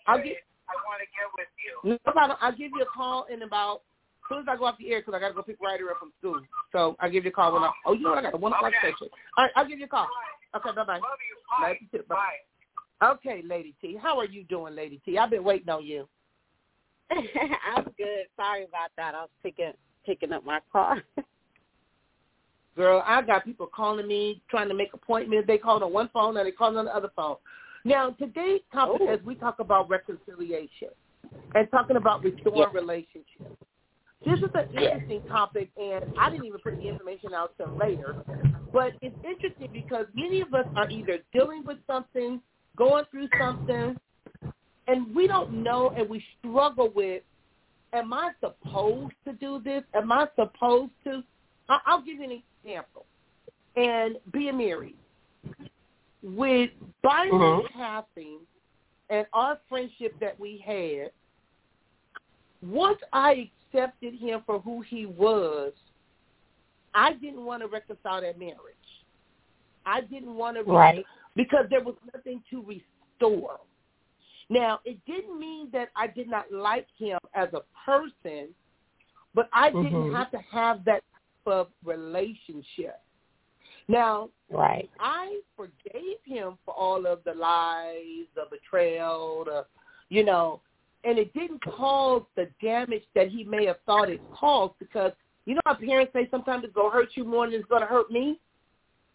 I'll 0.07 0.19
get 0.19 0.37
I 0.69 0.77
want 0.85 1.01
to 1.01 1.09
get 1.17 1.29
with 1.33 1.49
you. 1.65 1.99
no 2.05 2.13
problem. 2.13 2.37
I'll 2.43 2.53
give 2.53 2.73
you 2.77 2.83
a 2.83 2.87
call 2.95 3.27
in 3.33 3.43
about 3.43 3.83
as 4.29 4.37
soon 4.37 4.41
as 4.41 4.47
I 4.51 4.57
go 4.57 4.67
off 4.67 4.77
the 4.79 4.91
air 4.93 5.01
because 5.01 5.15
I 5.15 5.21
got 5.21 5.29
to 5.29 5.35
go 5.35 5.43
pick 5.43 5.57
Ryder 5.63 5.91
up 5.91 5.99
from 5.99 6.13
school. 6.19 6.41
So 6.73 6.97
I'll 7.01 7.11
give 7.11 7.25
you 7.25 7.31
a 7.31 7.33
call 7.33 7.55
when 7.55 7.63
I. 7.63 7.71
Oh, 7.87 7.95
you 7.95 8.03
know 8.03 8.11
what? 8.11 8.19
I 8.19 8.23
got 8.23 8.35
a 8.35 8.37
one 8.37 8.53
o'clock 8.53 8.73
Okay. 8.77 8.93
session. 8.93 9.09
All 9.37 9.45
right, 9.45 9.53
I'll 9.57 9.67
give 9.69 9.79
you 9.79 9.87
a 9.87 9.89
call. 9.89 10.09
Bye. 10.53 10.59
Okay, 10.59 10.71
bye 10.77 10.85
bye. 10.85 10.95
Love 10.95 11.03
you. 11.03 11.37
Bye. 11.61 11.79
Too. 11.93 12.05
Bye. 12.09 12.15
Bye. 13.01 13.11
Okay, 13.13 13.43
Lady 13.47 13.75
T, 13.81 13.97
how 14.01 14.19
are 14.19 14.27
you 14.27 14.43
doing, 14.45 14.75
Lady 14.75 15.01
T? 15.05 15.19
I've 15.19 15.31
been 15.31 15.45
waiting 15.45 15.69
on 15.69 15.85
you. 15.85 16.09
I'm 17.11 17.85
good. 17.97 18.27
Sorry 18.37 18.65
about 18.65 18.91
that. 18.97 19.15
I 19.15 19.21
was 19.23 19.31
picking 19.43 19.73
picking 20.05 20.33
up 20.33 20.45
my 20.45 20.61
car. 20.73 21.03
Girl, 22.77 23.03
I 23.05 23.23
got 23.23 23.45
people 23.45 23.67
calling 23.75 24.07
me 24.07 24.41
trying 24.49 24.69
to 24.69 24.75
make 24.75 24.95
appointments. 24.95 25.47
They 25.47 25.59
called 25.59 25.83
on 25.83 25.93
one 25.93 26.09
phone 26.13 26.37
and 26.37 26.47
they 26.47 26.53
called 26.53 26.77
on 26.77 26.85
the 26.85 26.95
other 26.95 27.11
phone. 27.17 27.37
Now, 27.85 28.11
today's 28.11 28.61
topic, 28.73 29.01
Oh. 29.03 29.09
as 29.09 29.21
we 29.25 29.35
talk 29.35 29.59
about 29.59 29.89
reconciliation 29.89 30.89
and 31.55 31.71
talking 31.71 31.97
about 31.97 32.23
restoring 32.23 32.73
relationships, 32.73 33.27
this 34.25 34.39
is 34.39 34.51
an 34.55 34.69
interesting 34.77 35.23
topic, 35.29 35.71
and 35.81 36.05
I 36.19 36.31
didn't 36.31 36.47
even 36.47 36.61
put 36.61 36.77
the 36.77 36.89
information 36.89 37.35
out 37.35 37.57
till 37.57 37.77
later. 37.77 38.17
But 38.73 38.93
it's 39.01 39.17
interesting 39.25 39.69
because 39.73 40.07
many 40.15 40.41
of 40.41 40.53
us 40.53 40.67
are 40.77 40.91
either 40.91 41.19
dealing 41.33 41.65
with 41.65 41.79
something, 41.87 42.41
going 42.77 43.05
through 43.11 43.29
something, 43.39 43.97
and 44.87 45.15
we 45.15 45.27
don't 45.27 45.63
know, 45.63 45.93
and 45.97 46.09
we 46.09 46.23
struggle 46.39 46.91
with, 46.95 47.23
am 47.93 48.13
I 48.13 48.33
supposed 48.41 49.15
to 49.27 49.33
do 49.35 49.61
this? 49.65 49.83
Am 49.95 50.13
I 50.13 50.27
supposed 50.37 50.93
to? 51.05 51.23
I'll 51.69 52.03
give 52.03 52.19
you 52.19 52.25
an 52.25 52.43
example. 52.65 53.07
And 53.77 54.17
being 54.33 54.59
married, 54.59 54.97
with 56.23 56.71
Byron 57.03 57.31
Mhm. 57.41 57.71
passing 57.71 58.47
and 59.09 59.27
our 59.33 59.57
friendship 59.69 60.19
that 60.19 60.39
we 60.39 60.59
had, 60.59 61.13
once 62.63 63.01
I 63.13 63.51
accepted 63.73 64.15
him 64.15 64.43
for 64.43 64.59
who 64.61 64.81
he 64.81 65.07
was, 65.07 65.75
I 66.95 67.13
didn't 67.15 67.45
want 67.45 67.63
to 67.63 67.69
reconcile 67.69 68.21
that 68.21 68.39
marriage. 68.39 68.57
I 69.87 70.03
didn't 70.03 70.35
want 70.35 70.57
to 70.57 70.63
Right. 70.65 71.05
because 71.35 71.67
there 71.71 71.83
was 71.83 71.95
nothing 72.13 72.43
to 72.51 72.63
restore. 72.63 73.61
Now, 74.51 74.81
it 74.85 75.05
didn't 75.05 75.39
mean 75.39 75.71
that 75.73 75.91
I 75.95 76.07
did 76.07 76.29
not 76.29 76.51
like 76.51 76.87
him 76.99 77.19
as 77.35 77.53
a 77.53 77.63
person, 77.85 78.55
but 79.35 79.49
I 79.53 79.71
didn't 79.71 80.11
Mhm. 80.11 80.13
have 80.15 80.31
to 80.31 80.39
have 80.39 80.85
that 80.85 81.05
type 81.13 81.47
of 81.47 81.73
relationship. 81.85 83.01
Now, 83.89 84.31
Right. 84.51 84.91
I 84.99 85.43
forgave 85.57 86.23
him 86.25 86.59
for 86.65 86.75
all 86.75 87.07
of 87.07 87.23
the 87.25 87.35
lies, 87.35 88.27
the 88.35 88.47
betrayal, 88.51 89.45
the, 89.45 89.67
you 90.09 90.25
know, 90.25 90.61
and 91.05 91.19
it 91.19 91.33
didn't 91.33 91.61
cause 91.61 92.25
the 92.35 92.47
damage 92.61 93.07
that 93.15 93.29
he 93.29 93.45
may 93.45 93.67
have 93.67 93.81
thought 93.83 94.11
it 94.11 94.21
caused 94.31 94.79
because 94.79 95.13
you 95.49 95.55
know 95.55 95.63
how 95.65 95.75
parents 95.75 96.13
say 96.13 96.29
sometimes 96.31 96.63
it's 96.65 96.75
gonna 96.75 96.91
hurt 96.91 97.09
you 97.15 97.25
more 97.25 97.47
than 97.47 97.55
it's 97.59 97.69
gonna 97.71 97.87
hurt 97.87 98.11
me. 98.11 98.39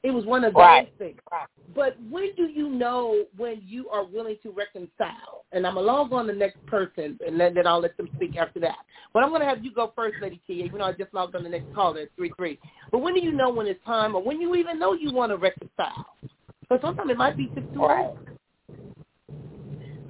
It 0.02 0.10
was 0.10 0.26
one 0.26 0.44
of 0.44 0.54
those 0.54 0.62
Right. 0.62 0.98
things. 0.98 1.20
Right. 1.32 1.48
But 1.76 1.96
when 2.10 2.34
do 2.36 2.48
you 2.48 2.70
know 2.70 3.26
when 3.38 3.62
you 3.64 3.88
are 3.90 4.04
willing 4.04 4.38
to 4.42 4.50
reconcile? 4.50 5.46
And 5.52 5.66
I'm 5.66 5.78
along 5.78 6.12
on 6.12 6.26
the 6.26 6.34
next 6.34 6.64
person, 6.66 7.20
and 7.26 7.40
then, 7.40 7.54
then 7.54 7.68
I'll 7.68 7.80
let 7.80 7.96
them 7.98 8.10
speak 8.16 8.36
after 8.36 8.60
that. 8.62 8.80
But 9.14 9.24
I'm 9.24 9.30
going 9.30 9.42
to 9.42 9.48
have 9.48 9.64
you 9.64 9.72
go 9.72 9.94
first, 9.96 10.16
Lady 10.20 10.42
T, 10.48 10.64
even 10.64 10.80
though 10.80 10.86
I 10.86 10.94
just 10.94 11.14
logged 11.14 11.36
on 11.36 11.44
the 11.44 11.50
next 11.50 11.72
call 11.76 11.96
at 11.98 12.10
3-3. 12.18 12.58
But 12.92 13.00
when 13.00 13.14
do 13.14 13.22
you 13.22 13.32
know 13.32 13.52
when 13.52 13.68
it's 13.68 13.84
time 13.86 14.16
or 14.16 14.24
when 14.24 14.42
you 14.42 14.56
even 14.56 14.80
know 14.80 14.94
you 14.94 15.14
want 15.14 15.32
to 15.32 15.38
reconcile? 15.38 16.18
Because 16.62 16.82
sometimes 16.82 17.12
it 17.12 17.18
might 17.18 17.38
be 17.38 17.52
just 17.54 17.72
too 17.74 17.86
Right. 17.86 18.14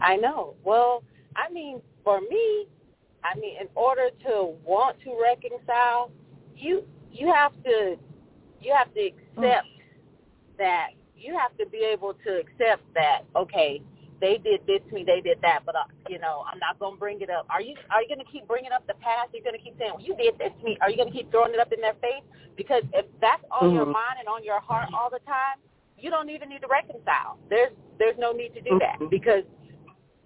I 0.01 0.15
know. 0.15 0.55
Well, 0.63 1.03
I 1.35 1.51
mean, 1.51 1.81
for 2.03 2.21
me, 2.21 2.67
I 3.23 3.37
mean, 3.39 3.55
in 3.59 3.67
order 3.75 4.09
to 4.25 4.53
want 4.65 4.97
to 5.03 5.17
reconcile, 5.21 6.11
you 6.55 6.83
you 7.11 7.31
have 7.31 7.51
to 7.63 7.97
you 8.61 8.73
have 8.73 8.93
to 8.93 8.99
accept 8.99 9.67
that 10.57 10.89
you 11.15 11.37
have 11.37 11.55
to 11.57 11.65
be 11.67 11.79
able 11.79 12.13
to 12.25 12.39
accept 12.39 12.81
that 12.93 13.21
okay, 13.35 13.81
they 14.19 14.37
did 14.37 14.61
this 14.67 14.79
to 14.89 14.95
me, 14.95 15.03
they 15.05 15.21
did 15.21 15.39
that, 15.41 15.61
but 15.65 15.75
uh, 15.75 15.83
you 16.09 16.19
know, 16.19 16.43
I'm 16.51 16.59
not 16.59 16.79
gonna 16.79 16.97
bring 16.97 17.21
it 17.21 17.29
up. 17.29 17.45
Are 17.49 17.61
you 17.61 17.75
are 17.91 18.01
you 18.01 18.09
gonna 18.09 18.27
keep 18.29 18.47
bringing 18.47 18.71
up 18.71 18.85
the 18.87 18.95
past? 18.95 19.29
you're 19.33 19.43
gonna 19.43 19.57
keep 19.57 19.77
saying 19.77 19.91
well, 19.95 20.03
you 20.03 20.15
did 20.15 20.37
this 20.37 20.51
to 20.59 20.63
me? 20.65 20.77
Are 20.81 20.89
you 20.89 20.97
gonna 20.97 21.11
keep 21.11 21.31
throwing 21.31 21.53
it 21.53 21.59
up 21.59 21.71
in 21.71 21.81
their 21.81 21.95
face? 21.95 22.23
Because 22.55 22.83
if 22.93 23.05
that's 23.19 23.43
on 23.51 23.73
your 23.73 23.85
Mhm. 23.85 23.93
mind 23.93 24.19
and 24.19 24.27
on 24.27 24.43
your 24.43 24.59
heart 24.59 24.89
all 24.93 25.09
the 25.09 25.19
time, 25.19 25.57
you 25.97 26.09
don't 26.09 26.29
even 26.29 26.49
need 26.49 26.61
to 26.61 26.67
reconcile. 26.67 27.37
There's 27.49 27.73
there's 27.99 28.17
no 28.17 28.31
need 28.31 28.53
to 28.53 28.61
do 28.61 28.79
that 28.79 28.99
Mhm. 28.99 29.09
because 29.09 29.43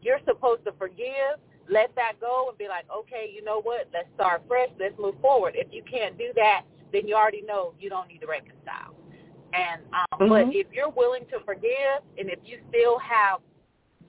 you're 0.02 0.20
supposed 0.26 0.64
to 0.66 0.72
forgive, 0.74 1.40
let 1.70 1.94
that 1.96 2.14
go, 2.20 2.48
and 2.50 2.58
be 2.58 2.68
like, 2.68 2.86
okay, 2.96 3.32
you 3.34 3.44
know 3.44 3.62
what? 3.62 3.88
Let's 3.94 4.08
start 4.16 4.44
fresh. 4.48 4.70
Let's 4.80 4.98
move 5.00 5.16
forward. 5.22 5.54
If 5.56 5.68
you 5.72 5.84
can't 5.84 6.18
do 6.18 6.32
that, 6.36 6.64
then 6.92 7.08
you 7.08 7.16
already 7.16 7.42
know 7.42 7.74
you 7.80 7.90
don't 7.90 8.08
need 8.08 8.20
to 8.20 8.28
reconcile. 8.28 8.96
And 9.54 9.82
um, 9.94 10.30
but 10.30 10.48
Mhm. 10.48 10.56
if 10.56 10.68
you're 10.74 10.90
willing 10.90 11.26
to 11.28 11.40
forgive, 11.42 12.04
and 12.18 12.30
if 12.30 12.40
you 12.44 12.60
still 12.70 12.98
have 13.00 13.42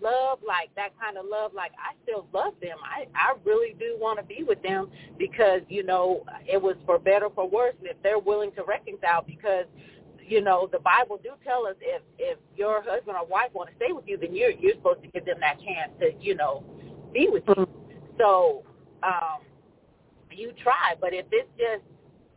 love, 0.00 0.38
like 0.42 0.72
that 0.74 0.98
kind 0.98 1.16
of 1.16 1.26
love, 1.26 1.54
like 1.54 1.72
I 1.78 1.94
still 2.02 2.26
love 2.32 2.54
them. 2.60 2.78
I 2.82 3.06
I 3.14 3.34
really 3.44 3.74
do 3.74 3.96
want 4.00 4.18
to 4.18 4.24
be 4.24 4.42
with 4.42 4.62
them 4.62 4.90
because 5.16 5.62
you 5.68 5.82
know 5.82 6.24
it 6.46 6.60
was 6.60 6.76
for 6.86 6.98
better 6.98 7.28
for 7.30 7.48
worse. 7.48 7.74
And 7.80 7.88
if 7.88 8.00
they're 8.02 8.18
willing 8.18 8.52
to 8.52 8.64
reconcile, 8.64 9.22
because 9.22 9.66
you 10.24 10.40
know 10.40 10.68
the 10.70 10.78
Bible 10.80 11.18
do 11.22 11.30
tell 11.44 11.66
us 11.66 11.76
if 11.80 12.02
if 12.18 12.38
your 12.56 12.82
husband 12.82 13.16
or 13.16 13.26
wife 13.26 13.50
want 13.54 13.70
to 13.70 13.76
stay 13.76 13.92
with 13.92 14.06
you, 14.06 14.16
then 14.16 14.34
you're 14.34 14.50
you're 14.50 14.74
supposed 14.74 15.02
to 15.02 15.08
give 15.08 15.24
them 15.24 15.40
that 15.40 15.58
chance 15.60 15.90
to 16.00 16.12
you 16.20 16.34
know 16.34 16.64
be 17.12 17.28
with 17.30 17.44
you. 17.48 17.54
Mm-hmm. 17.54 18.18
So 18.18 18.64
um, 19.02 19.42
you 20.30 20.52
try, 20.62 20.94
but 21.00 21.12
if 21.12 21.26
it's 21.32 21.50
just 21.58 21.82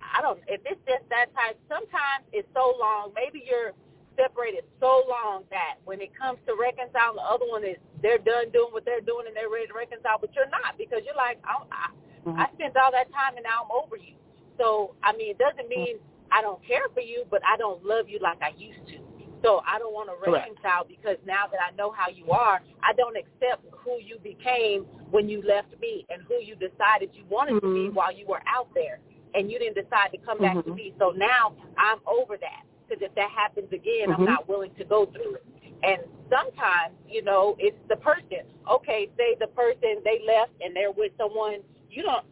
I 0.01 0.21
don't 0.21 0.39
if 0.47 0.61
it's 0.65 0.81
just 0.87 1.05
that 1.09 1.29
type, 1.33 1.57
sometimes 1.69 2.25
it's 2.33 2.47
so 2.53 2.75
long. 2.79 3.13
Maybe 3.15 3.45
you're 3.45 3.71
separated 4.17 4.67
so 4.79 5.07
long 5.07 5.43
that 5.49 5.79
when 5.85 6.01
it 6.01 6.11
comes 6.17 6.37
to 6.45 6.53
reconcile, 6.59 7.15
the 7.15 7.23
other 7.23 7.47
one 7.47 7.63
is 7.63 7.77
they're 8.01 8.19
done 8.19 8.51
doing 8.51 8.73
what 8.75 8.83
they're 8.83 9.01
doing 9.01 9.25
and 9.27 9.35
they're 9.35 9.49
ready 9.49 9.67
to 9.67 9.77
reconcile, 9.77 10.19
but 10.19 10.33
you're 10.35 10.51
not 10.51 10.77
because 10.77 11.01
you're 11.05 11.17
like 11.17 11.39
I, 11.45 11.63
I, 11.71 11.85
mm-hmm. 12.25 12.39
I 12.39 12.49
spent 12.57 12.75
all 12.75 12.91
that 12.91 13.07
time 13.13 13.37
and 13.37 13.45
now 13.45 13.63
I'm 13.65 13.71
over 13.71 13.95
you. 13.95 14.17
So 14.57 14.95
I 15.03 15.13
mean, 15.13 15.31
it 15.31 15.39
doesn't 15.39 15.69
mm-hmm. 15.71 15.95
mean 15.95 16.03
I 16.31 16.41
don't 16.41 16.61
care 16.65 16.89
for 16.93 17.01
you, 17.01 17.23
but 17.29 17.41
I 17.47 17.57
don't 17.57 17.83
love 17.85 18.09
you 18.09 18.19
like 18.19 18.41
I 18.41 18.51
used 18.57 18.87
to. 18.89 18.99
So 19.43 19.61
I 19.65 19.79
don't 19.79 19.93
want 19.93 20.09
to 20.09 20.17
reconcile 20.21 20.85
because 20.85 21.17
now 21.25 21.49
that 21.49 21.57
I 21.57 21.75
know 21.75 21.91
how 21.91 22.09
you 22.09 22.29
are, 22.29 22.61
I 22.83 22.93
don't 22.93 23.17
accept 23.17 23.65
who 23.83 23.99
you 23.99 24.17
became 24.19 24.85
when 25.09 25.29
you 25.29 25.41
left 25.41 25.69
me 25.79 26.05
and 26.09 26.21
who 26.27 26.35
you 26.35 26.55
decided 26.55 27.09
you 27.13 27.23
wanted 27.29 27.55
mm-hmm. 27.55 27.67
to 27.67 27.89
be 27.89 27.89
while 27.89 28.13
you 28.13 28.25
were 28.27 28.41
out 28.47 28.69
there 28.73 28.99
and 29.33 29.51
you 29.51 29.59
didn't 29.59 29.75
decide 29.75 30.09
to 30.11 30.17
come 30.17 30.39
back 30.39 30.57
mm-hmm. 30.57 30.69
to 30.69 30.75
me. 30.75 30.93
So 30.99 31.11
now 31.11 31.53
I'm 31.77 31.99
over 32.07 32.37
that 32.37 32.63
because 32.87 33.01
if 33.01 33.13
that 33.15 33.29
happens 33.31 33.71
again, 33.71 34.09
mm-hmm. 34.09 34.21
I'm 34.21 34.25
not 34.25 34.47
willing 34.47 34.71
to 34.77 34.85
go 34.85 35.05
through 35.05 35.35
it. 35.35 35.45
And 35.83 36.03
sometimes, 36.29 36.93
you 37.09 37.23
know, 37.23 37.55
it's 37.59 37.77
the 37.89 37.95
person. 37.95 38.45
Okay, 38.69 39.09
say 39.17 39.35
the 39.39 39.47
person 39.47 40.01
they 40.03 40.21
left 40.27 40.51
and 40.61 40.75
they're 40.75 40.91
with 40.91 41.11
someone 41.17 41.61
you 41.89 42.03
don't 42.03 42.25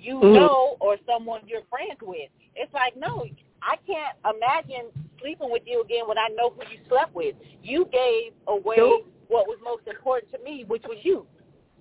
you 0.00 0.14
mm-hmm. 0.16 0.34
know 0.34 0.76
or 0.80 0.96
someone 1.06 1.40
you're 1.46 1.66
friends 1.70 1.98
with. 2.02 2.30
It's 2.54 2.72
like, 2.72 2.96
no, 2.96 3.24
I 3.62 3.76
can't 3.86 4.16
imagine 4.24 4.90
sleeping 5.20 5.50
with 5.50 5.62
you 5.66 5.82
again 5.82 6.06
when 6.06 6.18
I 6.18 6.28
know 6.36 6.50
who 6.50 6.62
you 6.70 6.78
slept 6.88 7.14
with. 7.14 7.34
You 7.62 7.88
gave 7.92 8.32
away 8.46 8.76
nope. 8.78 9.06
What 9.28 9.46
was 9.46 9.58
most 9.62 9.86
important 9.86 10.32
to 10.32 10.38
me, 10.42 10.64
which 10.66 10.82
was 10.88 10.98
you. 11.02 11.26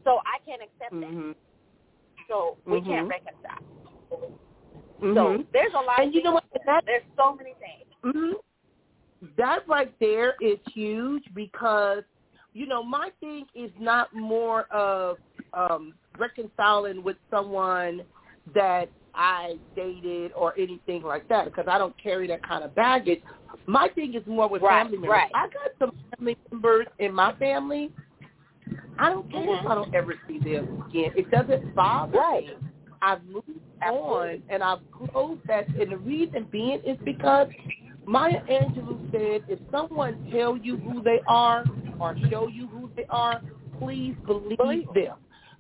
So 0.04 0.20
I 0.26 0.40
can't 0.46 0.62
accept 0.62 0.94
mm-hmm. 0.94 1.30
that. 1.30 1.36
So 2.28 2.58
we 2.66 2.80
mm-hmm. 2.80 2.90
can't 2.90 3.08
reconcile. 3.08 3.64
Mm-hmm. 5.02 5.14
So 5.14 5.44
there's 5.54 5.74
a 5.74 5.78
lot. 5.78 6.02
And 6.02 6.14
you 6.14 6.24
know 6.24 6.34
what? 6.34 6.44
That, 6.66 6.84
there's 6.86 7.04
so 7.16 7.36
many 7.36 7.54
things. 7.60 8.16
Mm-hmm. 8.16 9.28
That 9.38 9.60
right 9.68 9.94
there 10.00 10.36
is 10.42 10.58
huge 10.74 11.24
because 11.34 12.04
you 12.54 12.68
know 12.68 12.84
my 12.84 13.10
thing 13.20 13.46
is 13.56 13.72
not 13.80 14.14
more 14.14 14.64
of 14.74 15.18
um 15.54 15.94
reconciling 16.20 17.04
with 17.04 17.18
someone 17.30 18.02
that 18.54 18.90
I 19.18 19.56
dated 19.76 20.32
or 20.34 20.58
anything 20.58 21.02
like 21.02 21.28
that 21.30 21.46
because 21.46 21.66
I 21.68 21.78
don't 21.78 21.96
carry 22.02 22.28
that 22.28 22.48
kind 22.48 22.64
of 22.64 22.76
baggage. 22.76 23.22
My 23.66 23.90
thing 23.96 24.14
is 24.14 24.22
more 24.28 24.48
with 24.48 24.62
right, 24.62 24.84
family 24.84 25.00
members. 25.00 25.10
Right. 25.10 25.32
I 25.34 25.48
got 25.48 25.72
some 25.80 25.92
family 26.16 26.38
members 26.52 26.86
in 27.00 27.14
my 27.14 27.34
family. 27.36 27.92
I 29.00 29.10
don't 29.10 29.30
care 29.32 29.42
mm-hmm. 29.42 29.66
if 29.66 29.72
I 29.72 29.76
don't 29.76 29.94
ever 29.94 30.14
see 30.28 30.40
them 30.40 30.84
again. 30.88 31.12
It 31.16 31.30
doesn't 31.32 31.76
bother 31.76 32.18
right. 32.18 32.46
me. 32.46 32.54
I've 33.02 33.24
moved 33.26 33.50
Absolutely. 33.82 34.10
on 34.10 34.44
and 34.50 34.64
I've 34.64 34.80
closed 34.92 35.42
that. 35.48 35.68
And 35.70 35.92
the 35.92 35.98
reason 35.98 36.48
being 36.52 36.80
is 36.86 36.98
because 37.04 37.48
Maya 38.06 38.42
Angelou 38.50 39.12
said, 39.12 39.44
if 39.50 39.60
someone 39.72 40.30
tell 40.32 40.58
you 40.58 40.78
who 40.78 41.02
they 41.02 41.22
are 41.28 41.66
or 42.00 42.16
show 42.30 42.48
you 42.48 42.68
who 42.68 42.90
they 42.96 43.06
are, 43.10 43.42
please 43.80 44.16
believe, 44.26 44.58
believe 44.58 44.88
them. 44.94 45.16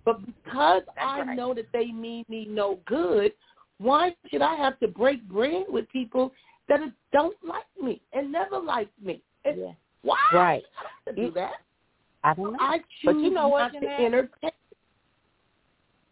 But 0.07 0.25
because 0.25 0.83
That's 0.85 1.05
I 1.05 1.19
right. 1.19 1.35
know 1.35 1.53
that 1.53 1.65
they 1.73 1.87
mean 1.87 2.23
me 2.29 2.47
no 2.49 2.79
good, 2.85 3.33
why 3.77 4.15
should 4.31 4.41
I 4.41 4.55
have 4.55 4.79
to 4.79 4.87
break 4.87 5.21
bread 5.27 5.65
with 5.67 5.89
people 5.89 6.31
that 6.69 6.79
don't 7.11 7.35
like 7.45 7.65
me 7.83 8.01
and 8.13 8.31
never 8.31 8.57
liked 8.57 8.93
me? 9.03 9.21
And 9.43 9.59
yeah. 9.59 9.71
Why? 10.03 10.15
Right. 10.33 10.63
I 11.09 11.11
do 11.11 11.29
that. 11.31 11.55
I 12.23 12.33
don't 12.35 12.53
know. 12.53 12.57
I 12.61 12.77
choose 12.77 12.85
but 13.03 13.15
you 13.17 13.31
know 13.31 13.49
what, 13.49 13.63
not 13.63 13.73
Jeanette? 13.73 13.97
to 13.97 14.05
entertain. 14.05 14.51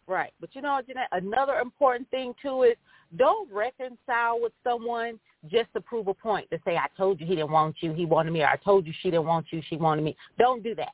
Right. 0.06 0.34
But 0.42 0.50
you 0.54 0.60
know, 0.60 0.78
Jeanette, 0.86 1.08
another 1.12 1.54
important 1.54 2.10
thing 2.10 2.34
too 2.42 2.64
is 2.64 2.76
don't 3.16 3.50
reconcile 3.50 4.42
with 4.42 4.52
someone 4.62 5.18
just 5.50 5.72
to 5.72 5.80
prove 5.80 6.08
a 6.08 6.14
point. 6.14 6.50
To 6.50 6.58
say, 6.66 6.76
I 6.76 6.88
told 6.98 7.18
you 7.18 7.26
he 7.26 7.34
didn't 7.34 7.50
want 7.50 7.76
you, 7.80 7.94
he 7.94 8.04
wanted 8.04 8.32
me, 8.32 8.42
or 8.42 8.48
I 8.48 8.56
told 8.56 8.86
you 8.86 8.92
she 9.00 9.10
didn't 9.10 9.24
want 9.24 9.46
you, 9.52 9.62
she 9.70 9.76
wanted 9.76 10.02
me. 10.04 10.14
Don't 10.38 10.62
do 10.62 10.74
that 10.74 10.92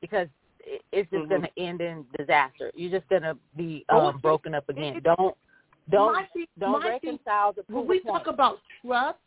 because 0.00 0.26
it's 0.92 1.10
just 1.10 1.12
mm-hmm. 1.12 1.28
going 1.28 1.42
to 1.42 1.50
end 1.58 1.80
in 1.80 2.04
disaster. 2.18 2.70
You're 2.74 2.90
just 2.98 3.08
going 3.08 3.22
to 3.22 3.36
be 3.56 3.84
Oh, 3.88 4.08
um, 4.08 4.18
broken 4.18 4.54
up 4.54 4.68
again. 4.68 5.00
Don't 5.04 5.36
don't 5.90 6.12
My 6.12 6.26
thing- 6.32 6.46
don't 6.58 6.72
my 6.72 6.98
thing- 7.00 7.10
reconcile 7.18 7.52
the 7.52 7.64
when 7.68 7.86
we 7.86 8.00
point. 8.00 8.24
talk 8.24 8.32
about 8.32 8.58
trust, 8.84 9.18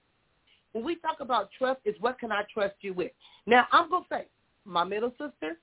when 0.71 0.83
we 0.85 0.95
talk 0.95 1.19
about 1.19 1.49
trust, 1.57 1.81
is 1.85 1.95
what 1.99 2.17
can 2.19 2.31
I 2.31 2.43
trust 2.53 2.75
you 2.81 2.93
with? 2.93 3.11
Now 3.45 3.67
I'm 3.71 3.89
gonna 3.89 4.05
say, 4.09 4.27
my 4.65 4.83
middle 4.83 5.11
sister, 5.11 5.57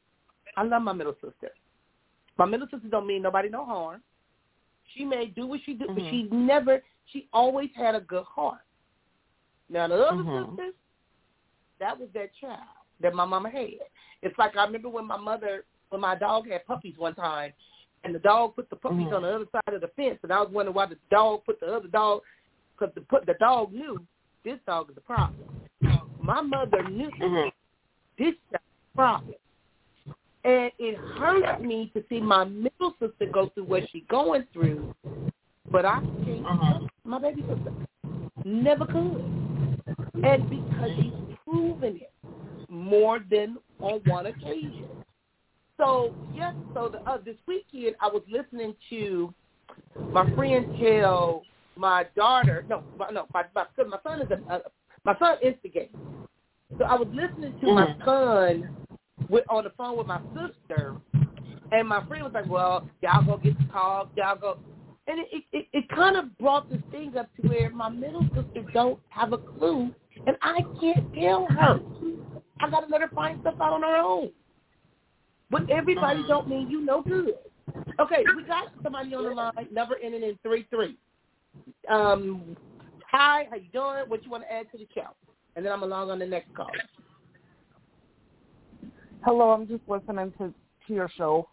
I 0.56 0.62
love 0.64 0.82
my 0.82 0.92
middle 0.92 1.14
sister. 1.14 1.52
My 2.36 2.44
middle 2.44 2.66
sister 2.70 2.88
don't 2.88 3.06
mean 3.06 3.22
nobody 3.22 3.48
no 3.48 3.64
harm. 3.64 4.02
She 4.94 5.04
may 5.04 5.26
do 5.26 5.46
what 5.46 5.60
she 5.64 5.74
do, 5.74 5.86
but 5.86 5.96
Mhm. 5.96 6.10
she 6.10 6.22
never. 6.34 6.82
She 7.06 7.28
always 7.32 7.70
had 7.74 7.94
a 7.94 8.00
good 8.00 8.24
heart. 8.24 8.60
Now 9.68 9.86
the 9.88 9.94
other 10.06 10.22
Mhm. 10.22 10.50
sisters, 10.50 10.74
that 11.78 11.98
was 11.98 12.10
that 12.12 12.34
child 12.34 12.79
that 13.00 13.14
my 13.14 13.24
mama 13.24 13.50
had. 13.50 13.68
It's 14.22 14.38
like 14.38 14.56
I 14.56 14.64
remember 14.64 14.88
when 14.88 15.06
my 15.06 15.16
mother, 15.16 15.64
when 15.88 16.00
my 16.00 16.14
dog 16.14 16.48
had 16.48 16.66
puppies 16.66 16.94
one 16.96 17.14
time, 17.14 17.52
and 18.04 18.14
the 18.14 18.18
dog 18.18 18.56
put 18.56 18.70
the 18.70 18.76
puppies 18.76 19.08
Mhm. 19.08 19.12
on 19.12 19.22
the 19.22 19.34
other 19.34 19.46
side 19.52 19.74
of 19.74 19.80
the 19.80 19.88
fence, 19.88 20.18
and 20.22 20.32
I 20.32 20.40
was 20.40 20.50
wondering 20.50 20.74
why 20.74 20.86
the 20.86 20.98
dog 21.10 21.44
put 21.44 21.60
the 21.60 21.74
other 21.74 21.88
dog, 21.88 22.22
because 22.72 22.94
the 22.94 23.02
put 23.02 23.26
the 23.26 23.34
dog 23.34 23.72
knew 23.72 24.04
this 24.44 24.58
dog 24.66 24.90
is 24.90 24.96
a 24.96 25.00
problem. 25.00 25.48
My 26.18 26.40
mother 26.40 26.82
knew 26.82 27.10
Mhm. 27.10 27.52
this 28.16 28.34
is 28.34 28.54
a 28.54 28.60
problem. 28.94 29.34
And 30.44 30.72
it 30.78 30.96
hurts 30.96 31.60
me 31.62 31.90
to 31.90 32.02
see 32.08 32.20
my 32.20 32.44
middle 32.44 32.94
sister 32.98 33.26
go 33.26 33.48
through 33.50 33.64
what 33.64 33.88
she's 33.90 34.06
going 34.06 34.46
through, 34.52 34.94
but 35.70 35.84
I 35.84 36.00
can't 36.00 36.46
Mhm. 36.46 36.88
my 37.04 37.18
baby 37.18 37.42
sister. 37.42 37.72
Never 38.44 38.86
could. 38.86 39.22
And 40.22 40.48
because 40.48 40.92
she's 40.96 41.12
proven 41.44 41.96
it 41.96 42.09
more 42.70 43.18
than 43.30 43.58
on 43.80 44.00
one 44.04 44.26
occasion. 44.26 44.86
So 45.76 46.14
yes, 46.34 46.54
so 46.74 46.90
the, 46.92 47.10
uh, 47.10 47.18
this 47.24 47.36
weekend 47.46 47.96
I 48.00 48.08
was 48.08 48.22
listening 48.30 48.74
to 48.90 49.34
my 50.12 50.30
friend 50.34 50.66
tell 50.78 51.42
my 51.76 52.06
daughter, 52.16 52.64
no, 52.68 52.82
my, 52.98 53.10
no, 53.10 53.26
my 53.32 53.44
my, 53.54 53.64
son- 53.76 53.90
my 53.90 53.98
son 54.02 54.22
is 54.22 54.28
a, 54.30 54.52
uh, 54.52 54.58
my 55.04 55.16
son 55.18 55.36
instigates. 55.42 55.94
So 56.78 56.84
I 56.84 56.94
was 56.94 57.08
listening 57.12 57.54
to 57.60 57.66
my 57.72 57.86
Mhm. 57.86 58.04
son 58.04 58.76
with 59.28 59.44
on 59.48 59.64
the 59.64 59.70
phone 59.70 59.96
with 59.96 60.06
my 60.06 60.20
sister, 60.34 60.96
and 61.72 61.88
my 61.88 62.04
friend 62.06 62.24
was 62.24 62.32
like, 62.32 62.48
"Well, 62.48 62.86
y'all 63.02 63.24
go 63.24 63.36
get 63.38 63.56
the 63.56 63.72
talk, 63.72 64.10
y'all 64.16 64.36
go," 64.36 64.58
and 65.06 65.20
it 65.20 65.28
it, 65.32 65.44
it, 65.52 65.66
it 65.72 65.88
kind 65.88 66.16
of 66.16 66.36
brought 66.38 66.68
this 66.68 66.82
thing 66.90 67.16
up 67.16 67.28
to 67.36 67.42
where 67.48 67.70
my 67.70 67.88
middle 67.88 68.26
sister 68.34 68.62
don't 68.74 69.00
have 69.08 69.32
a 69.32 69.38
clue, 69.38 69.90
and 70.26 70.36
I 70.42 70.62
can't 70.80 71.14
tell 71.14 71.46
her. 71.46 71.80
I 72.60 72.70
gotta 72.70 72.86
let 72.86 73.00
her 73.00 73.08
find 73.08 73.40
stuff 73.40 73.54
out 73.60 73.72
on 73.72 73.82
her 73.82 73.96
own. 73.96 74.30
But 75.50 75.68
everybody 75.70 76.22
don't 76.28 76.48
mean 76.48 76.70
you 76.70 76.84
no 76.84 77.02
good. 77.02 77.34
Okay, 77.98 78.24
we 78.36 78.44
got 78.44 78.68
somebody 78.82 79.14
on 79.14 79.24
the 79.24 79.30
line, 79.30 79.52
number 79.72 79.96
ending 80.02 80.22
in 80.22 80.38
three 80.42 80.66
three. 80.70 80.96
Um, 81.88 82.56
hi, 83.10 83.46
how 83.50 83.56
you 83.56 83.68
doing? 83.72 84.04
What 84.08 84.24
you 84.24 84.30
want 84.30 84.44
to 84.44 84.52
add 84.52 84.70
to 84.72 84.78
the 84.78 84.86
show? 84.94 85.08
And 85.56 85.64
then 85.64 85.72
I'm 85.72 85.82
along 85.82 86.10
on 86.10 86.18
the 86.18 86.26
next 86.26 86.54
call. 86.54 86.70
Hello, 89.24 89.50
I'm 89.50 89.66
just 89.66 89.82
listening 89.86 90.32
to, 90.38 90.54
to 90.86 90.94
your 90.94 91.10
show. 91.16 91.48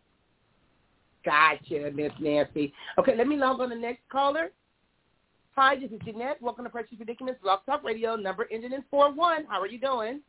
Gotcha, 1.26 1.92
Miss 1.94 2.12
Nancy. 2.22 2.74
Okay, 2.98 3.16
let 3.16 3.28
me 3.28 3.36
log 3.36 3.60
on 3.60 3.70
the 3.70 3.76
next 3.76 4.08
caller. 4.10 4.52
Hi, 5.56 5.76
this 5.76 5.92
is 5.92 6.00
Jeanette. 6.06 6.42
Welcome 6.42 6.66
to 6.66 6.70
Precious 6.70 6.96
Predicaments 6.96 7.42
Blog 7.42 7.66
Talk 7.66 7.84
Radio, 7.84 8.16
number 8.16 8.48
ending 8.52 8.72
in 8.72 8.84
four 8.90 9.12
one. 9.12 9.46
How 9.50 9.60
are 9.60 9.68
you 9.68 9.80
doing? 9.80 10.22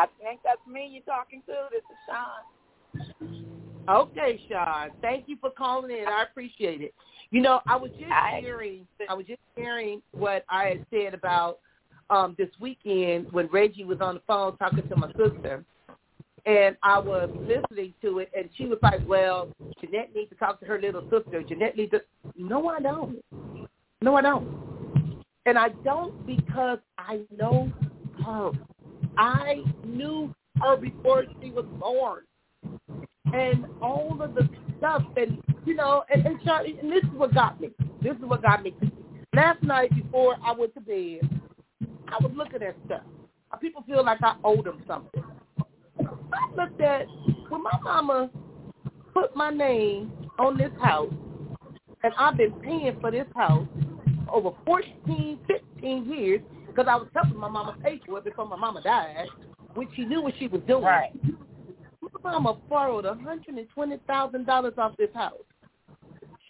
I 0.00 0.06
think 0.18 0.40
that's 0.42 0.66
me 0.66 0.88
you're 0.90 1.02
talking 1.02 1.42
to. 1.46 1.52
This 1.70 1.82
is 1.90 1.98
Sean. 2.08 3.86
Okay, 3.86 4.40
Sean. 4.48 4.88
Thank 5.02 5.28
you 5.28 5.36
for 5.38 5.50
calling 5.50 5.90
in. 5.90 6.06
I 6.08 6.22
appreciate 6.22 6.80
it. 6.80 6.94
You 7.30 7.42
know, 7.42 7.60
I 7.66 7.76
was 7.76 7.90
just 7.98 8.10
I- 8.10 8.40
hearing 8.40 8.86
I 9.10 9.14
was 9.14 9.26
just 9.26 9.40
hearing 9.56 10.00
what 10.12 10.46
I 10.48 10.64
had 10.68 10.86
said 10.90 11.12
about 11.12 11.58
um 12.08 12.34
this 12.38 12.48
weekend 12.60 13.30
when 13.30 13.46
Reggie 13.48 13.84
was 13.84 14.00
on 14.00 14.14
the 14.14 14.22
phone 14.26 14.56
talking 14.56 14.88
to 14.88 14.96
my 14.96 15.08
sister. 15.08 15.64
And 16.46 16.78
I 16.82 16.98
was 16.98 17.28
listening 17.34 17.92
to 18.00 18.20
it 18.20 18.32
and 18.34 18.48
she 18.56 18.64
was 18.64 18.78
like, 18.82 19.06
Well, 19.06 19.50
Jeanette 19.82 20.14
needs 20.14 20.30
to 20.30 20.36
talk 20.36 20.60
to 20.60 20.66
her 20.66 20.80
little 20.80 21.02
sister. 21.10 21.42
Jeanette 21.42 21.76
needs 21.76 21.90
to 21.90 22.00
No, 22.38 22.68
I 22.68 22.80
don't. 22.80 23.22
No, 24.00 24.16
I 24.16 24.22
don't. 24.22 25.22
And 25.44 25.58
I 25.58 25.68
don't 25.84 26.26
because 26.26 26.78
I 26.96 27.20
know 27.36 27.70
her. 28.24 28.52
I 29.20 29.62
knew 29.84 30.34
her 30.62 30.76
before 30.78 31.24
she 31.42 31.50
was 31.50 31.66
born 31.78 32.22
and 33.34 33.66
all 33.82 34.18
of 34.20 34.34
the 34.34 34.48
stuff 34.78 35.02
and 35.14 35.42
you 35.66 35.74
know 35.74 36.04
and, 36.12 36.24
and 36.26 36.42
Charlie 36.42 36.78
and 36.80 36.90
this 36.90 37.04
is 37.04 37.10
what 37.10 37.34
got 37.34 37.60
me. 37.60 37.70
This 38.02 38.16
is 38.16 38.22
what 38.22 38.40
got 38.40 38.62
me. 38.62 38.74
Last 39.34 39.62
night 39.62 39.94
before 39.94 40.36
I 40.42 40.52
went 40.52 40.72
to 40.74 40.80
bed, 40.80 41.20
I 42.08 42.16
was 42.22 42.32
looking 42.34 42.62
at 42.62 42.74
stuff. 42.86 43.02
People 43.60 43.84
feel 43.86 44.02
like 44.02 44.20
I 44.22 44.36
owe 44.42 44.62
them 44.62 44.82
something. 44.88 45.22
I 45.98 46.54
looked 46.56 46.80
at 46.80 47.06
when 47.50 47.62
my 47.62 47.78
mama 47.82 48.30
put 49.12 49.36
my 49.36 49.50
name 49.50 50.12
on 50.38 50.56
this 50.56 50.72
house 50.80 51.12
and 52.02 52.14
I've 52.18 52.38
been 52.38 52.52
paying 52.52 52.96
for 53.02 53.10
this 53.10 53.26
house 53.36 53.68
over 54.32 54.52
14, 54.64 55.38
15 55.46 56.10
years 56.10 56.40
because 56.70 56.86
I 56.88 56.96
was 56.96 57.08
helping 57.14 57.38
my 57.38 57.48
mama 57.48 57.76
pay 57.82 58.00
for 58.06 58.18
it 58.18 58.24
before 58.24 58.46
my 58.46 58.56
mama 58.56 58.82
died, 58.82 59.26
which 59.74 59.88
she 59.94 60.04
knew 60.04 60.22
what 60.22 60.34
she 60.38 60.46
was 60.46 60.60
doing. 60.66 60.84
Right. 60.84 61.12
My 62.22 62.32
mama 62.32 62.58
borrowed 62.68 63.04
hundred 63.04 63.56
and 63.56 63.68
twenty 63.74 63.98
thousand 64.06 64.46
dollars 64.46 64.74
off 64.78 64.96
this 64.96 65.10
house. 65.14 65.34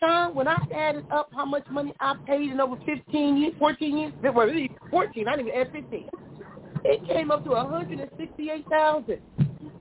Sean, 0.01 0.35
when 0.35 0.49
I 0.49 0.57
added 0.75 1.05
up 1.11 1.31
how 1.35 1.45
much 1.45 1.65
money 1.71 1.93
I 2.01 2.15
paid 2.27 2.51
in 2.51 2.61
over 2.61 2.77
15 2.87 3.37
years, 3.37 3.53
14 3.59 3.99
years, 3.99 4.13
well, 4.23 4.49
14, 4.91 5.29
I 5.29 5.37
didn't 5.37 5.49
even 5.49 5.61
add 5.61 5.73
15. 5.73 6.09
It 6.85 7.07
came 7.07 7.31
up 7.31 7.45
to 7.45 7.51
168000 7.51 9.21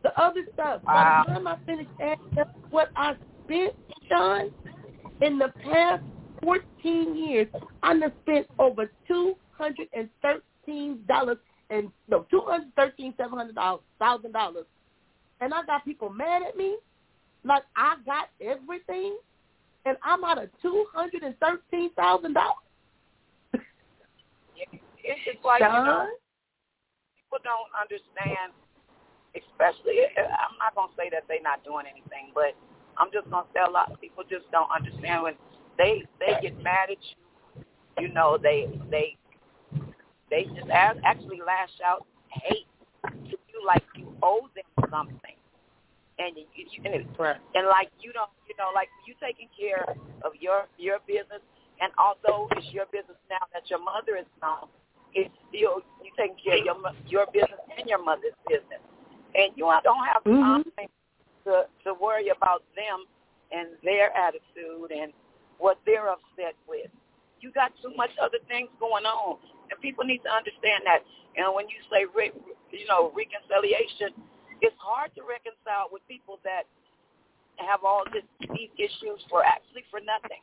The 0.04 0.22
other 0.22 0.42
stuff, 0.54 0.82
wow. 0.86 1.24
by 1.26 1.34
the 1.34 1.40
time 1.40 1.48
I 1.48 1.58
finished 1.66 1.90
adding 2.02 2.40
up 2.40 2.54
what 2.70 2.90
I 2.98 3.14
spent, 3.46 3.74
Sean, 4.10 4.52
in 5.22 5.40
the 5.40 5.54
past 5.64 6.04
14 6.44 7.16
years, 7.16 7.48
I 7.82 7.94
have 7.96 8.12
spent 8.24 8.48
over 8.60 8.92
$213 9.60 11.38
and 11.70 11.92
no, 12.08 12.26
two 12.30 12.42
hundred 12.46 12.74
thirteen 12.76 13.14
seven 13.18 13.38
hundred 13.38 13.56
thousand 14.00 14.32
dollars, 14.32 14.66
and 15.42 15.54
I 15.54 15.64
got 15.66 15.86
people 15.86 16.10
mad 16.10 16.42
at 16.48 16.58
me, 16.58 16.78
like 17.44 17.64
I 17.76 17.96
got 18.06 18.30
everything, 18.42 19.18
and 19.86 19.98
I'm 20.04 20.24
out 20.24 20.42
of 20.42 20.50
two 20.62 20.86
hundred 20.94 21.24
and 21.24 21.36
thirteen 21.40 21.92
thousand 21.94 22.34
dollars. 22.34 22.56
It's 23.54 25.22
just 25.26 25.46
like 25.46 25.62
you 25.62 25.68
know, 25.68 26.10
people 27.16 27.40
don't 27.44 27.70
understand, 27.78 28.52
especially. 29.38 30.02
Eh, 30.02 30.18
eh, 30.18 30.26
I'm 30.26 30.58
not 30.58 30.76
gonna 30.76 30.92
say 30.98 31.10
that 31.12 31.24
they're 31.28 31.42
not 31.42 31.64
doing 31.64 31.86
anything, 31.86 32.34
but 32.34 32.58
I'm 32.98 33.10
just 33.14 33.30
gonna 33.30 33.48
say 33.54 33.62
a 33.66 33.70
lot 33.70 33.92
of 33.92 34.02
people 34.02 34.24
just 34.30 34.50
don't 34.52 34.70
understand 34.74 35.24
when 35.24 35.34
they 35.78 36.04
they 36.20 36.34
get 36.42 36.58
mad 36.64 36.90
at 36.90 36.98
you. 36.98 37.18
You 37.98 38.14
know, 38.14 38.38
they 38.42 38.68
they 38.90 39.19
they 40.30 40.44
just 40.56 40.70
actually 40.72 41.42
lash 41.46 41.74
out 41.86 42.06
hate 42.30 42.68
to 43.30 43.36
you 43.50 43.60
like 43.66 43.84
you 43.96 44.14
owe 44.22 44.48
them 44.56 44.90
something. 44.90 45.36
And 46.20 46.36
you, 46.36 46.46
you 46.54 46.84
and, 46.84 47.08
right. 47.18 47.38
and 47.56 47.68
like 47.68 47.90
you 48.02 48.12
don't, 48.12 48.30
you 48.48 48.56
know, 48.60 48.72
like 48.76 48.90
you 49.08 49.16
taking 49.24 49.48
care 49.58 49.88
of 50.24 50.36
your 50.40 50.68
your 50.78 51.00
business, 51.08 51.40
and 51.80 51.92
although 51.96 52.52
it's 52.58 52.68
your 52.76 52.86
business 52.92 53.16
now 53.30 53.48
that 53.54 53.70
your 53.70 53.80
mother 53.80 54.20
is 54.20 54.28
gone, 54.42 54.68
it's 55.16 55.32
still 55.48 55.80
you 56.04 56.12
taking 56.20 56.36
care 56.44 56.60
of 56.60 56.66
your 56.68 56.92
your 57.08 57.26
business 57.32 57.64
and 57.72 57.88
your 57.88 58.04
mother's 58.04 58.36
business, 58.52 58.84
and 59.32 59.56
you 59.56 59.64
don't 59.64 60.06
have 60.06 60.24
mm-hmm. 60.28 60.68
to 61.48 61.72
to 61.88 61.94
worry 61.96 62.28
about 62.36 62.68
them 62.76 63.08
and 63.56 63.70
their 63.82 64.12
attitude 64.12 64.92
and 64.92 65.14
what 65.58 65.80
they're 65.86 66.10
upset 66.10 66.56
with. 66.68 66.92
You 67.40 67.52
got 67.52 67.72
too 67.82 67.96
much 67.96 68.12
other 68.22 68.44
things 68.48 68.68
going 68.80 69.06
on. 69.06 69.40
And 69.70 69.78
people 69.82 70.04
need 70.04 70.22
to 70.26 70.32
understand 70.32 70.84
that. 70.86 71.06
And 71.38 71.54
when 71.54 71.70
you 71.70 71.78
say, 71.94 72.10
you 72.10 72.88
know, 72.90 73.14
reconciliation, 73.14 74.14
it's 74.62 74.76
hard 74.78 75.14
to 75.16 75.22
reconcile 75.24 75.88
with 75.94 76.02
people 76.10 76.40
that 76.44 76.66
have 77.58 77.84
all 77.84 78.04
this, 78.12 78.26
these 78.56 78.72
issues 78.78 79.20
for 79.30 79.44
actually 79.44 79.84
for 79.92 80.00
nothing. 80.00 80.42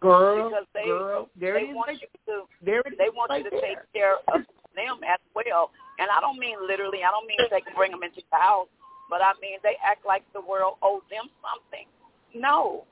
Girl, 0.00 0.50
because 0.50 0.68
they, 0.74 0.84
girl, 0.84 1.28
there 1.40 1.56
they 1.56 1.72
want 1.72 1.96
you 1.96 2.08
to, 2.28 2.44
there 2.60 2.84
they 2.84 3.08
want 3.08 3.30
right 3.30 3.40
you 3.42 3.48
to 3.48 3.56
there. 3.56 3.64
take 3.64 3.80
care 3.96 4.20
of 4.28 4.44
them 4.76 5.00
as 5.08 5.20
well. 5.32 5.72
And 5.98 6.12
I 6.12 6.20
don't 6.20 6.38
mean 6.38 6.60
literally. 6.60 7.00
I 7.00 7.10
don't 7.10 7.24
mean 7.24 7.40
they 7.48 7.64
can 7.64 7.72
bring 7.72 7.92
them 7.92 8.04
into 8.04 8.20
the 8.28 8.36
house, 8.36 8.68
but 9.08 9.24
I 9.24 9.32
mean 9.40 9.56
they 9.64 9.80
act 9.80 10.04
like 10.04 10.20
the 10.36 10.44
world 10.44 10.76
owes 10.84 11.00
them 11.08 11.32
something. 11.40 11.88
No, 12.36 12.84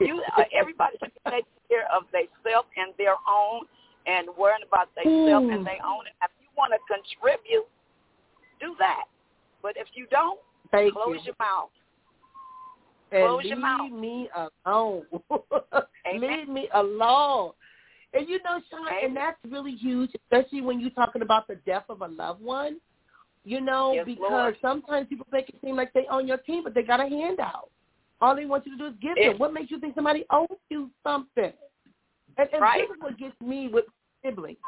you. 0.00 0.22
Uh, 0.36 0.48
everybody 0.56 0.96
should 0.96 1.12
take 1.28 1.44
care 1.68 1.84
of 1.92 2.08
themselves 2.08 2.68
and 2.80 2.96
their 2.96 3.20
own, 3.28 3.68
and 4.08 4.28
worrying 4.38 4.64
about 4.66 4.88
themselves 4.94 5.46
mm. 5.46 5.54
and 5.54 5.66
their 5.66 5.84
own. 5.84 6.08
And 6.08 6.16
if 6.24 6.32
you 6.40 6.48
want 6.56 6.72
to 6.72 6.80
contribute, 6.88 7.68
do 8.58 8.74
that. 8.78 9.04
But 9.62 9.76
if 9.76 9.86
you 9.94 10.06
don't, 10.10 10.40
Thank 10.70 10.94
close 10.94 11.16
you. 11.20 11.32
your 11.32 11.34
mouth. 11.38 11.70
And 13.12 13.26
close 13.26 13.42
leave 13.42 13.50
your 13.50 13.58
mouth. 13.58 13.90
Leave 13.90 14.00
me 14.00 14.28
alone. 14.66 15.02
Leave 16.20 16.48
me 16.48 16.68
alone. 16.74 17.52
And 18.14 18.28
you 18.28 18.38
know, 18.42 18.60
Sean, 18.70 18.88
Amen. 18.88 18.98
and 19.04 19.16
that's 19.16 19.36
really 19.50 19.74
huge, 19.76 20.10
especially 20.24 20.62
when 20.62 20.80
you're 20.80 20.90
talking 20.90 21.20
about 21.20 21.46
the 21.46 21.56
death 21.66 21.84
of 21.90 22.00
a 22.00 22.06
loved 22.06 22.42
one. 22.42 22.78
You 23.44 23.60
know, 23.60 23.92
yes, 23.94 24.04
because 24.04 24.30
Lord. 24.30 24.56
sometimes 24.60 25.08
people 25.08 25.26
make 25.32 25.48
it 25.48 25.56
seem 25.62 25.76
like 25.76 25.92
they 25.92 26.04
own 26.10 26.26
your 26.26 26.38
team, 26.38 26.64
but 26.64 26.74
they 26.74 26.82
got 26.82 27.00
a 27.00 27.08
handout. 27.08 27.70
All 28.20 28.34
they 28.34 28.46
want 28.46 28.66
you 28.66 28.72
to 28.72 28.78
do 28.78 28.86
is 28.86 28.94
give 29.00 29.12
it, 29.16 29.30
them. 29.30 29.38
What 29.38 29.54
makes 29.54 29.70
you 29.70 29.78
think 29.78 29.94
somebody 29.94 30.24
owes 30.30 30.48
you 30.68 30.90
something? 31.04 31.52
And, 32.36 32.48
and 32.52 32.62
right. 32.62 32.82
this 32.88 32.96
is 32.96 33.02
what 33.02 33.18
gets 33.18 33.40
me 33.40 33.68
with 33.68 33.84
siblings. 34.24 34.58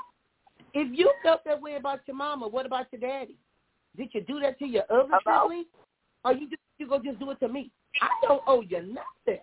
If 0.74 0.96
you 0.96 1.12
felt 1.22 1.42
that 1.44 1.60
way 1.60 1.76
about 1.76 2.00
your 2.06 2.16
mama, 2.16 2.46
what 2.48 2.66
about 2.66 2.86
your 2.92 3.00
daddy? 3.00 3.36
Did 3.96 4.10
you 4.12 4.20
do 4.22 4.40
that 4.40 4.58
to 4.60 4.66
your 4.66 4.84
other 4.90 5.08
Hello? 5.24 5.44
siblings? 5.48 5.66
Or 6.24 6.32
you 6.34 6.48
just 6.48 6.62
you 6.78 6.86
go 6.88 6.98
just 7.02 7.18
do 7.18 7.30
it 7.30 7.40
to 7.40 7.48
me? 7.48 7.70
I 8.00 8.08
don't 8.26 8.42
owe 8.46 8.60
you 8.62 8.78
nothing. 8.82 9.42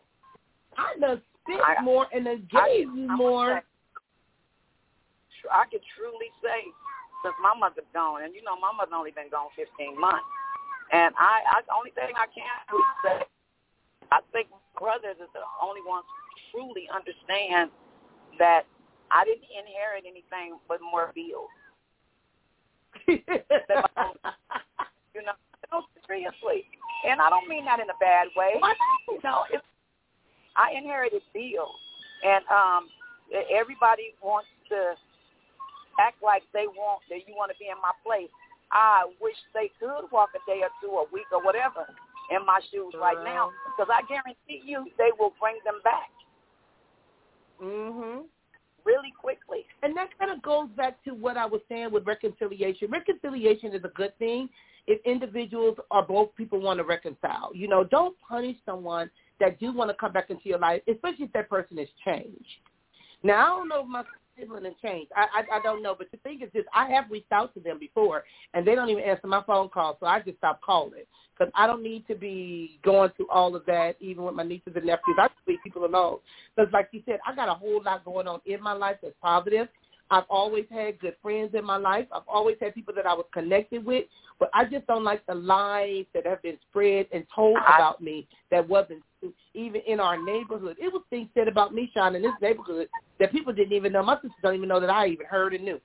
I 0.78 0.98
done 1.00 1.22
spent 1.44 1.62
I- 1.62 1.82
more 1.84 2.08
and 2.14 2.28
I- 2.28 2.36
gave 2.36 2.88
you 2.96 3.08
I'm 3.10 3.18
more. 3.18 3.62
say, 3.62 5.50
I 5.52 5.64
can 5.70 5.80
truly 5.96 6.28
say, 6.44 6.66
since 7.24 7.36
my 7.42 7.54
mother's 7.58 7.86
gone, 7.94 8.24
and 8.24 8.34
you 8.34 8.44
know 8.44 8.56
my 8.60 8.72
mother's 8.76 8.94
only 8.96 9.12
been 9.12 9.30
gone 9.30 9.50
15 9.56 10.00
months, 10.00 10.26
and 10.92 11.14
I, 11.18 11.42
I 11.50 11.62
the 11.66 11.74
only 11.74 11.92
thing 11.92 12.10
I 12.16 12.28
can 12.30 12.46
say, 13.04 13.26
I 14.12 14.20
think 14.32 14.48
brothers 14.80 15.18
is 15.20 15.30
the 15.34 15.42
only 15.62 15.82
ones 15.86 16.06
who 16.08 16.62
truly 16.62 16.88
understand 16.94 17.72
that 18.40 18.66
I 19.12 19.24
didn't 19.26 19.48
inherit 19.52 20.04
anything 20.08 20.58
but 20.68 20.80
more 20.82 21.14
bills. 21.16 21.50
You 25.18 25.26
know, 25.26 25.34
no, 25.74 25.82
seriously. 26.06 26.70
And 27.10 27.18
I 27.18 27.30
don't 27.34 27.50
mean 27.50 27.66
that 27.66 27.80
in 27.82 27.90
a 27.90 27.98
bad 28.00 28.28
way. 28.38 28.62
You 29.10 29.18
know, 29.24 29.50
it's, 29.50 29.66
I 30.54 30.78
inherited 30.78 31.26
bills, 31.34 31.74
and 32.22 32.46
um, 32.54 32.86
everybody 33.50 34.14
wants 34.22 34.46
to 34.70 34.94
act 35.98 36.22
like 36.22 36.44
they 36.54 36.70
want 36.70 37.02
that 37.10 37.26
you 37.26 37.34
want 37.34 37.50
to 37.50 37.58
be 37.58 37.66
in 37.74 37.82
my 37.82 37.98
place. 38.06 38.30
I 38.70 39.10
wish 39.18 39.34
they 39.58 39.74
could 39.82 40.06
walk 40.14 40.38
a 40.38 40.42
day 40.46 40.62
or 40.62 40.70
two, 40.78 40.94
a 41.02 41.10
week 41.10 41.26
or 41.34 41.42
whatever 41.42 41.90
in 42.30 42.46
my 42.46 42.62
shoes 42.70 42.94
right 42.94 43.18
now, 43.26 43.50
because 43.74 43.90
I 43.90 44.06
guarantee 44.06 44.62
you 44.62 44.86
they 45.02 45.10
will 45.18 45.34
bring 45.42 45.58
them 45.66 45.82
back 45.84 46.14
mhm. 47.62 48.24
Really 48.88 49.14
quickly. 49.20 49.66
And 49.84 49.96
that 49.98 50.18
kind 50.18 50.32
of 50.32 50.42
goes 50.42 50.70
back 50.78 51.04
to 51.04 51.12
what 51.12 51.38
I 51.38 51.46
was 51.46 51.62
saying 51.70 51.92
with 51.92 52.08
reconciliation. 52.08 52.90
Reconciliation 52.90 53.74
is 53.74 53.84
a 53.84 53.90
good 53.90 54.18
thing 54.18 54.50
if 54.88 55.06
individuals 55.06 55.78
or 55.92 56.04
both 56.04 56.34
people 56.36 56.62
want 56.62 56.80
to 56.80 56.86
reconcile. 56.86 57.52
You 57.54 57.68
know, 57.68 57.84
don't 57.84 58.16
punish 58.28 58.56
someone 58.66 59.12
that 59.42 59.60
do 59.60 59.74
want 59.74 59.90
to 59.90 59.96
come 59.96 60.14
back 60.14 60.30
into 60.30 60.44
your 60.46 60.60
life, 60.60 60.82
especially 60.88 61.26
if 61.26 61.34
that 61.34 61.50
person 61.50 61.78
has 61.78 61.90
changed. 62.06 62.62
Now, 63.24 63.56
I 63.56 63.60
don't 63.60 63.68
know 63.68 63.82
if 63.82 63.88
my 63.88 64.04
sibling 64.40 64.66
has 64.66 64.74
changed. 64.82 65.12
I, 65.16 65.42
I 65.42 65.58
I 65.58 65.62
don't 65.62 65.84
know, 65.84 65.96
but 65.98 66.12
the 66.12 66.18
thing 66.18 66.42
is 66.42 66.50
this: 66.54 66.66
I 66.74 66.90
have 66.92 67.06
reached 67.10 67.32
out 67.32 67.54
to 67.54 67.60
them 67.60 67.80
before, 67.80 68.24
and 68.54 68.66
they 68.66 68.76
don't 68.76 68.90
even 68.90 69.04
answer 69.04 69.28
my 69.28 69.44
phone 69.44 69.70
calls, 69.70 69.98
so 70.00 70.06
I 70.06 70.20
just 70.22 70.38
stopped 70.38 70.64
calling 70.64 71.04
because 71.38 71.52
I 71.56 71.68
don't 71.68 71.84
need 71.84 72.08
to 72.08 72.16
be 72.16 72.80
going 72.84 73.12
through 73.16 73.30
all 73.30 73.56
of 73.56 73.66
that, 73.66 73.96
even 74.00 74.24
with 74.24 74.36
my 74.36 74.44
nieces 74.44 74.74
and 74.76 74.86
nephews. 74.86 75.18
I 75.20 75.28
just 75.28 75.48
leave 75.48 75.60
people 75.64 75.86
alone 75.86 76.20
because, 76.56 76.72
like 76.74 76.90
you 76.92 77.02
said, 77.06 77.20
I 77.26 77.36
got 77.36 77.50
a 77.50 77.54
whole 77.54 77.82
lot 77.84 78.06
going 78.06 78.28
on 78.28 78.42
in 78.46 78.62
my 78.62 78.74
life 78.74 78.98
that's 79.02 79.16
positive. 79.22 79.68
I've 80.10 80.24
always 80.30 80.66
had 80.72 81.00
good 81.00 81.16
friends 81.22 81.54
in 81.54 81.66
my 81.66 81.78
life. 81.78 82.08
I've 82.14 82.28
always 82.28 82.56
had 82.62 82.74
people 82.74 82.94
that 82.96 83.06
I 83.06 83.14
was 83.14 83.26
connected 83.34 83.86
with, 83.86 84.06
but 84.40 84.50
I 84.54 84.64
just 84.66 84.88
don't 84.88 85.04
like 85.04 85.26
the 85.26 85.36
lies 85.36 86.06
that 86.14 86.26
have 86.26 86.42
been 86.42 86.58
spread 86.70 87.08
and 87.12 87.26
told 87.34 87.58
about 87.58 88.02
me 88.02 88.28
that 88.52 88.68
wasn't 88.68 89.02
even 89.54 89.82
in 89.88 90.00
our 90.00 90.22
neighborhood. 90.22 90.78
It 90.80 90.92
was 90.92 91.02
things 91.10 91.30
said 91.34 91.48
about 91.48 91.74
me, 91.74 91.90
Sean, 91.94 92.16
in 92.16 92.22
this 92.22 92.32
neighborhood 92.42 92.88
that 93.20 93.32
people 93.32 93.54
didn't 93.54 93.74
even 93.74 93.92
know. 93.92 94.04
My 94.04 94.16
sisters 94.16 94.32
don't 94.44 94.56
even 94.56 94.70
know 94.70 94.80
that 94.80 94.90
I 94.90 95.08
even 95.08 95.26
heard 95.26 95.54
and 95.54 95.66
knew 95.66 95.80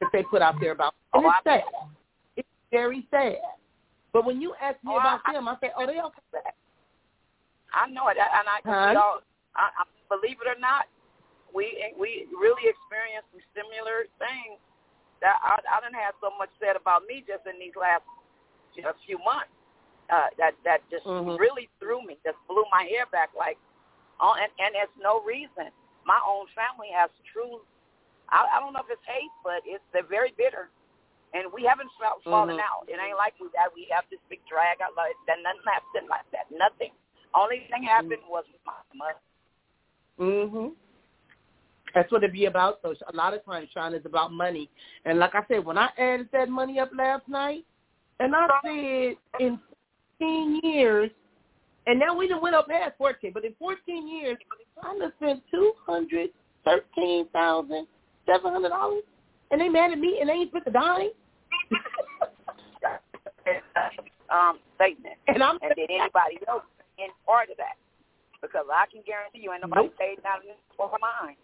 that 0.00 0.10
they 0.12 0.22
put 0.24 0.42
out 0.42 0.56
there 0.60 0.72
about. 0.72 0.94
And 1.14 1.24
Oh, 1.24 1.28
it's 1.30 1.44
sad. 1.44 1.62
It's 2.36 2.48
very 2.70 3.06
sad. 3.10 3.38
But 4.12 4.24
when 4.24 4.40
you 4.40 4.54
ask 4.60 4.82
me 4.82 4.92
Oh, 4.94 4.98
about 4.98 5.20
I- 5.24 5.32
them, 5.32 5.48
I 5.48 5.56
say, 5.60 5.70
oh, 5.76 5.86
they 5.86 6.00
okay. 6.00 6.50
I 7.74 7.86
know 7.90 8.08
it, 8.08 8.16
and 8.16 8.48
I, 8.48 8.58
Huh? 8.64 8.90
we 8.90 8.96
all, 8.96 9.20
I, 9.54 9.68
I 9.76 9.84
believe 10.08 10.40
it 10.40 10.48
or 10.48 10.58
not, 10.58 10.86
we 11.52 11.76
we 12.00 12.26
really 12.32 12.64
experienced 12.64 13.28
some 13.32 13.44
similar 13.52 14.08
things 14.16 14.56
that 15.20 15.36
I, 15.44 15.60
I 15.60 15.76
didn't 15.84 16.00
have 16.00 16.14
so 16.20 16.32
much 16.38 16.48
said 16.60 16.76
about 16.80 17.04
me 17.04 17.20
just 17.28 17.44
in 17.44 17.60
these 17.60 17.76
last 17.76 18.04
you 18.74 18.82
know, 18.82 18.92
few 19.04 19.18
months. 19.20 19.52
Uh, 20.08 20.32
that 20.38 20.56
that 20.64 20.80
just 20.90 21.04
Mhm. 21.04 21.38
really 21.38 21.68
threw 21.78 22.00
me, 22.00 22.16
just 22.24 22.38
blew 22.48 22.64
my 22.72 22.84
hair 22.84 23.04
back. 23.12 23.28
Like, 23.36 23.58
oh, 24.20 24.34
and 24.40 24.50
and 24.58 24.74
it's 24.74 24.92
no 24.96 25.20
reason. 25.20 25.70
My 26.04 26.18
own 26.26 26.46
family 26.56 26.88
has 26.96 27.10
true. 27.30 27.60
I, 28.30 28.48
I 28.56 28.60
don't 28.60 28.72
know 28.72 28.80
if 28.80 28.90
it's 28.90 29.04
hate, 29.04 29.30
but 29.44 29.60
it's 29.66 29.84
they're 29.92 30.02
very 30.08 30.32
bitter, 30.32 30.70
and 31.34 31.52
we 31.52 31.64
haven't 31.64 31.90
felt 32.00 32.24
fallen 32.24 32.56
Mhm. 32.56 32.60
out. 32.60 32.88
It 32.88 32.98
ain't 32.98 33.18
like 33.18 33.34
we 33.38 33.48
that 33.52 33.68
we 33.74 33.84
have 33.92 34.08
this 34.08 34.20
big 34.30 34.40
drag 34.48 34.80
out 34.80 34.96
like 34.96 35.16
that. 35.26 35.40
Nothing 35.42 35.62
happened 35.66 36.08
like 36.08 36.30
that. 36.32 36.50
Nothing. 36.50 36.92
Only 37.34 37.68
thing 37.70 37.82
happened 37.82 38.24
was 38.26 38.44
my 38.64 38.72
mother. 38.94 39.20
Mhm. 40.18 40.74
That's 41.94 42.10
what 42.12 42.24
it 42.24 42.32
be 42.32 42.46
about. 42.46 42.80
So 42.82 42.94
a 43.06 43.16
lot 43.16 43.34
of 43.34 43.44
times, 43.44 43.68
Sean, 43.70 43.94
is 43.94 44.04
about 44.06 44.32
money. 44.32 44.70
And 45.04 45.18
like 45.18 45.34
I 45.34 45.44
said, 45.48 45.64
when 45.64 45.76
I 45.78 45.90
added 45.98 46.30
that 46.32 46.48
money 46.48 46.80
up 46.80 46.90
last 46.96 47.28
night, 47.28 47.64
and 48.20 48.34
I 48.34 48.48
said 48.62 49.16
in 49.40 49.60
15 50.18 50.60
years, 50.62 51.10
And 51.86 51.98
now 51.98 52.14
we 52.16 52.28
done 52.28 52.42
went 52.42 52.54
up 52.54 52.68
past 52.68 52.94
14. 52.98 53.32
But 53.32 53.44
in 53.44 53.54
14 53.58 54.08
years, 54.08 54.36
I 54.82 54.98
done 54.98 55.12
spent 55.16 55.42
two 55.50 55.72
hundred 55.86 56.30
thirteen 56.64 57.26
thousand 57.32 57.86
seven 58.26 58.52
hundred 58.52 58.68
dollars, 58.70 59.02
and 59.50 59.60
they 59.60 59.68
mad 59.68 59.90
at 59.92 59.98
me 59.98 60.18
and 60.20 60.28
they 60.28 60.34
ain't 60.34 60.50
spent 60.50 60.64
the 60.66 60.70
dime. 60.70 61.10
um, 64.30 64.58
statement. 64.76 65.16
And 65.26 65.42
I'm 65.42 65.58
and 65.62 65.72
did 65.74 65.90
anybody 65.90 66.38
else 66.46 66.62
in 66.98 67.08
part 67.26 67.50
of 67.50 67.56
that? 67.56 67.74
Because 68.40 68.66
I 68.70 68.86
can 68.92 69.02
guarantee 69.06 69.40
you, 69.42 69.52
ain't 69.52 69.62
nobody 69.62 69.88
Nope. 69.90 69.98
paid 69.98 70.22
down 70.22 70.38
for 70.76 70.90
mine. 71.00 71.34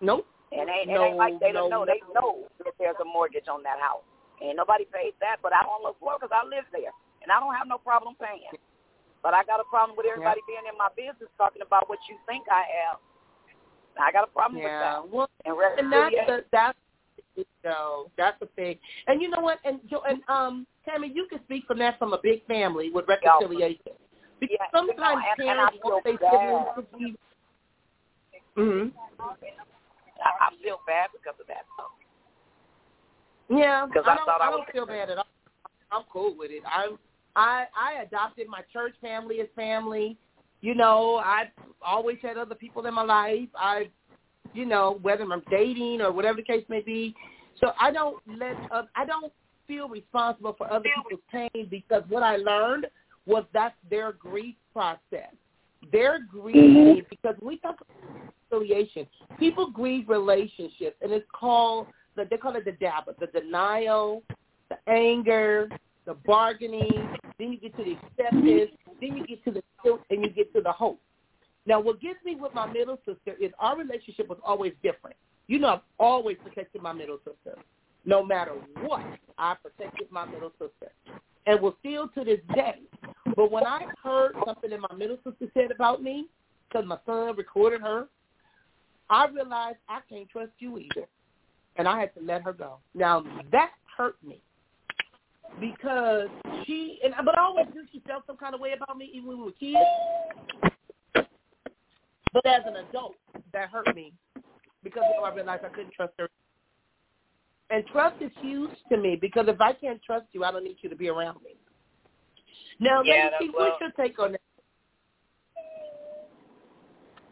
nope. 0.00 0.26
And 0.52 0.68
ain't, 0.68 0.88
No, 0.88 1.02
it 1.02 1.06
ain't 1.08 1.16
like 1.16 1.40
they 1.40 1.52
don't 1.52 1.70
no, 1.70 1.84
know. 1.84 1.86
They 1.86 2.00
know 2.12 2.44
that 2.64 2.74
there's 2.78 2.96
a 3.00 3.04
mortgage 3.04 3.48
on 3.48 3.62
that 3.64 3.80
house. 3.80 4.04
Ain't 4.42 4.56
nobody 4.56 4.84
paid 4.92 5.14
that, 5.20 5.36
but 5.42 5.52
I 5.54 5.62
don't 5.64 5.82
look 5.82 5.96
for 5.98 6.14
it 6.14 6.20
because 6.20 6.34
I 6.34 6.44
live 6.44 6.64
there, 6.72 6.92
and 7.26 7.32
I 7.34 7.40
don't 7.42 7.54
have 7.58 7.66
no 7.66 7.78
problem 7.78 8.14
paying. 8.22 8.54
But 9.22 9.34
I 9.34 9.42
got 9.42 9.58
a 9.58 9.64
problem 9.66 9.96
with 9.98 10.06
everybody 10.06 10.38
being 10.46 10.62
in 10.70 10.78
my 10.78 10.86
business 10.94 11.26
talking 11.36 11.62
about 11.66 11.88
what 11.90 11.98
you 12.08 12.14
think 12.30 12.46
I 12.46 12.62
have. 12.86 12.98
I 13.98 14.12
got 14.12 14.28
a 14.28 14.30
problem 14.30 14.62
Yeah. 14.62 15.00
with 15.02 15.10
Well, 15.10 15.28
that. 15.44 15.50
And, 15.50 15.90
and 15.90 15.92
that's 15.92 16.14
the, 16.26 16.44
that's 16.52 16.78
no, 17.64 18.06
that's 18.16 18.38
the 18.38 18.46
thing. 18.54 18.78
And 19.08 19.20
you 19.20 19.28
know 19.28 19.40
what? 19.40 19.58
And 19.64 19.80
and 20.08 20.22
um, 20.28 20.66
Tammy, 20.88 21.10
you 21.12 21.26
can 21.28 21.40
speak 21.44 21.66
from 21.66 21.78
that 21.80 21.98
from 21.98 22.12
a 22.12 22.18
big 22.22 22.46
family 22.46 22.90
with 22.94 23.06
reconciliation. 23.08 23.92
Because 24.38 24.56
Yeah, 24.60 24.80
you 24.80 24.86
know, 24.86 24.94
sometimes 24.94 25.24
and- 25.38 25.48
and 25.48 25.58
parents 25.58 25.76
feel 25.82 25.90
want 25.90 26.04
their 26.04 26.18
siblings 26.30 26.68
to 26.76 26.82
be. 26.96 27.16
Mhm. 28.56 28.92
I, 30.22 30.30
I 30.40 30.48
feel 30.62 30.78
bad 30.86 31.10
because 31.12 31.34
of 31.40 31.46
that. 31.48 31.64
Though. 31.76 31.92
Yeah, 33.58 33.86
Because 33.86 34.04
I 34.06 34.12
I 34.12 34.16
don't. 34.16 34.26
thought 34.26 34.40
I 34.40 34.46
I 34.46 34.50
don't 34.50 34.60
was- 34.60 34.68
feel 34.72 34.86
bad 34.86 35.10
at 35.10 35.18
all. 35.18 35.26
I'm 35.90 36.04
cool 36.12 36.34
with 36.38 36.50
it. 36.52 36.62
I'm. 36.66 36.98
I 37.36 37.66
I 37.78 38.02
adopted 38.02 38.48
my 38.48 38.62
church 38.72 38.94
family 39.00 39.40
as 39.40 39.48
family. 39.54 40.16
You 40.62 40.74
know, 40.74 41.16
I've 41.16 41.48
always 41.84 42.16
had 42.22 42.38
other 42.38 42.54
people 42.54 42.84
in 42.86 42.94
my 42.94 43.02
life. 43.02 43.48
I, 43.54 43.90
you 44.54 44.64
know, 44.64 44.98
whether 45.02 45.22
I'm 45.22 45.42
dating 45.50 46.00
or 46.00 46.10
whatever 46.10 46.36
the 46.38 46.42
case 46.42 46.64
may 46.68 46.80
be. 46.80 47.14
So 47.60 47.72
I 47.78 47.92
don't 47.92 48.16
let. 48.26 48.56
Uh, 48.72 48.82
I 48.96 49.04
don't 49.04 49.32
feel 49.68 49.88
responsible 49.88 50.54
for 50.56 50.70
other 50.72 50.88
people's 50.96 51.22
pain 51.30 51.68
because 51.70 52.02
what 52.08 52.22
I 52.22 52.36
learned 52.36 52.86
was 53.26 53.44
that's 53.52 53.74
their 53.90 54.12
grief 54.12 54.54
process. 54.72 55.32
They're 55.92 56.20
grieving 56.28 57.02
because 57.10 57.36
we 57.42 57.58
talk 57.58 57.76
about 57.80 58.32
reconciliation. 58.50 59.06
People 59.38 59.70
grieve 59.70 60.08
relationships, 60.08 60.96
and 61.02 61.12
it's 61.12 61.26
called 61.32 61.88
the 62.16 62.26
they 62.30 62.38
call 62.38 62.56
it 62.56 62.64
the 62.64 62.72
DABA, 62.72 63.18
the 63.20 63.26
denial, 63.26 64.22
the 64.70 64.76
anger, 64.90 65.68
the 66.06 66.14
bargaining. 66.14 67.16
Then 67.38 67.52
you 67.52 67.58
get 67.58 67.76
to 67.76 67.84
the 67.84 67.92
acceptance. 67.92 68.70
Then 69.00 69.16
you 69.16 69.26
get 69.26 69.44
to 69.44 69.50
the 69.50 69.62
guilt, 69.82 70.00
and 70.10 70.24
you 70.24 70.30
get 70.30 70.52
to 70.54 70.60
the 70.62 70.72
hope. 70.72 71.00
Now, 71.66 71.80
what 71.80 72.00
gets 72.00 72.24
me 72.24 72.36
with 72.36 72.54
my 72.54 72.66
middle 72.72 72.98
sister 73.04 73.34
is 73.40 73.50
our 73.58 73.76
relationship 73.76 74.28
was 74.28 74.38
always 74.44 74.72
different. 74.82 75.16
You 75.48 75.58
know, 75.58 75.68
I've 75.68 75.80
always 75.98 76.36
protected 76.42 76.80
my 76.80 76.92
middle 76.92 77.18
sister. 77.18 77.58
No 78.04 78.24
matter 78.24 78.52
what, 78.82 79.02
I 79.36 79.54
protected 79.54 80.10
my 80.10 80.24
middle 80.24 80.52
sister, 80.52 80.92
and 81.46 81.60
will 81.60 81.76
still 81.80 82.08
to 82.08 82.24
this 82.24 82.40
day. 82.54 82.80
But 83.34 83.50
when 83.50 83.64
I 83.64 83.82
heard 84.02 84.34
something 84.46 84.70
that 84.70 84.80
my 84.80 84.96
middle 84.96 85.18
sister 85.24 85.46
said 85.54 85.72
about 85.72 86.02
me, 86.02 86.26
because 86.68 86.86
my 86.86 86.98
son 87.04 87.34
recorded 87.36 87.80
her, 87.80 88.06
I 89.10 89.26
realized 89.26 89.78
I 89.88 90.00
can't 90.08 90.28
trust 90.28 90.52
you 90.58 90.78
either, 90.78 91.06
and 91.76 91.88
I 91.88 91.98
had 91.98 92.14
to 92.14 92.20
let 92.20 92.42
her 92.42 92.52
go. 92.52 92.78
Now 92.94 93.24
that 93.50 93.72
hurt 93.96 94.16
me 94.24 94.40
because 95.60 96.28
she 96.64 96.98
and 97.04 97.14
but 97.24 97.38
I 97.38 97.42
always 97.42 97.66
knew 97.74 97.84
she 97.92 98.00
felt 98.06 98.26
some 98.26 98.36
kind 98.36 98.54
of 98.54 98.60
way 98.60 98.72
about 98.72 98.96
me 98.96 99.10
even 99.14 99.28
when 99.28 99.38
we 99.38 99.44
were 99.44 99.52
kids. 99.52 99.78
But 102.32 102.46
as 102.46 102.62
an 102.66 102.76
adult, 102.76 103.14
that 103.52 103.70
hurt 103.70 103.94
me 103.94 104.12
because 104.82 105.02
you 105.10 105.20
know, 105.20 105.26
I 105.26 105.34
realized 105.34 105.64
I 105.64 105.68
couldn't 105.68 105.92
trust 105.92 106.12
her. 106.18 106.28
And 107.70 107.84
trust 107.86 108.16
is 108.20 108.30
huge 108.40 108.70
to 108.90 108.96
me 108.96 109.16
because 109.20 109.46
if 109.48 109.60
I 109.60 109.72
can't 109.72 110.00
trust 110.02 110.26
you, 110.32 110.44
I 110.44 110.52
don't 110.52 110.64
need 110.64 110.76
you 110.82 110.88
to 110.88 110.96
be 110.96 111.08
around 111.08 111.38
me. 111.42 111.56
Now, 112.78 113.02
Yeah, 113.02 113.30
Lady 113.32 113.36
T, 113.38 113.46
that's 113.46 113.58
what's 113.58 113.80
your 113.80 113.90
take 113.92 114.18
on 114.18 114.32
that? 114.32 114.40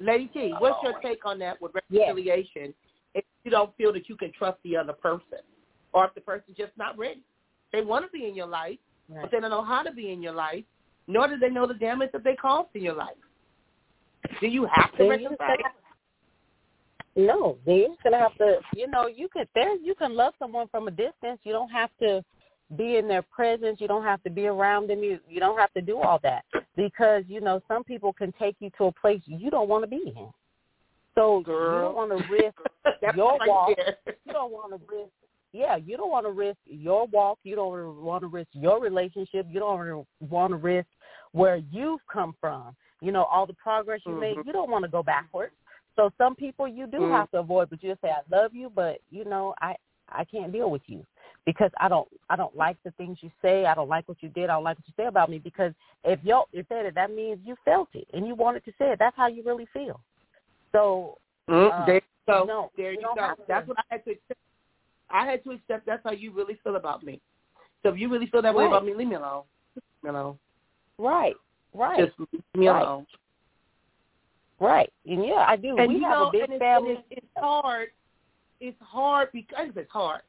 Lady 0.01 0.27
T, 0.33 0.55
what's 0.59 0.83
your 0.83 0.95
oh. 0.97 1.01
take 1.09 1.25
on 1.25 1.39
that 1.39 1.61
with 1.63 1.73
reconciliation 1.75 2.75
if 3.15 3.25
you 3.45 3.51
don't 3.51 3.77
feel 3.77 3.93
that 3.93 4.09
you 4.09 4.17
can 4.17 4.33
trust 4.33 4.59
the 4.65 4.77
other 4.77 4.93
person 4.93 5.39
or 5.93 6.07
if 6.07 6.15
the 6.15 6.21
person's 6.21 6.57
just 6.57 6.73
not 6.77 6.99
ready? 6.99 7.23
They 7.75 7.83
want 7.83 8.05
to 8.05 8.11
be 8.17 8.29
in 8.29 8.37
your 8.37 8.47
life, 8.47 8.79
but 9.09 9.33
they 9.33 9.41
don't 9.41 9.51
know 9.51 9.65
how 9.65 9.83
to 9.83 9.91
be 9.91 10.13
in 10.13 10.23
your 10.23 10.33
life, 10.33 10.63
nor 11.09 11.27
do 11.27 11.37
they 11.37 11.51
know 11.51 11.67
the 11.67 11.75
damage 11.75 12.11
that 12.13 12.23
they 12.23 12.37
caused 12.37 12.69
in 12.75 12.83
your 12.83 12.95
life. 12.95 13.17
Do 14.41 14.47
you 14.47 14.69
have 14.73 14.97
to 14.97 15.09
reconcile? 15.09 15.57
No, 17.17 17.59
then 17.67 17.77
you're 17.77 17.97
gonna 18.05 18.19
have 18.19 18.37
to. 18.39 18.61
You 18.77 18.89
know, 18.89 19.09
you 19.09 19.29
could 19.29 19.49
there. 19.57 19.77
You 19.77 19.97
can 19.97 20.15
love 20.15 20.35
someone 20.39 20.69
from 20.69 20.87
a 20.87 20.93
distance. 20.93 21.41
You 21.43 21.53
don't 21.53 21.71
have 21.71 21.91
to 22.01 22.25
be 22.77 22.97
in 22.97 23.09
their 23.09 23.23
presence. 23.23 23.81
You 23.81 23.89
don't 23.89 24.05
have 24.05 24.23
to 24.23 24.31
be 24.31 24.47
around 24.47 24.89
them. 24.89 25.03
You 25.03 25.19
you 25.29 25.41
don't 25.41 25.59
have 25.59 25.73
to 25.75 25.81
do 25.81 25.99
all 25.99 26.21
that 26.23 26.45
because 26.77 27.25
you 27.27 27.41
know 27.41 27.61
some 27.67 27.83
people 27.83 28.13
can 28.13 28.33
take 28.39 28.55
you 28.61 28.71
to 28.79 28.85
a 28.85 28.93
place 28.93 29.21
you 29.27 29.51
don't 29.51 29.69
want 29.69 29.83
to 29.83 29.89
be 29.89 30.13
in. 30.17 30.29
So 31.17 31.39
you 31.39 31.45
don't 31.45 31.97
want 31.97 32.11
to 32.11 32.33
risk 32.33 32.57
your 33.17 33.37
right 33.39 33.49
walk. 33.49 33.71
You 34.07 34.33
don't 34.33 34.53
want 34.53 34.73
to 34.73 34.81
risk. 34.95 35.11
Yeah, 35.55 35.77
you 35.77 35.97
don't 35.97 36.11
want 36.11 36.27
to 36.27 36.33
risk 36.33 36.59
your 36.67 37.07
walk. 37.07 37.39
You 37.45 37.55
don't 37.55 38.03
want 38.03 38.23
to 38.23 38.27
risk 38.27 38.49
your 38.53 38.81
relationship. 38.81 39.47
You 39.49 39.61
don't 39.61 40.05
want 40.29 40.51
to 40.51 40.57
risk 40.57 40.89
where 41.31 41.63
you've 41.71 42.01
come 42.13 42.35
from. 42.41 42.75
You 43.01 43.13
know 43.13 43.23
all 43.25 43.47
the 43.47 43.55
progress 43.55 44.01
you 44.05 44.17
made. 44.19 44.37
Mhm. 44.37 44.47
You 44.47 44.53
don't 44.53 44.69
want 44.69 44.85
to 44.85 44.91
go 44.91 45.03
backwards. 45.03 45.55
So 45.95 46.11
some 46.19 46.35
people 46.35 46.67
you 46.67 46.89
do 46.89 46.99
Mm. 46.99 47.13
have 47.13 47.31
to 47.31 47.39
avoid, 47.39 47.71
but 47.71 47.81
you 47.85 47.91
just 47.91 48.01
say 48.03 48.11
I 48.11 48.23
love 48.29 48.53
you, 48.53 48.69
but 48.69 49.01
you 49.11 49.25
know 49.25 49.55
I 49.61 49.77
I 50.09 50.25
can't 50.25 50.51
deal 50.51 50.71
with 50.71 50.83
you 50.89 51.07
because 51.47 51.71
I 51.79 51.89
don't 51.89 52.09
I 52.29 52.35
don't 52.35 52.57
like 52.57 52.77
the 52.83 52.91
things 52.93 53.23
you 53.23 53.31
say. 53.41 53.65
I 53.65 53.75
don't 53.75 53.89
like 53.89 54.09
what 54.09 54.21
you 54.25 54.31
did. 54.31 54.51
I 54.51 54.55
don't 54.55 54.65
like 54.65 54.77
what 54.77 54.89
you 54.89 54.95
say 54.97 55.07
about 55.07 55.31
me 55.31 55.39
because 55.39 55.73
if 56.03 56.19
you 56.25 56.43
you 56.51 56.65
said 56.69 56.85
it, 56.85 56.97
that 56.97 57.13
means 57.13 57.39
you 57.45 57.55
felt 57.65 57.89
it 57.95 58.09
and 58.13 58.27
you 58.27 58.35
wanted 58.35 58.65
to 58.65 58.73
say 58.73 58.91
it. 58.91 58.99
That's 58.99 59.17
how 59.17 59.29
you 59.29 59.45
really 59.45 59.67
feel. 59.67 60.01
So 60.73 61.19
Mm, 61.49 61.71
Uh, 61.71 61.87
there 61.87 61.95
you 61.97 62.01
go. 62.27 62.45
no, 62.47 62.71
there 62.77 62.93
you 62.93 63.01
you 63.01 63.13
go. 63.15 63.35
That's 63.47 63.69
what 63.69 63.79
I 63.79 63.83
had 63.91 64.05
to. 64.07 64.17
I 65.15 65.25
had 65.25 65.45
to 65.45 65.53
accept 65.53 65.87
that's 65.87 66.03
how 66.05 66.11
you 66.11 66.33
really 66.33 66.59
feel 66.65 66.75
about 66.75 67.05
me. 67.05 67.21
So 67.83 67.91
if 67.91 67.99
you 67.99 68.11
really 68.11 68.27
feel 68.27 68.43
that 68.43 68.55
way 68.55 68.67
about 68.67 68.85
me, 68.85 68.95
leave 68.95 69.09
me 69.09 69.15
alone. 69.15 69.45
You 70.05 70.13
know, 70.13 70.39
right, 70.99 71.35
right, 71.73 71.99
just 71.99 72.19
leave 72.19 72.43
me 72.55 72.69
Right. 72.69 72.83
alone. 72.83 73.07
right, 74.61 74.93
and 75.07 75.25
yeah, 75.25 75.47
I 75.49 75.57
do. 75.57 75.79
And 75.79 75.89
we 75.89 76.03
have 76.03 76.19
know, 76.19 76.29
a 76.29 76.33
big 76.33 76.51
and 76.51 76.59
family. 76.59 76.93
It's, 77.11 77.23
it's 77.23 77.27
hard. 77.37 77.89
It's 78.61 78.81
hard 78.81 79.29
because 79.33 79.71
it's 79.77 79.91
hard. 79.91 80.23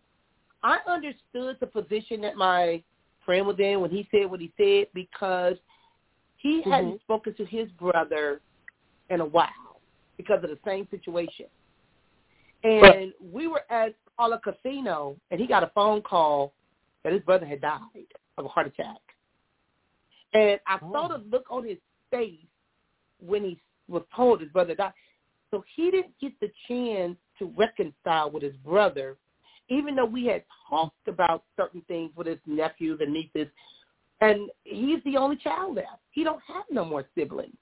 I 0.63 0.77
understood 0.87 1.57
the 1.59 1.67
position 1.67 2.21
that 2.21 2.35
my 2.35 2.83
friend 3.25 3.47
was 3.47 3.59
in 3.59 3.81
when 3.81 3.89
he 3.91 4.07
said 4.11 4.29
what 4.29 4.39
he 4.39 4.53
said 4.57 4.87
because 4.93 5.57
he 6.37 6.61
Mhm. 6.61 6.71
hadn't 6.71 7.01
spoken 7.01 7.33
to 7.35 7.45
his 7.45 7.71
brother 7.71 8.41
in 9.09 9.19
a 9.19 9.25
while 9.25 9.81
because 10.17 10.43
of 10.43 10.49
the 10.49 10.59
same 10.63 10.87
situation. 10.89 11.47
And 12.63 13.13
we 13.19 13.47
were 13.47 13.63
at 13.69 13.95
Pala 14.17 14.39
Casino, 14.39 15.17
and 15.31 15.39
he 15.39 15.47
got 15.47 15.63
a 15.63 15.71
phone 15.75 16.01
call 16.01 16.53
that 17.03 17.13
his 17.13 17.21
brother 17.21 17.45
had 17.45 17.61
died 17.61 17.81
of 18.37 18.45
a 18.45 18.47
heart 18.47 18.67
attack. 18.67 18.99
And 20.33 20.59
I 20.67 20.79
Oh. 20.81 20.91
saw 20.91 21.07
the 21.07 21.19
look 21.19 21.45
on 21.49 21.63
his 21.63 21.79
face 22.09 22.47
when 23.19 23.43
he 23.43 23.59
was 23.87 24.03
told 24.15 24.41
his 24.41 24.51
brother 24.51 24.75
died. 24.75 24.93
So 25.51 25.63
he 25.75 25.91
didn't 25.91 26.17
get 26.19 26.37
the 26.39 26.51
chance 26.67 27.17
to 27.39 27.45
reconcile 27.45 28.31
with 28.31 28.43
his 28.43 28.55
brother, 28.57 29.17
even 29.69 29.95
though 29.95 30.05
we 30.05 30.25
had 30.25 30.43
talked 30.69 31.07
about 31.07 31.43
certain 31.55 31.81
things 31.83 32.15
with 32.15 32.27
his 32.27 32.39
nephews 32.45 32.99
and 33.01 33.13
nieces. 33.13 33.47
And 34.21 34.49
he's 34.63 35.03
the 35.03 35.17
only 35.17 35.37
child 35.37 35.75
left. 35.75 36.01
He 36.11 36.23
don't 36.23 36.41
have 36.43 36.65
no 36.69 36.83
more 36.83 37.05
siblings. 37.15 37.57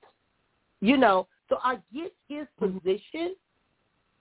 You 0.80 0.98
know, 0.98 1.28
so 1.50 1.60
I 1.64 1.80
get 1.94 2.14
his 2.28 2.48
mm-hmm. 2.60 2.78
position, 2.78 3.36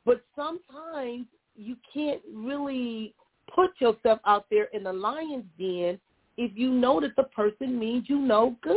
but 0.04 0.24
sometimes 0.36 1.26
you 1.57 1.76
can't 1.92 2.20
really 2.32 3.14
put 3.55 3.70
yourself 3.80 4.20
out 4.26 4.46
there 4.50 4.64
in 4.72 4.84
the 4.84 4.92
lion's 4.92 5.44
den 5.59 5.98
if 6.36 6.50
you 6.55 6.70
know 6.70 7.00
that 7.00 7.14
the 7.16 7.24
person 7.24 7.78
means 7.78 8.09
you 8.09 8.18
no 8.18 8.57
good. 8.62 8.74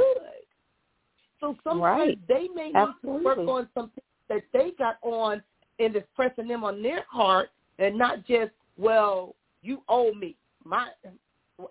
So 1.40 1.56
sometimes 1.64 1.82
Right. 1.82 2.28
they 2.28 2.48
may 2.54 2.72
need 2.72 2.88
to 3.04 3.24
work 3.24 3.38
on 3.40 3.70
something 3.74 4.04
that 4.30 4.44
they 4.52 4.72
got 4.78 4.98
on 5.02 5.44
and 5.80 5.96
it's 5.96 6.08
pressing 6.16 6.48
them 6.48 6.64
on 6.64 6.82
their 6.82 7.04
heart 7.10 7.50
and 7.80 7.98
not 7.98 8.26
just, 8.26 8.52
well, 8.78 9.36
you 9.62 9.84
owe 9.88 10.14
me. 10.14 10.36
My 10.64 10.90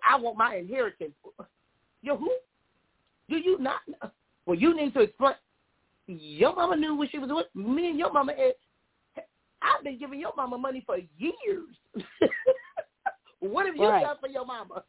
I 0.03 0.15
want 0.17 0.37
my 0.37 0.55
inheritance. 0.55 1.13
Yo, 2.01 2.17
who? 2.17 2.31
Do 3.29 3.37
you 3.37 3.59
not 3.59 3.81
know? 3.87 4.09
Well, 4.45 4.57
you 4.57 4.75
need 4.75 4.93
to 4.93 5.01
explain. 5.01 5.35
Your 6.07 6.55
mama 6.55 6.75
knew 6.75 6.95
what 6.95 7.09
she 7.11 7.19
was 7.19 7.29
doing. 7.29 7.45
Me 7.55 7.89
and 7.89 7.99
your 7.99 8.11
mama 8.11 8.33
had, 8.33 8.53
I've 9.65 9.83
been 9.83 9.97
giving 9.97 10.19
your 10.19 10.33
mama 10.37 10.57
money 10.57 10.83
for 10.85 10.97
years. 11.17 11.75
what 13.39 13.65
have 13.65 13.75
you 13.75 13.87
Right. 13.87 14.03
done 14.03 14.17
for 14.19 14.29
your 14.29 14.45
mama? 14.45 14.83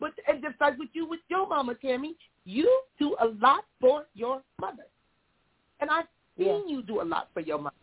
But 0.00 0.12
and 0.28 0.42
just 0.42 0.60
like 0.60 0.78
with 0.78 0.90
you 0.92 1.06
with 1.08 1.20
your 1.28 1.46
mama, 1.48 1.74
Tammy, 1.74 2.16
you 2.44 2.82
do 2.98 3.16
a 3.20 3.26
lot 3.26 3.64
for 3.80 4.06
your 4.14 4.42
mother, 4.60 4.86
and 5.80 5.90
I've 5.90 6.06
seen 6.36 6.68
yeah. 6.68 6.76
you 6.76 6.82
do 6.82 7.00
a 7.00 7.04
lot 7.04 7.28
for 7.34 7.40
your 7.40 7.58
mother. 7.58 7.74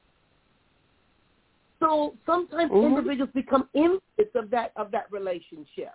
So 1.81 2.15
sometimes 2.25 2.71
mm-hmm. 2.71 2.87
individuals 2.87 3.31
become 3.33 3.67
envious 3.75 4.33
of 4.33 4.49
that 4.51 4.71
of 4.77 4.91
that 4.91 5.11
relationship, 5.11 5.91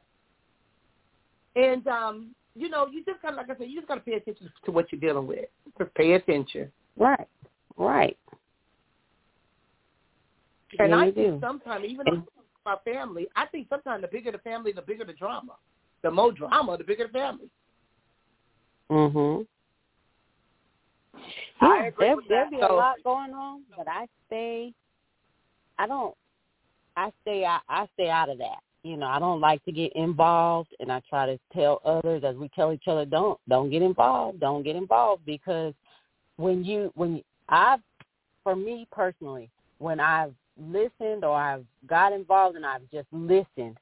and 1.57 1.87
um, 1.87 2.35
you 2.55 2.68
know, 2.68 2.87
you 2.87 3.03
just 3.05 3.22
kind 3.22 3.35
of 3.35 3.39
like 3.39 3.57
I 3.57 3.59
said, 3.59 3.70
you 3.70 3.76
just 3.76 3.89
got 3.89 3.95
to 3.95 4.01
pay 4.03 4.14
attention 4.14 4.51
to 4.64 4.70
what 4.70 4.93
you're 4.93 5.01
dealing 5.01 5.26
with. 5.26 5.47
Just 5.78 5.95
pay 5.95 6.12
attention. 6.12 6.70
Right. 6.99 7.28
Right. 7.78 8.18
And 10.79 10.91
yeah, 10.91 10.97
I 10.99 11.11
think 11.11 11.41
sometimes, 11.41 11.85
even 11.87 12.07
though 12.07 12.25
my 12.64 12.77
family, 12.85 13.27
I 13.37 13.47
think 13.47 13.68
sometimes 13.68 14.03
the 14.03 14.09
bigger 14.09 14.33
the 14.33 14.39
family, 14.39 14.73
the 14.73 14.83
bigger 14.83 15.05
the 15.05 15.12
drama. 15.12 15.53
The 16.03 16.11
more 16.11 16.33
drama, 16.33 16.79
the 16.79 16.85
bigger 16.85 17.07
the 17.07 17.12
family. 17.12 17.51
Mhm. 18.91 19.47
Yeah, 21.62 21.91
there 21.99 22.16
there 22.29 22.51
be 22.51 22.61
a 22.61 22.73
lot 22.73 22.97
going 23.05 23.33
on, 23.35 23.62
but 23.77 23.87
I 23.89 24.07
stay. 24.27 24.73
I 25.79 25.87
don't. 25.87 26.14
I 26.97 27.12
stay 27.23 27.45
out. 27.45 27.62
I 27.68 27.87
stay 27.95 28.09
out 28.09 28.29
of 28.29 28.39
that. 28.39 28.59
You 28.83 28.97
know, 28.97 29.07
I 29.07 29.18
don't 29.18 29.41
like 29.41 29.62
to 29.64 29.73
get 29.73 29.93
involved, 29.95 30.75
and 30.81 30.91
I 30.91 31.03
try 31.09 31.27
to 31.27 31.39
tell 31.53 31.83
others 31.85 32.25
as 32.25 32.37
we 32.37 32.49
tell 32.49 32.73
each 32.73 32.89
other, 32.89 33.05
don't 33.05 33.39
don't 33.49 33.71
get 33.71 33.83
involved, 33.83 34.41
don't 34.41 34.62
get 34.62 34.77
involved, 34.77 35.27
because 35.27 35.75
when 36.37 36.64
you 36.64 36.91
when 36.95 37.23
I've, 37.49 37.81
for 38.43 38.57
me 38.57 38.87
personally, 38.91 39.51
when 39.79 40.01
I've 40.01 40.35
listened 40.61 41.25
or 41.25 41.37
I've 41.37 41.65
got 41.87 42.13
involved 42.13 42.57
and 42.57 42.67
I've 42.67 42.89
just 42.93 43.09
listened, 43.13 43.77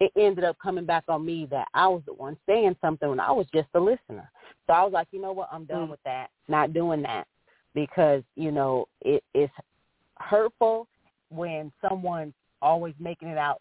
it 0.00 0.12
ended 0.16 0.44
up 0.44 0.56
coming 0.60 0.84
back 0.84 1.04
on 1.08 1.24
me 1.24 1.46
that 1.50 1.68
I 1.74 1.86
was 1.88 2.02
the 2.06 2.14
one 2.14 2.36
saying 2.46 2.76
something 2.80 3.08
when 3.08 3.20
I 3.20 3.30
was 3.30 3.46
just 3.54 3.68
a 3.74 3.80
listener. 3.80 4.30
So 4.66 4.72
I 4.72 4.82
was 4.82 4.92
like, 4.92 5.08
you 5.12 5.20
know 5.20 5.32
what, 5.32 5.48
I'm 5.52 5.64
done 5.64 5.86
mm. 5.86 5.90
with 5.90 6.02
that, 6.04 6.30
not 6.48 6.72
doing 6.72 7.02
that 7.02 7.26
because, 7.74 8.22
you 8.36 8.50
know, 8.50 8.86
it 9.00 9.22
is 9.34 9.50
hurtful 10.18 10.88
when 11.30 11.72
someone's 11.86 12.34
always 12.60 12.94
making 12.98 13.28
it 13.28 13.38
out 13.38 13.60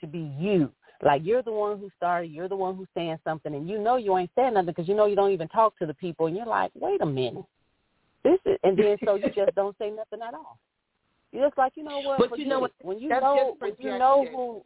to 0.00 0.06
be 0.06 0.30
you. 0.38 0.70
Like 1.02 1.22
you're 1.24 1.42
the 1.42 1.52
one 1.52 1.78
who 1.78 1.90
started, 1.96 2.30
you're 2.30 2.48
the 2.48 2.56
one 2.56 2.76
who's 2.76 2.88
saying 2.94 3.18
something, 3.22 3.54
and 3.54 3.68
you 3.68 3.78
know 3.78 3.96
you 3.96 4.16
ain't 4.18 4.30
saying 4.34 4.54
nothing 4.54 4.66
because 4.66 4.88
you 4.88 4.96
know 4.96 5.06
you 5.06 5.14
don't 5.14 5.30
even 5.30 5.46
talk 5.48 5.78
to 5.78 5.86
the 5.86 5.94
people, 5.94 6.26
and 6.26 6.36
you're 6.36 6.44
like, 6.44 6.72
wait 6.74 7.00
a 7.00 7.06
minute, 7.06 7.44
this 8.24 8.40
is, 8.44 8.58
and 8.64 8.76
then 8.76 8.96
so 9.04 9.14
you 9.14 9.30
just 9.32 9.54
don't 9.54 9.76
say 9.78 9.90
nothing 9.90 10.26
at 10.26 10.34
all. 10.34 10.58
You're 11.32 11.46
just 11.46 11.58
like, 11.58 11.72
you 11.76 11.84
know 11.84 12.00
what? 12.00 12.30
But 12.30 12.38
you 12.38 12.46
know 12.46 12.60
what? 12.60 12.72
When 12.80 12.98
you 12.98 13.08
know, 13.08 13.56
when 13.58 13.74
you 13.78 13.90
know 13.98 14.26
who. 14.30 14.62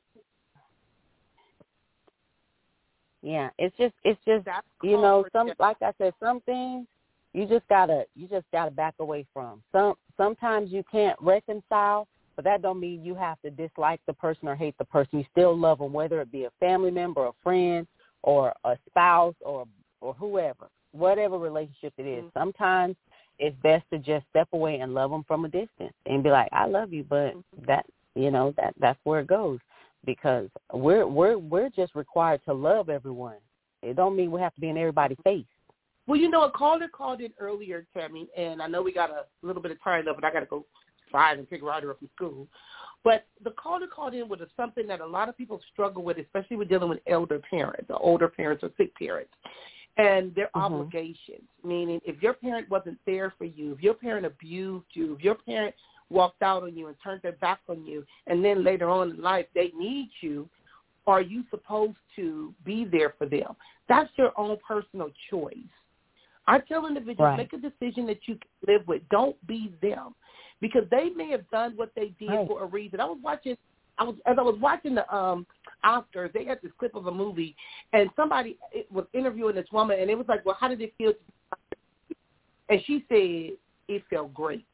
Yeah, 3.22 3.50
it's 3.58 3.76
just, 3.76 3.94
it's 4.02 4.20
just, 4.26 4.44
That's 4.44 4.66
you 4.82 4.96
know, 4.96 5.24
some 5.32 5.52
like 5.60 5.76
I 5.80 5.92
said, 5.98 6.12
some 6.20 6.40
things 6.40 6.86
you 7.34 7.46
just 7.46 7.66
gotta, 7.68 8.04
you 8.14 8.26
just 8.26 8.46
gotta 8.52 8.70
back 8.70 8.94
away 8.98 9.26
from. 9.32 9.62
Some 9.72 9.94
sometimes 10.16 10.70
you 10.72 10.84
can't 10.90 11.16
reconcile, 11.20 12.08
but 12.36 12.44
that 12.44 12.62
don't 12.62 12.80
mean 12.80 13.04
you 13.04 13.14
have 13.14 13.40
to 13.42 13.50
dislike 13.50 14.00
the 14.06 14.12
person 14.12 14.48
or 14.48 14.56
hate 14.56 14.76
the 14.78 14.84
person. 14.84 15.20
You 15.20 15.24
still 15.30 15.56
love 15.56 15.78
them, 15.78 15.92
whether 15.92 16.20
it 16.20 16.32
be 16.32 16.44
a 16.44 16.50
family 16.60 16.90
member, 16.90 17.26
a 17.26 17.32
friend, 17.42 17.86
or 18.22 18.52
a 18.64 18.76
spouse, 18.88 19.34
or 19.40 19.66
or 20.00 20.14
whoever, 20.14 20.68
whatever 20.90 21.38
relationship 21.38 21.94
it 21.96 22.06
is. 22.06 22.24
Mm-hmm. 22.24 22.38
Sometimes 22.38 22.96
it's 23.38 23.56
best 23.62 23.84
to 23.90 23.98
just 23.98 24.26
step 24.30 24.48
away 24.52 24.80
and 24.80 24.94
love 24.94 25.10
them 25.10 25.24
from 25.26 25.44
a 25.44 25.48
distance 25.48 25.94
and 26.06 26.22
be 26.22 26.30
like, 26.30 26.48
I 26.52 26.66
love 26.66 26.92
you, 26.92 27.04
but 27.08 27.34
mm-hmm. 27.34 27.64
that 27.66 27.86
you 28.14 28.30
know 28.30 28.52
that 28.56 28.74
that's 28.78 28.98
where 29.04 29.20
it 29.20 29.26
goes 29.26 29.58
because 30.04 30.48
we're 30.72 31.06
we're 31.06 31.38
we're 31.38 31.70
just 31.70 31.94
required 31.94 32.40
to 32.44 32.52
love 32.52 32.88
everyone. 32.88 33.36
It 33.82 33.96
don't 33.96 34.16
mean 34.16 34.30
we 34.30 34.40
have 34.40 34.54
to 34.54 34.60
be 34.60 34.68
in 34.68 34.76
everybody's 34.76 35.18
face. 35.24 35.44
Well, 36.06 36.20
you 36.20 36.28
know, 36.28 36.42
a 36.42 36.50
caller 36.50 36.88
called 36.88 37.20
in 37.20 37.32
earlier, 37.38 37.86
Tammy, 37.94 38.28
and 38.36 38.60
I 38.60 38.66
know 38.66 38.82
we 38.82 38.92
got 38.92 39.10
a 39.10 39.24
little 39.42 39.62
bit 39.62 39.70
of 39.70 39.82
time 39.82 40.04
left, 40.04 40.20
but 40.20 40.26
I 40.26 40.32
got 40.32 40.40
to 40.40 40.46
go 40.46 40.66
find 41.10 41.38
and 41.38 41.48
pick 41.48 41.62
Ryder 41.62 41.92
up 41.92 41.98
from 41.98 42.10
school. 42.16 42.48
But 43.04 43.26
the 43.42 43.50
caller 43.52 43.86
called 43.86 44.14
in 44.14 44.28
with 44.28 44.40
something 44.56 44.86
that 44.86 45.00
a 45.00 45.06
lot 45.06 45.28
of 45.28 45.36
people 45.36 45.60
struggle 45.72 46.02
with, 46.02 46.18
especially 46.18 46.56
with 46.56 46.68
dealing 46.68 46.88
with 46.88 47.00
elder 47.06 47.40
parents 47.50 47.86
or 47.90 48.00
older 48.00 48.28
parents 48.28 48.62
or 48.62 48.70
sick 48.76 48.96
parents 48.96 49.32
and 49.96 50.34
their 50.34 50.46
mm-hmm. 50.46 50.60
obligations. 50.60 51.46
Meaning, 51.64 52.00
if 52.04 52.22
your 52.22 52.34
parent 52.34 52.68
wasn't 52.70 52.98
there 53.06 53.32
for 53.36 53.44
you, 53.44 53.74
if 53.74 53.82
your 53.82 53.94
parent 53.94 54.26
abused 54.26 54.86
you, 54.94 55.14
if 55.14 55.20
your 55.20 55.34
parent 55.34 55.74
walked 56.10 56.42
out 56.42 56.62
on 56.62 56.76
you 56.76 56.88
and 56.88 56.96
turned 57.02 57.22
their 57.22 57.32
back 57.32 57.60
on 57.68 57.84
you, 57.86 58.04
and 58.26 58.44
then 58.44 58.64
later 58.64 58.88
on 58.88 59.10
in 59.10 59.22
life 59.22 59.46
they 59.54 59.72
need 59.76 60.10
you, 60.20 60.48
are 61.06 61.20
you 61.22 61.44
supposed 61.50 61.96
to 62.16 62.54
be 62.64 62.84
there 62.84 63.14
for 63.18 63.26
them? 63.26 63.56
That's 63.88 64.10
your 64.16 64.32
own 64.38 64.56
personal 64.66 65.10
choice. 65.30 65.56
I 66.46 66.58
tell 66.60 66.86
individuals, 66.86 67.18
right. 67.18 67.36
make 67.36 67.52
a 67.52 67.56
decision 67.56 68.06
that 68.06 68.20
you 68.26 68.36
can 68.36 68.74
live 68.74 68.86
with. 68.86 69.02
Don't 69.10 69.36
be 69.46 69.72
them. 69.80 70.14
Because 70.60 70.84
they 70.90 71.10
may 71.10 71.30
have 71.30 71.48
done 71.50 71.72
what 71.76 71.90
they 71.96 72.12
did 72.20 72.28
right. 72.28 72.46
for 72.46 72.62
a 72.62 72.66
reason. 72.66 73.00
I 73.00 73.04
was 73.04 73.18
watching 73.22 73.56
I 73.98 74.04
was 74.04 74.14
as 74.26 74.36
I 74.38 74.42
was 74.42 74.58
watching 74.60 74.94
the 74.94 75.14
um 75.14 75.46
Oscars, 75.84 76.32
they 76.32 76.44
had 76.44 76.58
this 76.62 76.72
clip 76.78 76.94
of 76.94 77.06
a 77.06 77.12
movie, 77.12 77.54
and 77.92 78.08
somebody 78.16 78.58
was 78.90 79.04
interviewing 79.12 79.54
this 79.54 79.66
woman, 79.72 79.98
and 80.00 80.10
it 80.10 80.16
was 80.16 80.26
like, 80.28 80.44
well, 80.44 80.56
how 80.58 80.68
did 80.68 80.80
it 80.80 80.94
feel? 80.98 81.12
And 82.68 82.80
she 82.86 83.04
said 83.08 83.56
it 83.88 84.02
felt 84.08 84.32
great. 84.32 84.66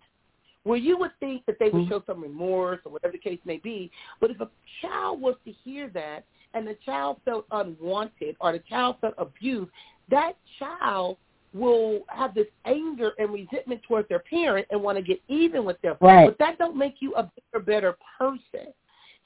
Well, 0.64 0.78
you 0.78 0.98
would 0.98 1.12
think 1.18 1.46
that 1.46 1.58
they 1.58 1.66
would 1.66 1.82
mm-hmm. 1.82 1.90
show 1.90 2.02
some 2.06 2.22
remorse 2.22 2.80
or 2.84 2.92
whatever 2.92 3.12
the 3.12 3.18
case 3.18 3.40
may 3.44 3.56
be, 3.58 3.90
but 4.20 4.30
if 4.30 4.40
a 4.40 4.48
child 4.82 5.20
was 5.20 5.34
to 5.44 5.52
hear 5.64 5.88
that 5.94 6.24
and 6.54 6.66
the 6.66 6.76
child 6.84 7.20
felt 7.24 7.46
unwanted 7.50 8.36
or 8.40 8.52
the 8.52 8.58
child 8.68 8.96
felt 9.00 9.14
abused, 9.18 9.70
that 10.10 10.34
child 10.58 11.16
will 11.54 12.00
have 12.08 12.34
this 12.34 12.46
anger 12.66 13.12
and 13.18 13.32
resentment 13.32 13.82
towards 13.82 14.08
their 14.08 14.18
parent 14.18 14.66
and 14.70 14.82
want 14.82 14.98
to 14.98 15.02
get 15.02 15.20
even 15.28 15.64
with 15.64 15.80
them. 15.80 15.96
Right. 16.00 16.26
But 16.26 16.38
that 16.38 16.58
don't 16.58 16.76
make 16.76 16.96
you 17.00 17.14
a 17.14 17.30
better, 17.52 17.64
better 17.64 17.96
person. 18.18 18.72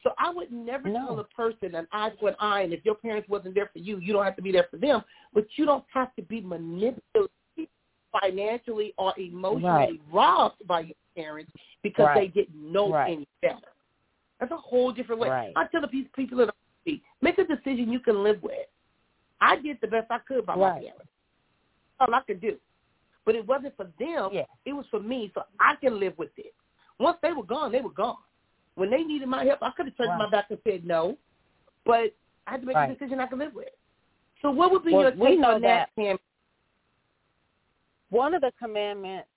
So 0.03 0.13
I 0.19 0.31
would 0.31 0.53
never 0.53 0.89
no. 0.89 1.07
tell 1.07 1.21
a 1.21 1.25
person 1.25 1.75
an 1.75 1.87
eye 1.93 2.11
for 2.19 2.31
an 2.31 2.37
eye, 2.41 2.63
and 2.63 2.73
if 2.73 2.85
your 2.85 2.97
parents 2.97 3.29
wasn't 3.29 3.55
there 3.55 3.71
for 3.73 3.79
you, 3.79 3.99
you 3.99 4.13
don't 4.13 4.25
have 4.25 4.37
to 4.37 4.43
be 4.43 4.53
there 4.53 4.67
for 4.71 4.77
them. 4.77 5.03
But 5.33 5.47
you 5.57 5.65
don't 5.65 5.85
have 5.93 6.15
to 6.17 6.23
be 6.23 6.41
manipulated 6.41 7.31
financially 8.21 8.95
or 8.99 9.15
emotionally 9.19 9.63
right. 9.65 10.01
robbed 10.13 10.67
by 10.67 10.81
your 10.81 10.97
parents 11.17 11.53
because 11.83 12.07
right. 12.07 12.33
they 12.35 12.41
didn't 12.43 12.73
know 12.73 12.91
right. 12.91 13.13
any 13.13 13.29
better. 13.41 13.57
That's 14.39 14.53
a 14.53 14.57
whole 14.57 14.93
different 14.93 15.21
way. 15.21 15.29
Right. 15.29 15.53
I 15.57 15.67
tell 15.67 15.81
the 15.81 15.89
piece 15.89 16.07
people 16.15 16.41
in 16.41 16.49
the 16.49 17.01
make 17.21 17.39
a 17.39 17.45
decision 17.45 17.93
you 17.93 18.01
can 18.01 18.23
live 18.23 18.43
with. 18.43 18.67
I 19.41 19.57
did 19.57 19.79
the 19.81 19.87
best 19.87 20.11
I 20.11 20.19
could 20.19 20.45
by 20.45 20.55
right. 20.55 20.75
my 20.75 20.81
parents. 20.81 21.09
All 22.01 22.15
I 22.15 22.21
could 22.27 22.41
do. 22.41 22.57
But 23.25 23.37
it 23.37 23.47
wasn't 23.47 23.77
for 23.77 23.85
them. 23.99 24.31
Yeah. 24.33 24.43
It 24.65 24.73
was 24.73 24.85
for 24.91 25.01
me, 25.01 25.31
so 25.35 25.43
I 25.61 25.77
can 25.77 26.01
live 26.01 26.15
with 26.19 26.31
it. 26.37 26.55
Once 26.99 27.19
they 27.23 27.33
were 27.33 27.45
gone, 27.45 27.71
they 27.71 27.81
were 27.81 27.91
gone. 27.91 28.17
When 28.75 28.91
they 28.91 29.03
needed 29.03 29.29
my 29.29 29.45
help, 29.45 29.63
I 29.63 29.71
could 29.77 29.87
have 29.87 29.97
turned 29.97 30.11
right. 30.11 30.19
my 30.19 30.31
back 30.31 30.47
and 30.51 30.59
said 30.65 30.85
no, 30.85 31.17
but 31.85 32.15
I 32.47 32.53
had 32.53 32.61
to 32.61 32.67
make 32.67 32.77
right. 32.77 32.91
a 32.91 32.95
decision 32.95 33.21
I 33.21 33.27
could 33.27 33.39
live 33.39 33.55
with. 33.55 33.69
So 34.41 34.51
what 34.51 34.73
would 34.73 34.85
be 34.85 34.93
well, 34.93 35.03
your 35.03 35.11
take 35.13 35.45
on 35.45 35.61
that, 35.63 35.91
Pam? 35.97 36.19
One 38.11 38.35
of 38.35 38.41
the 38.41 38.53
commandments 38.59 39.29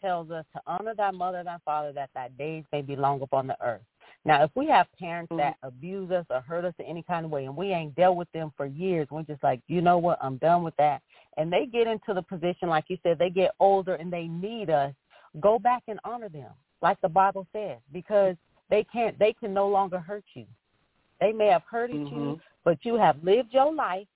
tells 0.00 0.30
us 0.30 0.44
to 0.54 0.60
honor 0.66 0.94
thy 0.94 1.10
mother 1.10 1.38
and 1.38 1.46
thy 1.46 1.58
father 1.64 1.92
that 1.92 2.10
thy 2.14 2.28
days 2.38 2.64
may 2.72 2.82
be 2.82 2.96
long 2.96 3.22
upon 3.22 3.46
the 3.46 3.56
earth. 3.64 3.82
Now, 4.24 4.44
if 4.44 4.50
we 4.54 4.68
have 4.68 4.86
parents 4.98 5.30
mm-hmm. 5.30 5.38
that 5.38 5.56
abuse 5.62 6.10
us 6.10 6.26
or 6.30 6.40
hurt 6.40 6.64
us 6.64 6.74
in 6.78 6.86
any 6.86 7.02
kind 7.02 7.24
of 7.24 7.30
way 7.30 7.46
and 7.46 7.56
we 7.56 7.72
ain't 7.72 7.94
dealt 7.96 8.16
with 8.16 8.30
them 8.32 8.52
for 8.56 8.66
years, 8.66 9.08
we're 9.10 9.22
just 9.22 9.42
like, 9.42 9.60
you 9.66 9.80
know 9.80 9.98
what, 9.98 10.18
I'm 10.22 10.36
done 10.36 10.62
with 10.62 10.76
that. 10.76 11.02
And 11.36 11.52
they 11.52 11.66
get 11.66 11.86
into 11.86 12.14
the 12.14 12.22
position, 12.22 12.68
like 12.68 12.84
you 12.88 12.98
said, 13.02 13.18
they 13.18 13.30
get 13.30 13.52
older 13.58 13.94
and 13.94 14.12
they 14.12 14.24
need 14.28 14.70
us, 14.70 14.94
go 15.40 15.58
back 15.58 15.82
and 15.88 15.98
honor 16.04 16.28
them 16.28 16.50
like 16.82 17.00
the 17.00 17.08
Bible 17.08 17.46
says, 17.52 17.78
because 17.92 18.36
they 18.68 18.84
can't 18.84 19.18
they 19.18 19.32
can 19.32 19.54
no 19.54 19.68
longer 19.68 19.98
hurt 19.98 20.24
you. 20.34 20.46
They 21.20 21.32
may 21.32 21.46
have 21.46 21.62
hurted 21.70 21.96
mm-hmm. 21.96 22.14
you, 22.14 22.40
but 22.64 22.78
you 22.82 22.96
have 22.96 23.16
lived 23.22 23.52
your 23.52 23.72
life. 23.72 24.08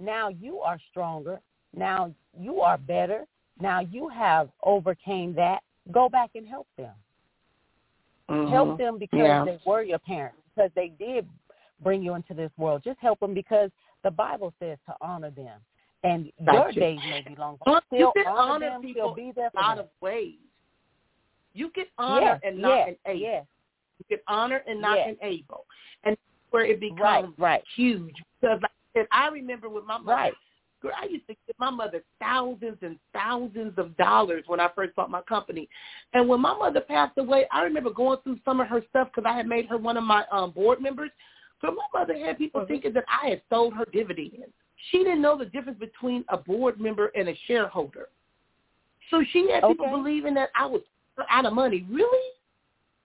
Now 0.00 0.28
you 0.28 0.58
are 0.60 0.78
stronger. 0.90 1.40
Now 1.74 2.12
you 2.38 2.60
are 2.60 2.78
better. 2.78 3.26
Now 3.60 3.80
you 3.80 4.08
have 4.08 4.48
overcame 4.62 5.34
that. 5.34 5.60
Go 5.92 6.08
back 6.08 6.30
and 6.34 6.48
help 6.48 6.66
them. 6.76 6.94
Mm-hmm. 8.30 8.50
Help 8.50 8.78
them 8.78 8.98
because 8.98 9.20
yeah. 9.20 9.44
they 9.44 9.58
were 9.64 9.82
your 9.82 9.98
parents, 10.00 10.38
because 10.54 10.70
they 10.74 10.92
did 10.98 11.28
bring 11.82 12.02
you 12.02 12.14
into 12.14 12.34
this 12.34 12.50
world. 12.56 12.82
Just 12.84 12.98
help 13.00 13.20
them 13.20 13.34
because 13.34 13.70
the 14.02 14.10
Bible 14.10 14.52
says 14.58 14.78
to 14.86 14.94
honor 15.00 15.30
them. 15.30 15.60
And 16.04 16.30
gotcha. 16.44 16.72
your 16.72 16.72
days 16.72 17.00
may 17.08 17.24
be 17.26 17.34
long. 17.36 17.58
Well, 17.66 17.80
still 17.86 18.12
honor, 18.26 18.38
honor 18.38 18.70
them, 18.70 18.82
people 18.82 19.12
still 19.12 19.14
be 19.14 19.32
there 19.34 19.50
for 19.50 19.58
a 19.58 19.62
lot 19.62 19.76
them. 19.76 19.86
of 19.86 19.90
ways. 20.00 20.34
You 21.56 21.70
can 21.70 21.86
honor 21.98 22.20
yes, 22.20 22.40
and 22.44 22.58
not 22.60 22.76
yes, 22.76 22.96
enable. 23.04 23.20
Yes. 23.20 23.46
You 23.98 24.16
can 24.16 24.18
honor 24.28 24.62
and 24.66 24.80
not 24.80 24.98
yes. 24.98 25.16
enable. 25.20 25.64
And 26.04 26.16
where 26.50 26.66
it 26.66 26.80
becomes 26.80 27.00
right, 27.00 27.24
right. 27.38 27.64
huge. 27.74 28.14
Because 28.40 28.60
like 28.62 29.08
I 29.10 29.26
I 29.26 29.28
remember 29.28 29.68
with 29.68 29.84
my 29.84 29.98
mother, 29.98 30.12
right. 30.12 30.32
girl, 30.82 30.92
I 31.00 31.06
used 31.06 31.26
to 31.28 31.34
give 31.46 31.56
my 31.58 31.70
mother 31.70 32.02
thousands 32.20 32.78
and 32.82 32.98
thousands 33.12 33.72
of 33.78 33.96
dollars 33.96 34.44
when 34.46 34.60
I 34.60 34.68
first 34.74 34.94
bought 34.94 35.10
my 35.10 35.22
company. 35.22 35.68
And 36.12 36.28
when 36.28 36.40
my 36.40 36.54
mother 36.54 36.80
passed 36.80 37.16
away, 37.18 37.46
I 37.50 37.62
remember 37.62 37.90
going 37.90 38.18
through 38.22 38.38
some 38.44 38.60
of 38.60 38.68
her 38.68 38.82
stuff 38.90 39.08
because 39.14 39.28
I 39.28 39.36
had 39.36 39.46
made 39.46 39.66
her 39.66 39.78
one 39.78 39.96
of 39.96 40.04
my 40.04 40.24
um, 40.30 40.50
board 40.50 40.80
members. 40.80 41.10
So 41.62 41.68
my 41.68 42.00
mother 42.00 42.18
had 42.18 42.36
people 42.36 42.60
mm-hmm. 42.60 42.72
thinking 42.72 42.92
that 42.92 43.04
I 43.08 43.30
had 43.30 43.42
sold 43.48 43.72
her 43.74 43.86
dividends. 43.92 44.52
She 44.90 44.98
didn't 44.98 45.22
know 45.22 45.38
the 45.38 45.46
difference 45.46 45.78
between 45.78 46.22
a 46.28 46.36
board 46.36 46.78
member 46.78 47.10
and 47.16 47.30
a 47.30 47.34
shareholder. 47.46 48.08
So 49.10 49.22
she 49.32 49.50
had 49.50 49.64
okay. 49.64 49.72
people 49.72 49.90
believing 49.90 50.34
that 50.34 50.50
I 50.54 50.66
was 50.66 50.82
out 51.30 51.46
of 51.46 51.52
money. 51.52 51.86
Really? 51.90 52.30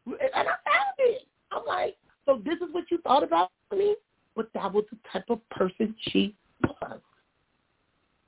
And 0.08 0.20
I 0.34 0.44
found 0.44 0.96
it. 1.00 1.28
I'm 1.52 1.66
like, 1.66 1.96
so 2.26 2.42
this 2.44 2.56
is 2.56 2.74
what 2.74 2.86
you 2.90 2.98
thought 3.00 3.24
about 3.24 3.52
me? 3.72 3.96
But 4.36 4.50
that 4.54 4.72
was 4.72 4.86
the 4.92 4.98
type 5.12 5.26
of 5.30 5.48
person 5.50 5.96
she 6.10 6.36
was. 6.64 7.00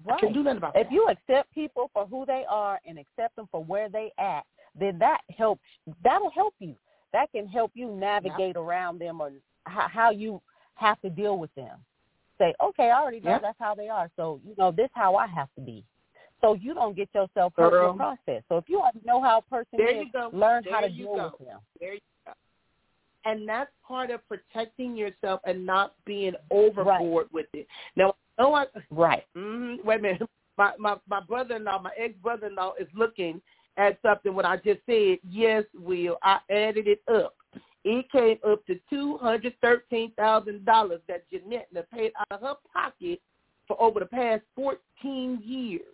Right. 0.05 0.19
Can't 0.19 0.34
do 0.34 0.43
nothing 0.43 0.57
about 0.57 0.75
if 0.75 0.88
that. 0.88 0.93
you 0.93 1.07
accept 1.07 1.53
people 1.53 1.89
for 1.93 2.05
who 2.05 2.25
they 2.25 2.43
are 2.49 2.79
and 2.86 2.99
accept 2.99 3.36
them 3.38 3.47
for 3.51 3.63
where 3.63 3.88
they 3.88 4.11
at, 4.19 4.43
then 4.77 4.99
that 4.99 5.21
helps. 5.36 5.61
That'll 6.03 6.31
help 6.31 6.55
you. 6.59 6.75
That 7.13 7.31
can 7.31 7.47
help 7.47 7.71
you 7.73 7.89
navigate 7.89 8.57
around 8.57 8.99
them 8.99 9.21
or 9.21 9.31
how, 9.65 9.88
how 9.88 10.11
you 10.11 10.41
have 10.75 10.99
to 11.01 11.09
deal 11.09 11.38
with 11.38 11.53
them. 11.55 11.77
Say, 12.38 12.53
okay, 12.61 12.89
I 12.89 12.99
already 12.99 13.19
know 13.19 13.39
that's 13.41 13.59
how 13.59 13.75
they 13.75 13.88
are. 13.88 14.09
So 14.17 14.41
you 14.45 14.55
know, 14.57 14.71
this 14.71 14.89
how 14.93 15.15
I 15.15 15.27
have 15.27 15.47
to 15.55 15.61
be. 15.61 15.86
So 16.43 16.55
you 16.55 16.73
don't 16.73 16.95
get 16.95 17.07
yourself 17.15 17.53
hurt 17.55 17.89
in 17.89 17.97
the 17.97 18.03
process. 18.03 18.43
So 18.49 18.57
if 18.57 18.65
you 18.67 18.81
already 18.81 18.99
know 19.05 19.21
how 19.21 19.37
a 19.39 19.41
person 19.43 19.77
there 19.77 20.01
is, 20.01 20.07
learn 20.33 20.63
there 20.65 20.73
how 20.73 20.81
to 20.81 20.89
deal 20.89 21.15
go. 21.15 21.31
with 21.39 21.47
them. 21.47 21.59
There 21.79 21.93
you 21.93 21.99
go. 22.25 22.33
And 23.23 23.47
that's 23.47 23.71
part 23.87 24.11
of 24.11 24.19
protecting 24.27 24.97
yourself 24.97 25.39
and 25.45 25.65
not 25.65 25.95
being 26.05 26.33
overboard 26.51 27.27
right. 27.31 27.33
with 27.33 27.45
it. 27.53 27.65
Now, 27.95 28.15
no, 28.37 28.53
I 28.53 28.65
right. 28.91 29.23
Mm-hmm, 29.37 29.87
wait 29.87 29.99
a 29.99 30.01
minute. 30.01 30.21
My 30.55 30.71
my 30.77 30.97
my 31.09 31.19
brother-in-law, 31.19 31.81
my 31.81 31.89
ex-brother-in-law, 31.97 32.73
is 32.79 32.87
looking 32.93 33.41
at 33.77 33.97
something. 34.03 34.35
What 34.35 34.45
I 34.45 34.57
just 34.57 34.81
said. 34.85 35.17
Yes, 35.27 35.63
Will. 35.73 36.19
I 36.21 36.37
added 36.51 36.85
it 36.87 37.01
up. 37.11 37.33
It 37.83 38.05
came 38.11 38.37
up 38.47 38.63
to 38.67 38.79
two 38.87 39.17
hundred 39.17 39.55
thirteen 39.61 40.11
thousand 40.11 40.63
dollars 40.63 41.01
that 41.07 41.27
Jeanette 41.31 41.69
has 41.73 41.85
paid 41.91 42.11
out 42.19 42.27
of 42.29 42.41
her 42.41 42.53
pocket 42.71 43.19
for 43.67 43.81
over 43.81 43.99
the 43.99 44.05
past 44.05 44.43
fourteen 44.55 45.41
years. 45.43 45.92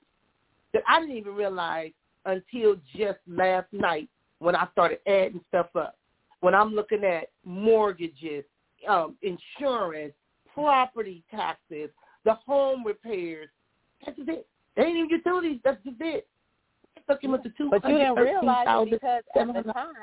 That 0.74 0.84
I 0.88 1.00
didn't 1.00 1.18
even 1.18 1.36
realize 1.36 1.92
until 2.26 2.76
just 2.96 3.20
last 3.28 3.68
night 3.72 4.10
when 4.40 4.56
I 4.56 4.68
started 4.72 5.00
adding 5.08 5.42
stuff 5.48 5.68
up. 5.76 5.98
When 6.42 6.56
I'm 6.56 6.74
looking 6.74 7.04
at 7.04 7.30
mortgages, 7.44 8.46
um, 8.88 9.16
insurance, 9.22 10.14
property 10.54 11.24
taxes, 11.32 11.90
the 12.26 12.34
home 12.46 12.86
repairs. 12.86 13.50
That's 14.06 14.18
just 14.18 14.30
it. 14.30 14.48
They 14.76 14.84
ain't 14.84 14.98
even 14.98 15.10
utilities. 15.10 15.60
That's 15.64 15.84
just 15.84 15.98
it. 16.00 16.28
Took 17.10 17.24
him 17.24 17.34
up 17.34 17.44
to 17.44 17.50
two 17.58 17.70
but 17.70 17.84
you 17.88 17.98
didn't 17.98 18.16
realize 18.16 18.68
it 18.68 18.92
because 18.92 19.24
at 19.36 19.66
the 19.66 19.74
time, 19.74 19.94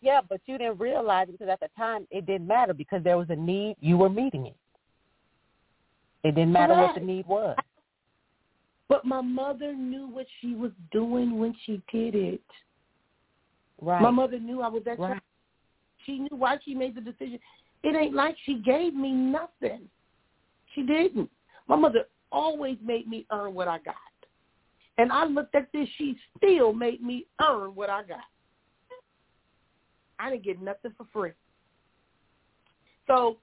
yeah, 0.00 0.20
but 0.26 0.40
you 0.46 0.58
didn't 0.58 0.78
realize 0.78 1.28
it 1.28 1.32
because 1.32 1.48
at 1.48 1.60
the 1.60 1.68
time 1.76 2.06
it 2.10 2.26
didn't 2.26 2.46
matter 2.46 2.74
because 2.74 3.04
there 3.04 3.16
was 3.16 3.28
a 3.30 3.36
need. 3.36 3.76
You 3.80 3.96
were 3.96 4.08
meeting 4.08 4.46
it. 4.46 4.56
It 6.24 6.34
didn't 6.34 6.52
matter 6.52 6.74
Correct. 6.74 6.94
what 6.94 7.00
the 7.00 7.06
need 7.06 7.26
was. 7.26 7.56
But 8.90 9.04
my 9.04 9.20
mother 9.20 9.72
knew 9.72 10.08
what 10.08 10.26
she 10.40 10.54
was 10.54 10.72
doing 10.90 11.38
when 11.38 11.54
she 11.64 11.80
did 11.92 12.16
it. 12.16 12.42
Right. 13.80 14.02
My 14.02 14.10
mother 14.10 14.40
knew 14.40 14.62
I 14.62 14.68
was 14.68 14.82
that 14.84 14.98
right. 14.98 15.10
child. 15.10 15.20
She 16.04 16.18
knew 16.18 16.36
why 16.36 16.58
she 16.64 16.74
made 16.74 16.96
the 16.96 17.00
decision. 17.00 17.38
It 17.84 17.94
ain't 17.94 18.14
like 18.14 18.36
she 18.44 18.56
gave 18.56 18.92
me 18.92 19.12
nothing. 19.12 19.82
She 20.74 20.82
didn't. 20.82 21.30
My 21.68 21.76
mother 21.76 22.08
always 22.32 22.78
made 22.84 23.06
me 23.08 23.26
earn 23.30 23.54
what 23.54 23.68
I 23.68 23.78
got. 23.78 23.94
And 24.98 25.12
I 25.12 25.24
looked 25.24 25.54
at 25.54 25.68
this, 25.72 25.88
she 25.96 26.16
still 26.36 26.72
made 26.72 27.00
me 27.00 27.26
earn 27.40 27.76
what 27.76 27.90
I 27.90 28.02
got. 28.02 28.18
I 30.18 30.30
didn't 30.30 30.44
get 30.44 30.60
nothing 30.60 30.92
for 30.98 31.06
free. 31.12 31.32
So 33.06 33.36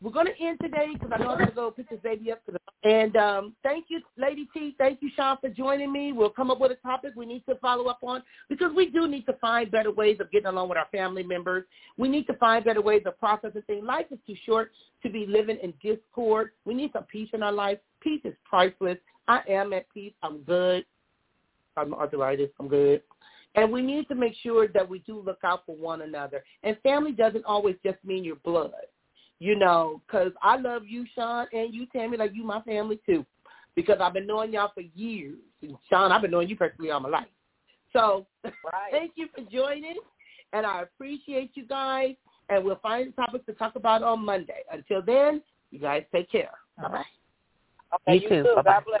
we're 0.00 0.12
going 0.12 0.26
to 0.26 0.44
end 0.44 0.58
today 0.62 0.86
because 0.92 1.10
I 1.12 1.18
know 1.18 1.30
I'm 1.30 1.38
going 1.38 1.48
to 1.48 1.54
go 1.54 1.70
pick 1.72 1.90
this 1.90 1.98
baby 2.02 2.30
up. 2.30 2.40
And 2.84 3.16
um, 3.16 3.56
thank 3.64 3.86
you, 3.88 4.00
Lady 4.16 4.48
T. 4.54 4.76
Thank 4.78 5.02
you, 5.02 5.10
Sean, 5.16 5.36
for 5.40 5.48
joining 5.48 5.92
me. 5.92 6.12
We'll 6.12 6.30
come 6.30 6.52
up 6.52 6.60
with 6.60 6.70
a 6.70 6.76
topic 6.76 7.14
we 7.16 7.26
need 7.26 7.44
to 7.48 7.56
follow 7.56 7.86
up 7.86 7.98
on 8.02 8.22
because 8.48 8.70
we 8.76 8.90
do 8.90 9.08
need 9.08 9.26
to 9.26 9.32
find 9.34 9.70
better 9.70 9.90
ways 9.90 10.18
of 10.20 10.30
getting 10.30 10.46
along 10.46 10.68
with 10.68 10.78
our 10.78 10.86
family 10.92 11.24
members. 11.24 11.64
We 11.96 12.08
need 12.08 12.28
to 12.28 12.34
find 12.34 12.64
better 12.64 12.80
ways 12.80 13.02
of 13.06 13.18
processing 13.18 13.62
things. 13.66 13.84
Life 13.84 14.06
is 14.12 14.18
too 14.24 14.36
short 14.46 14.70
to 15.02 15.10
be 15.10 15.26
living 15.26 15.58
in 15.62 15.74
discord. 15.82 16.50
We 16.64 16.74
need 16.74 16.90
some 16.92 17.04
peace 17.04 17.30
in 17.32 17.42
our 17.42 17.52
life. 17.52 17.78
Peace 18.00 18.20
is 18.24 18.34
priceless. 18.48 18.98
I 19.26 19.40
am 19.48 19.72
at 19.72 19.92
peace. 19.92 20.14
I'm 20.22 20.38
good. 20.42 20.84
I'm 21.76 21.92
arthritis. 21.92 22.50
I'm 22.60 22.68
good. 22.68 23.02
And 23.56 23.72
we 23.72 23.82
need 23.82 24.06
to 24.08 24.14
make 24.14 24.34
sure 24.44 24.68
that 24.68 24.88
we 24.88 25.00
do 25.00 25.20
look 25.20 25.38
out 25.42 25.64
for 25.66 25.74
one 25.74 26.02
another. 26.02 26.44
And 26.62 26.76
family 26.84 27.10
doesn't 27.10 27.44
always 27.44 27.74
just 27.84 27.98
mean 28.04 28.22
your 28.22 28.36
blood 28.36 28.72
you 29.40 29.56
know, 29.56 30.00
because 30.06 30.32
I 30.42 30.56
love 30.56 30.82
you, 30.86 31.06
Sean, 31.14 31.46
and 31.52 31.72
you, 31.72 31.86
Tammy, 31.86 32.16
like 32.16 32.34
you 32.34 32.44
my 32.44 32.60
family 32.62 33.00
too, 33.06 33.24
because 33.74 33.98
I've 34.00 34.14
been 34.14 34.26
knowing 34.26 34.52
y'all 34.52 34.72
for 34.74 34.80
years. 34.80 35.38
And 35.62 35.76
Sean, 35.88 36.12
I've 36.12 36.22
been 36.22 36.30
knowing 36.30 36.48
you 36.48 36.56
practically 36.56 36.90
all 36.90 37.00
my 37.00 37.08
life. 37.08 37.28
So 37.92 38.26
right. 38.44 38.52
thank 38.90 39.12
you 39.16 39.28
for 39.34 39.42
joining, 39.50 39.96
and 40.52 40.66
I 40.66 40.82
appreciate 40.82 41.52
you 41.54 41.66
guys, 41.66 42.14
and 42.48 42.64
we'll 42.64 42.76
find 42.76 43.14
topics 43.14 43.46
to 43.46 43.52
talk 43.52 43.76
about 43.76 44.02
on 44.02 44.24
Monday. 44.24 44.62
Until 44.72 45.02
then, 45.02 45.42
you 45.70 45.78
guys 45.78 46.04
take 46.12 46.30
care. 46.30 46.50
Bye-bye. 46.80 47.04
Okay, 47.94 48.16
you, 48.16 48.22
you 48.22 48.28
too. 48.28 48.42
too. 48.42 48.52
Bye-bye. 48.56 48.70
God 48.72 48.84
bless. 48.86 49.00